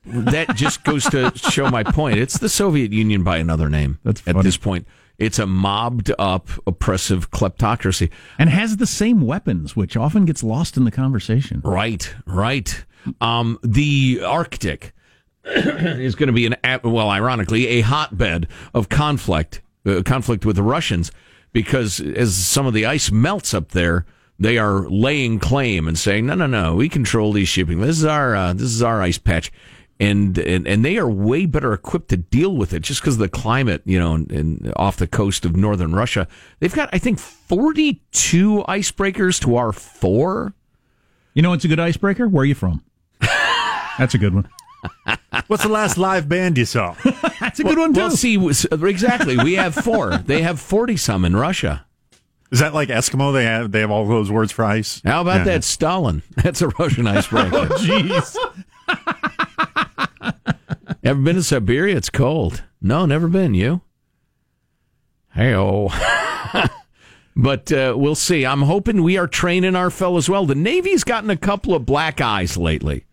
that 0.07 0.55
just 0.55 0.83
goes 0.83 1.03
to 1.05 1.31
show 1.35 1.69
my 1.69 1.83
point. 1.83 2.17
It's 2.17 2.37
the 2.37 2.49
Soviet 2.49 2.93
Union 2.93 3.23
by 3.23 3.37
another 3.37 3.69
name. 3.69 3.99
That's 4.03 4.25
at 4.27 4.41
this 4.41 4.57
point. 4.57 4.87
It's 5.17 5.39
a 5.39 5.47
mobbed 5.47 6.11
up, 6.19 6.49
oppressive 6.67 7.31
kleptocracy. 7.31 8.09
And 8.37 8.49
has 8.49 8.77
the 8.77 8.85
same 8.85 9.21
weapons, 9.21 9.75
which 9.75 9.97
often 9.97 10.25
gets 10.25 10.43
lost 10.43 10.77
in 10.77 10.85
the 10.85 10.91
conversation. 10.91 11.61
Right, 11.63 12.13
right. 12.25 12.85
Um, 13.19 13.59
the 13.63 14.21
Arctic 14.23 14.93
is 15.47 16.15
going 16.15 16.27
to 16.27 16.33
be 16.33 16.45
an 16.45 16.55
well, 16.83 17.09
ironically, 17.09 17.67
a 17.67 17.81
hotbed 17.81 18.47
of 18.73 18.89
conflict, 18.89 19.61
uh, 19.85 20.01
conflict 20.03 20.45
with 20.45 20.55
the 20.55 20.63
Russians, 20.63 21.11
because 21.53 21.99
as 21.99 22.35
some 22.35 22.65
of 22.65 22.73
the 22.73 22.85
ice 22.85 23.11
melts 23.11 23.53
up 23.53 23.69
there, 23.69 24.05
they 24.39 24.57
are 24.57 24.87
laying 24.89 25.39
claim 25.39 25.87
and 25.87 25.97
saying, 25.97 26.25
"No, 26.25 26.35
no, 26.35 26.47
no, 26.47 26.75
we 26.75 26.89
control 26.89 27.33
these 27.33 27.47
shipping. 27.47 27.79
This 27.79 27.97
is 27.97 28.05
our 28.05 28.35
uh, 28.35 28.53
this 28.53 28.63
is 28.71 28.81
our 28.81 29.01
ice 29.01 29.17
patch." 29.17 29.51
And, 29.99 30.37
and 30.37 30.67
and 30.67 30.85
they 30.85 30.97
are 30.99 31.09
way 31.09 31.47
better 31.47 31.73
equipped 31.73 32.09
to 32.09 32.17
deal 32.17 32.55
with 32.55 32.71
it 32.71 32.81
just 32.81 33.01
because 33.01 33.15
of 33.15 33.19
the 33.19 33.29
climate, 33.29 33.81
you 33.83 33.97
know, 33.97 34.13
and, 34.13 34.31
and 34.31 34.73
off 34.75 34.97
the 34.97 35.07
coast 35.07 35.43
of 35.43 35.55
northern 35.55 35.95
Russia. 35.95 36.27
They've 36.59 36.73
got, 36.73 36.89
I 36.93 36.99
think, 36.99 37.17
forty-two 37.17 38.63
icebreakers 38.67 39.41
to 39.41 39.55
our 39.55 39.71
four. 39.71 40.53
You 41.33 41.41
know, 41.41 41.53
it's 41.53 41.65
a 41.65 41.67
good 41.67 41.79
icebreaker. 41.79 42.27
Where 42.27 42.43
are 42.43 42.45
you 42.45 42.53
from? 42.53 42.83
That's 43.97 44.13
a 44.13 44.19
good 44.19 44.35
one. 44.35 44.47
What's 45.47 45.63
the 45.63 45.69
last 45.69 45.97
live 45.97 46.27
band 46.29 46.57
you 46.57 46.65
saw? 46.65 46.95
That's 47.39 47.59
a 47.59 47.63
good 47.63 47.77
one 47.77 47.93
too. 47.93 47.99
Well, 47.99 48.11
see, 48.11 48.35
exactly. 48.71 49.37
We 49.37 49.53
have 49.53 49.75
four. 49.75 50.17
they 50.17 50.41
have 50.41 50.59
forty 50.59 50.97
some 50.97 51.25
in 51.25 51.35
Russia. 51.35 51.85
Is 52.51 52.59
that 52.59 52.73
like 52.73 52.89
Eskimo? 52.89 53.33
They 53.33 53.43
have 53.45 53.71
they 53.71 53.79
have 53.81 53.91
all 53.91 54.07
those 54.07 54.31
words 54.31 54.51
for 54.51 54.65
ice. 54.65 55.01
How 55.05 55.21
about 55.21 55.39
Yeah. 55.39 55.43
that, 55.45 55.63
Stalin? 55.63 56.23
That's 56.35 56.61
a 56.61 56.69
Russian 56.69 57.07
icebreaker. 57.07 57.67
Jeez. 57.75 58.35
Ever 61.03 61.21
been 61.21 61.35
to 61.35 61.43
Siberia? 61.43 61.95
It's 61.95 62.09
cold. 62.09 62.63
No, 62.81 63.05
never 63.05 63.27
been. 63.27 63.53
You? 63.53 63.81
Hey, 65.33 65.53
oh. 65.55 65.89
but 67.35 67.71
uh, 67.71 67.93
we'll 67.97 68.15
see. 68.15 68.45
I'm 68.45 68.63
hoping 68.63 69.03
we 69.03 69.17
are 69.17 69.27
training 69.27 69.75
our 69.75 69.89
fellows 69.89 70.29
well. 70.29 70.45
The 70.45 70.55
Navy's 70.55 71.03
gotten 71.03 71.29
a 71.29 71.37
couple 71.37 71.73
of 71.75 71.85
black 71.85 72.19
eyes 72.21 72.57
lately. 72.57 73.05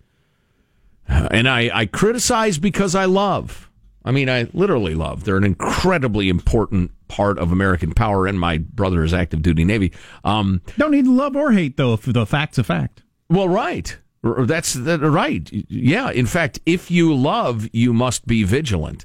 And 1.08 1.48
I, 1.48 1.70
I 1.72 1.86
criticize 1.86 2.58
because 2.58 2.94
I 2.94 3.04
love. 3.04 3.70
I 4.04 4.10
mean, 4.10 4.28
I 4.28 4.48
literally 4.52 4.94
love. 4.94 5.24
They're 5.24 5.36
an 5.36 5.44
incredibly 5.44 6.28
important 6.28 6.90
part 7.08 7.38
of 7.38 7.52
American 7.52 7.94
power, 7.94 8.26
and 8.26 8.38
my 8.38 8.58
brother 8.58 9.02
is 9.02 9.14
active 9.14 9.42
duty 9.42 9.64
Navy. 9.64 9.92
Um, 10.24 10.60
Don't 10.76 10.90
need 10.90 11.06
love 11.06 11.36
or 11.36 11.52
hate 11.52 11.76
though. 11.76 11.94
If 11.94 12.02
the 12.02 12.26
fact's 12.26 12.58
a 12.58 12.64
fact. 12.64 13.02
well, 13.28 13.48
right. 13.48 13.96
That's 14.22 14.72
that, 14.72 15.00
right. 15.00 15.48
Yeah. 15.52 16.10
In 16.10 16.24
fact, 16.24 16.58
if 16.64 16.90
you 16.90 17.14
love, 17.14 17.68
you 17.72 17.92
must 17.92 18.26
be 18.26 18.42
vigilant. 18.42 19.04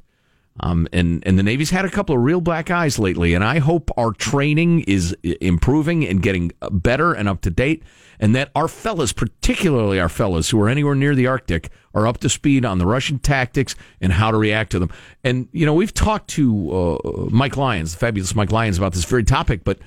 Um, 0.61 0.87
and, 0.91 1.23
and 1.25 1.37
the 1.37 1.43
Navy's 1.43 1.69
had 1.69 1.85
a 1.85 1.89
couple 1.89 2.15
of 2.15 2.21
real 2.21 2.41
black 2.41 2.69
eyes 2.69 2.99
lately, 2.99 3.33
and 3.33 3.43
I 3.43 3.59
hope 3.59 3.91
our 3.97 4.11
training 4.11 4.81
is 4.81 5.15
improving 5.23 6.05
and 6.07 6.21
getting 6.21 6.51
better 6.71 7.13
and 7.13 7.29
up 7.29 7.41
to 7.41 7.49
date, 7.49 7.83
and 8.19 8.35
that 8.35 8.51
our 8.55 8.67
fellas, 8.67 9.13
particularly 9.13 9.99
our 9.99 10.09
fellas 10.09 10.49
who 10.49 10.61
are 10.61 10.69
anywhere 10.69 10.95
near 10.95 11.15
the 11.15 11.27
Arctic, 11.27 11.69
are 11.93 12.07
up 12.07 12.17
to 12.19 12.29
speed 12.29 12.65
on 12.65 12.77
the 12.77 12.85
Russian 12.85 13.19
tactics 13.19 13.75
and 14.01 14.13
how 14.13 14.31
to 14.31 14.37
react 14.37 14.71
to 14.71 14.79
them. 14.79 14.89
And, 15.23 15.47
you 15.51 15.65
know, 15.65 15.73
we've 15.73 15.93
talked 15.93 16.29
to 16.31 16.71
uh, 16.71 17.27
Mike 17.29 17.57
Lyons, 17.57 17.93
the 17.93 17.99
fabulous 17.99 18.35
Mike 18.35 18.51
Lyons, 18.51 18.77
about 18.77 18.93
this 18.93 19.05
very 19.05 19.23
topic, 19.23 19.63
but 19.63 19.79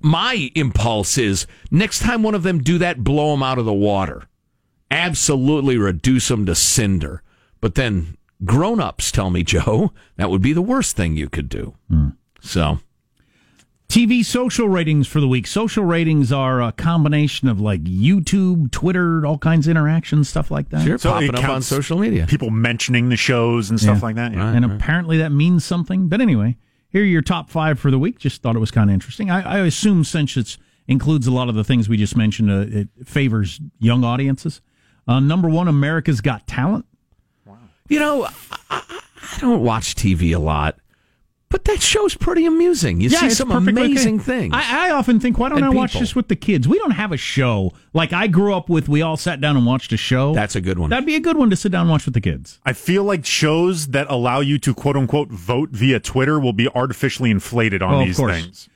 my 0.00 0.50
impulse 0.54 1.16
is 1.16 1.46
next 1.70 2.00
time 2.00 2.22
one 2.22 2.34
of 2.34 2.42
them 2.42 2.58
do 2.58 2.78
that, 2.78 3.02
blow 3.02 3.30
them 3.30 3.42
out 3.42 3.58
of 3.58 3.64
the 3.64 3.72
water 3.72 4.24
absolutely 4.90 5.76
reduce 5.76 6.28
them 6.28 6.46
to 6.46 6.54
cinder. 6.54 7.22
But 7.60 7.74
then 7.74 8.16
grown 8.44 8.80
ups 8.80 9.10
tell 9.12 9.30
me, 9.30 9.42
Joe, 9.42 9.92
that 10.16 10.30
would 10.30 10.42
be 10.42 10.52
the 10.52 10.62
worst 10.62 10.96
thing 10.96 11.16
you 11.16 11.28
could 11.28 11.48
do. 11.48 11.74
So, 12.40 12.78
TV 13.88 14.22
social 14.24 14.68
ratings 14.68 15.08
for 15.08 15.18
the 15.20 15.26
week. 15.26 15.46
Social 15.46 15.82
ratings 15.82 16.30
are 16.30 16.60
a 16.62 16.72
combination 16.72 17.48
of 17.48 17.58
like 17.58 17.82
YouTube, 17.84 18.70
Twitter, 18.70 19.24
all 19.24 19.38
kinds 19.38 19.66
of 19.66 19.70
interactions, 19.70 20.28
stuff 20.28 20.50
like 20.50 20.68
that. 20.70 20.84
sure, 20.84 20.98
So 20.98 21.10
popping 21.10 21.34
up 21.34 21.48
on 21.48 21.62
social 21.62 21.98
media. 21.98 22.26
People 22.26 22.50
mentioning 22.50 23.08
the 23.08 23.16
shows 23.16 23.70
and 23.70 23.80
stuff 23.80 23.98
Yeah. 23.98 24.02
like 24.02 24.16
that. 24.16 24.32
Yeah. 24.34 24.52
and 24.52 24.64
apparently 24.64 25.16
that 25.18 25.32
means 25.32 25.64
something. 25.64 26.08
But 26.08 26.20
anyway, 26.20 26.58
here 26.90 27.02
are 27.02 27.06
your 27.06 27.22
top 27.22 27.48
five 27.48 27.78
for 27.80 27.90
the 27.90 27.98
week. 27.98 28.18
Just 28.18 28.42
thought 28.42 28.56
it 28.56 28.60
was 28.60 28.70
kind 28.70 28.90
of 28.90 28.94
interesting. 28.94 29.30
I, 29.30 29.40
I 29.40 29.58
assume 29.60 30.04
since 30.04 30.36
it 30.36 30.58
includes 30.86 31.26
a 31.26 31.32
lot 31.32 31.48
of 31.48 31.54
the 31.54 31.64
things 31.64 31.88
we 31.88 31.96
just 31.96 32.14
mentioned, 32.16 32.50
uh, 32.50 32.66
it 32.68 32.88
favors 33.06 33.58
young 33.78 34.04
audiences. 34.04 34.60
Uh, 35.06 35.18
number 35.18 35.48
one, 35.48 35.66
America's 35.66 36.20
Got 36.20 36.46
Talent. 36.46 36.84
You 37.88 37.98
know, 38.00 38.24
I, 38.24 38.30
I- 38.70 39.00
I 39.30 39.40
don't 39.40 39.62
watch 39.62 39.94
TV 39.94 40.34
a 40.34 40.38
lot, 40.38 40.78
But 41.50 41.64
that 41.66 41.80
show's 41.82 42.14
pretty 42.14 42.44
amusing. 42.46 43.00
You 43.00 43.08
yeah, 43.10 43.20
see 43.20 43.30
some 43.30 43.48
perfectly 43.50 43.82
okay. 43.82 43.90
amazing 43.92 44.18
things. 44.20 44.52
I, 44.54 44.88
I 44.88 44.90
often 44.90 45.20
think, 45.20 45.38
why 45.38 45.48
don't 45.48 45.58
And 45.58 45.66
I 45.66 45.70
watch 45.70 45.92
this 45.94 46.14
with 46.16 46.28
the 46.28 46.36
kids? 46.36 46.66
We 46.66 46.78
don't 46.78 46.90
have 46.92 47.12
a 47.12 47.16
show 47.16 47.72
like 47.92 48.12
I 48.12 48.26
grew 48.26 48.54
up 48.54 48.68
with. 48.68 48.88
We 48.88 49.00
all 49.02 49.16
sat 49.16 49.40
down 49.40 49.56
and 49.56 49.64
watched 49.66 49.92
a 49.92 49.96
show. 49.96 50.34
That's 50.34 50.56
a 50.56 50.60
good 50.60 50.78
one. 50.78 50.90
That'd 50.90 51.06
be 51.06 51.14
a 51.14 51.20
good 51.20 51.36
one 51.36 51.50
to 51.50 51.56
sit 51.56 51.70
down 51.72 51.82
and 51.82 51.90
watch 51.90 52.04
with 52.04 52.14
the 52.14 52.20
kids. 52.20 52.58
I 52.64 52.72
feel 52.72 53.04
like 53.04 53.24
shows 53.26 53.88
that 53.88 54.06
allow 54.10 54.40
you 54.40 54.58
to 54.60 54.74
quote 54.74 54.96
unquote 54.96 55.28
vote 55.30 55.70
via 55.70 56.00
Twitter 56.00 56.40
will 56.40 56.52
be 56.52 56.68
artificially 56.74 57.30
inflated 57.30 57.82
on 57.82 57.94
Oh, 57.94 58.00
of 58.00 58.06
these 58.06 58.16
course. 58.16 58.32
things. 58.42 58.68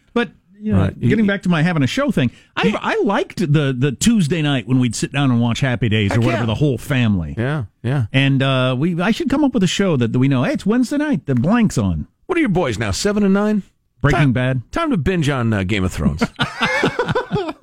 You 0.64 0.72
know, 0.72 0.78
Right. 0.78 1.00
getting 1.00 1.26
back 1.26 1.42
to 1.42 1.48
my 1.48 1.62
having 1.62 1.82
a 1.82 1.88
show 1.88 2.12
thing, 2.12 2.30
I 2.56 2.72
I 2.80 3.02
liked 3.04 3.38
the 3.40 3.74
the 3.76 3.90
Tuesday 3.92 4.42
night 4.42 4.68
when 4.68 4.78
we'd 4.78 4.94
sit 4.94 5.10
down 5.12 5.30
and 5.32 5.40
watch 5.40 5.58
Happy 5.60 5.88
Days 5.88 6.16
or 6.16 6.20
whatever 6.20 6.46
the 6.46 6.54
whole 6.54 6.78
family. 6.78 7.34
Yeah, 7.36 7.64
yeah. 7.82 8.06
And 8.12 8.42
uh, 8.42 8.76
we 8.78 9.00
I 9.00 9.10
should 9.10 9.28
come 9.28 9.42
up 9.42 9.54
with 9.54 9.64
a 9.64 9.66
show 9.68 9.96
that, 9.96 10.12
that 10.12 10.18
we 10.20 10.28
know. 10.28 10.44
Hey, 10.44 10.52
it's 10.52 10.64
Wednesday 10.64 10.98
night. 10.98 11.26
The 11.26 11.34
blank's 11.34 11.76
on. 11.78 12.06
What 12.26 12.38
are 12.38 12.40
your 12.40 12.48
boys 12.48 12.78
now? 12.78 12.92
Seven 12.92 13.24
and 13.24 13.34
nine. 13.34 13.64
Breaking 14.00 14.18
Time- 14.20 14.32
Bad. 14.32 14.72
Time 14.72 14.90
to 14.90 14.96
binge 14.96 15.28
on 15.28 15.52
uh, 15.52 15.64
Game 15.64 15.82
of 15.84 15.92
Thrones. 15.92 16.22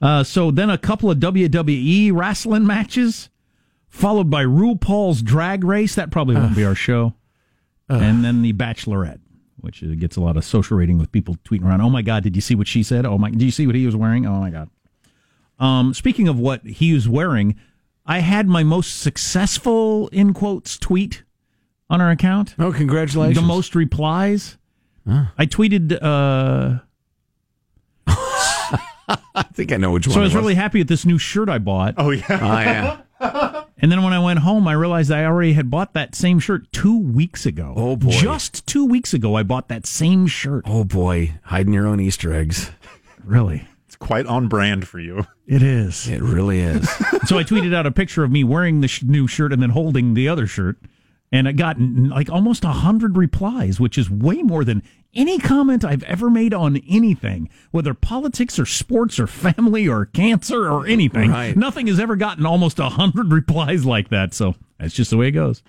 Uh, 0.00 0.24
so 0.24 0.50
then 0.50 0.68
a 0.68 0.76
couple 0.78 1.12
of 1.12 1.18
WWE 1.18 2.12
wrestling 2.12 2.66
matches, 2.66 3.30
followed 3.88 4.28
by 4.28 4.44
RuPaul's 4.44 5.22
Drag 5.22 5.62
Race. 5.62 5.94
That 5.94 6.10
probably 6.10 6.34
won't 6.34 6.56
be 6.56 6.64
our 6.64 6.74
show. 6.74 7.14
and 7.88 8.24
then 8.24 8.42
the 8.42 8.52
Bachelorette, 8.52 9.20
which 9.62 9.82
uh, 9.82 9.94
gets 9.96 10.16
a 10.16 10.20
lot 10.20 10.36
of 10.36 10.44
social 10.44 10.76
rating 10.76 10.98
with 10.98 11.10
people 11.10 11.36
tweeting 11.44 11.64
around. 11.64 11.80
Oh 11.80 11.90
my 11.90 12.02
God, 12.02 12.22
did 12.22 12.36
you 12.36 12.42
see 12.42 12.54
what 12.54 12.68
she 12.68 12.82
said? 12.82 13.06
Oh 13.06 13.16
my, 13.18 13.30
did 13.30 13.42
you 13.42 13.50
see 13.50 13.66
what 13.66 13.74
he 13.74 13.86
was 13.86 13.96
wearing? 13.96 14.26
Oh 14.26 14.40
my 14.40 14.50
God. 14.50 14.68
Um, 15.58 15.94
speaking 15.94 16.28
of 16.28 16.38
what 16.38 16.64
he 16.66 16.92
was 16.92 17.08
wearing, 17.08 17.56
I 18.04 18.18
had 18.18 18.48
my 18.48 18.64
most 18.64 19.00
successful 19.00 20.08
in 20.08 20.34
quotes 20.34 20.76
tweet 20.78 21.22
on 21.88 22.00
our 22.00 22.10
account. 22.10 22.54
Oh, 22.58 22.72
congratulations! 22.72 23.36
The 23.36 23.46
most 23.46 23.74
replies. 23.74 24.58
I 25.06 25.46
tweeted. 25.46 25.98
Uh, 26.00 26.78
I 29.34 29.42
think 29.52 29.72
I 29.72 29.76
know 29.76 29.90
which 29.92 30.06
one. 30.06 30.14
so 30.14 30.20
I 30.20 30.24
was 30.24 30.34
it 30.34 30.38
really 30.38 30.54
happy 30.54 30.78
with 30.78 30.88
this 30.88 31.04
new 31.04 31.18
shirt 31.18 31.48
I 31.48 31.58
bought. 31.58 31.94
Oh 31.96 32.10
yeah. 32.10 32.24
Oh 32.30 32.36
yeah. 33.20 33.61
And 33.78 33.90
then 33.90 34.02
when 34.02 34.12
I 34.12 34.18
went 34.18 34.40
home, 34.40 34.68
I 34.68 34.74
realized 34.74 35.10
I 35.10 35.24
already 35.24 35.54
had 35.54 35.70
bought 35.70 35.92
that 35.94 36.14
same 36.14 36.38
shirt 36.38 36.70
two 36.72 36.98
weeks 36.98 37.46
ago. 37.46 37.74
Oh, 37.76 37.96
boy. 37.96 38.10
Just 38.10 38.66
two 38.66 38.84
weeks 38.86 39.12
ago, 39.12 39.34
I 39.34 39.42
bought 39.42 39.68
that 39.68 39.86
same 39.86 40.26
shirt. 40.26 40.64
Oh 40.66 40.84
boy, 40.84 41.32
hiding 41.44 41.72
your 41.72 41.86
own 41.86 41.98
Easter 42.00 42.32
eggs. 42.32 42.70
Really? 43.24 43.66
It's 43.86 43.96
quite 43.96 44.26
on 44.26 44.48
brand 44.48 44.86
for 44.86 45.00
you. 45.00 45.26
It 45.46 45.62
is. 45.62 46.08
It 46.08 46.22
really 46.22 46.60
is. 46.60 46.88
so 47.26 47.38
I 47.38 47.44
tweeted 47.44 47.74
out 47.74 47.86
a 47.86 47.90
picture 47.90 48.24
of 48.24 48.30
me 48.30 48.44
wearing 48.44 48.80
the 48.80 48.88
sh- 48.88 49.02
new 49.02 49.26
shirt 49.26 49.52
and 49.52 49.60
then 49.62 49.70
holding 49.70 50.14
the 50.14 50.28
other 50.28 50.46
shirt. 50.46 50.78
And 51.30 51.46
it 51.48 51.54
got 51.54 51.76
n- 51.76 52.10
like 52.10 52.30
almost 52.30 52.64
a 52.64 52.68
hundred 52.68 53.16
replies, 53.16 53.80
which 53.80 53.98
is 53.98 54.10
way 54.10 54.42
more 54.42 54.64
than 54.64 54.82
any 55.14 55.38
comment 55.38 55.84
I've 55.84 56.02
ever 56.04 56.30
made 56.30 56.54
on 56.54 56.76
anything, 56.88 57.48
whether 57.70 57.94
politics 57.94 58.58
or 58.58 58.66
sports 58.66 59.18
or 59.20 59.26
family 59.26 59.86
or 59.88 60.06
cancer 60.06 60.70
or 60.70 60.86
anything. 60.86 61.30
Right. 61.30 61.56
Nothing 61.56 61.86
has 61.88 62.00
ever 62.00 62.16
gotten 62.16 62.46
almost 62.46 62.78
a 62.78 62.88
hundred 62.88 63.32
replies 63.32 63.84
like 63.84 64.08
that. 64.10 64.34
So 64.34 64.54
that's 64.78 64.94
just 64.94 65.10
the 65.10 65.16
way 65.16 65.28
it 65.28 65.32
goes. 65.32 65.62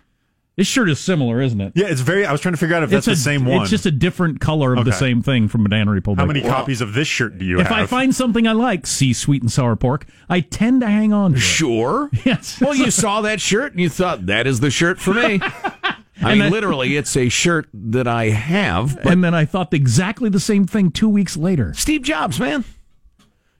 This 0.55 0.67
shirt 0.67 0.87
is 0.87 0.99
similar, 0.99 1.41
isn't 1.41 1.59
it? 1.59 1.73
Yeah, 1.75 1.87
it's 1.87 2.01
very. 2.01 2.27
I 2.27 2.31
was 2.31 2.39
trying 2.39 2.53
to 2.53 2.59
figure 2.59 2.75
out 2.75 2.83
if 2.83 2.91
that's 2.91 3.07
It's 3.07 3.17
the 3.17 3.23
same 3.23 3.43
one. 3.43 3.61
It's 3.61 3.71
just 3.71 3.87
a 3.87 3.91
different 3.91 4.39
color 4.39 4.75
of 4.75 4.85
the 4.85 4.91
same 4.91 5.23
thing 5.23 5.47
from 5.47 5.63
Banana 5.63 5.89
Republic. 5.89 6.19
How 6.19 6.27
many 6.27 6.41
copies 6.41 6.79
of 6.79 6.93
this 6.93 7.07
shirt 7.07 7.39
do 7.39 7.45
you 7.45 7.59
if 7.59 7.65
have? 7.67 7.77
If 7.79 7.83
I 7.83 7.87
find 7.87 8.13
something 8.13 8.45
I 8.47 8.51
like, 8.51 8.85
see 8.85 9.13
sweet 9.13 9.41
and 9.41 9.51
sour 9.51 9.75
pork, 9.75 10.05
I 10.29 10.41
tend 10.41 10.81
to 10.81 10.87
hang 10.87 11.11
on 11.11 11.31
to 11.31 11.37
it. 11.37 11.41
Sure. 11.41 12.09
Yes. 12.23 12.61
Well, 12.61 12.75
you 12.75 12.91
saw 12.91 13.21
that 13.21 13.41
shirt 13.41 13.71
and 13.71 13.81
you 13.81 13.89
thought 13.89 14.27
that 14.27 14.45
is 14.45 14.59
the 14.59 14.69
shirt 14.69 14.99
for 14.99 15.13
me. 15.15 15.41
I 16.21 16.31
And 16.31 16.39
mean, 16.39 16.47
I- 16.47 16.51
literally, 16.51 16.95
it's 16.97 17.15
a 17.17 17.29
shirt 17.29 17.67
that 17.73 18.07
I 18.07 18.25
have. 18.29 18.97
But 19.03 19.13
and 19.13 19.23
then 19.23 19.33
I 19.33 19.45
thought 19.45 19.73
exactly 19.73 20.29
the 20.29 20.39
same 20.39 20.65
thing 20.67 20.91
two 20.91 21.09
weeks 21.09 21.35
later. 21.35 21.73
Steve 21.75 22.03
Jobs, 22.03 22.39
man, 22.39 22.63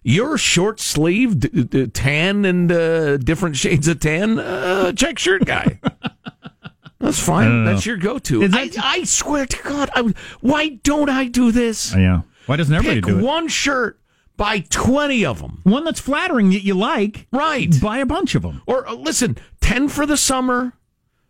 you're 0.04 0.38
short 0.38 0.80
sleeved, 0.80 1.51
d- 1.51 1.64
d- 1.64 1.88
tan 1.88 2.45
and 2.45 2.72
uh, 2.72 3.18
different 3.18 3.56
shades 3.56 3.88
of 3.88 3.99
tan, 3.99 4.38
uh, 4.38 4.91
check 4.93 5.18
shirt 5.18 5.45
guy. 5.45 5.80
That's 6.99 7.20
fine. 7.20 7.66
That's 7.66 7.86
your 7.86 7.97
go-to. 7.97 8.47
I, 8.54 8.70
I 8.82 9.04
swear 9.04 9.45
to 9.45 9.64
God, 9.64 9.89
I, 9.93 10.14
why 10.39 10.70
don't 10.84 11.10
I 11.10 11.26
do 11.26 11.51
this? 11.51 11.93
Yeah. 11.93 12.22
Why 12.45 12.56
doesn't 12.56 12.74
everybody 12.74 13.01
Pick 13.01 13.10
do 13.10 13.20
it? 13.20 13.24
one 13.24 13.49
shirt, 13.49 13.99
buy 14.38 14.60
twenty 14.70 15.26
of 15.26 15.39
them. 15.41 15.60
One 15.64 15.84
that's 15.84 15.99
flattering 15.99 16.51
that 16.51 16.64
you 16.64 16.76
like. 16.76 17.28
Right. 17.34 17.74
Buy 17.82 17.97
a 17.97 18.06
bunch 18.06 18.36
of 18.36 18.41
them. 18.43 18.62
Or 18.68 18.88
uh, 18.88 18.93
listen, 18.93 19.38
10 19.62 19.89
for 19.89 20.06
the 20.06 20.16
summer, 20.18 20.74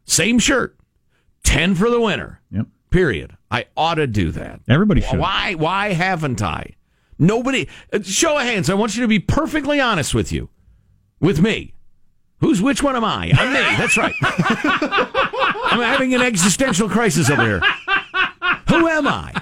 same 0.05 0.37
shirt. 0.37 0.77
10 1.43 1.75
for 1.75 1.89
the 1.89 1.99
winner. 1.99 2.41
Yep. 2.51 2.67
Period. 2.89 3.37
I 3.51 3.65
ought 3.75 3.95
to 3.95 4.07
do 4.07 4.31
that. 4.31 4.61
Everybody 4.69 5.01
should. 5.01 5.19
Why 5.19 5.55
why 5.55 5.93
haven't 5.93 6.41
I? 6.41 6.75
Nobody 7.19 7.67
uh, 7.91 7.99
show 8.03 8.37
of 8.37 8.43
hands. 8.43 8.69
I 8.69 8.73
want 8.75 8.95
you 8.95 9.01
to 9.01 9.07
be 9.07 9.19
perfectly 9.19 9.79
honest 9.79 10.13
with 10.13 10.31
you. 10.31 10.49
With 11.19 11.41
me. 11.41 11.73
Who's 12.39 12.61
which 12.61 12.83
one 12.83 12.95
am 12.95 13.05
I? 13.05 13.31
I'm 13.35 13.53
me. 13.53 13.59
That's 13.77 13.95
right. 13.97 14.13
I'm 14.21 15.79
having 15.81 16.13
an 16.13 16.21
existential 16.21 16.89
crisis 16.89 17.29
over 17.29 17.43
here. 17.43 17.61
Who 18.69 18.87
am 18.87 19.07
I? 19.07 19.33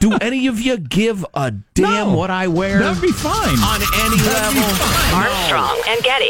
Do 0.00 0.12
any 0.20 0.48
of 0.48 0.60
you 0.60 0.76
give 0.76 1.24
a 1.34 1.52
damn 1.74 2.08
No. 2.08 2.16
what 2.16 2.30
I 2.30 2.48
wear 2.48 2.80
That'd 2.80 3.00
be 3.00 3.12
fine. 3.12 3.56
on 3.58 3.80
any 4.02 4.16
level? 4.22 4.64
Armstrong 5.14 5.82
and 5.88 6.02
Getty. 6.02 6.22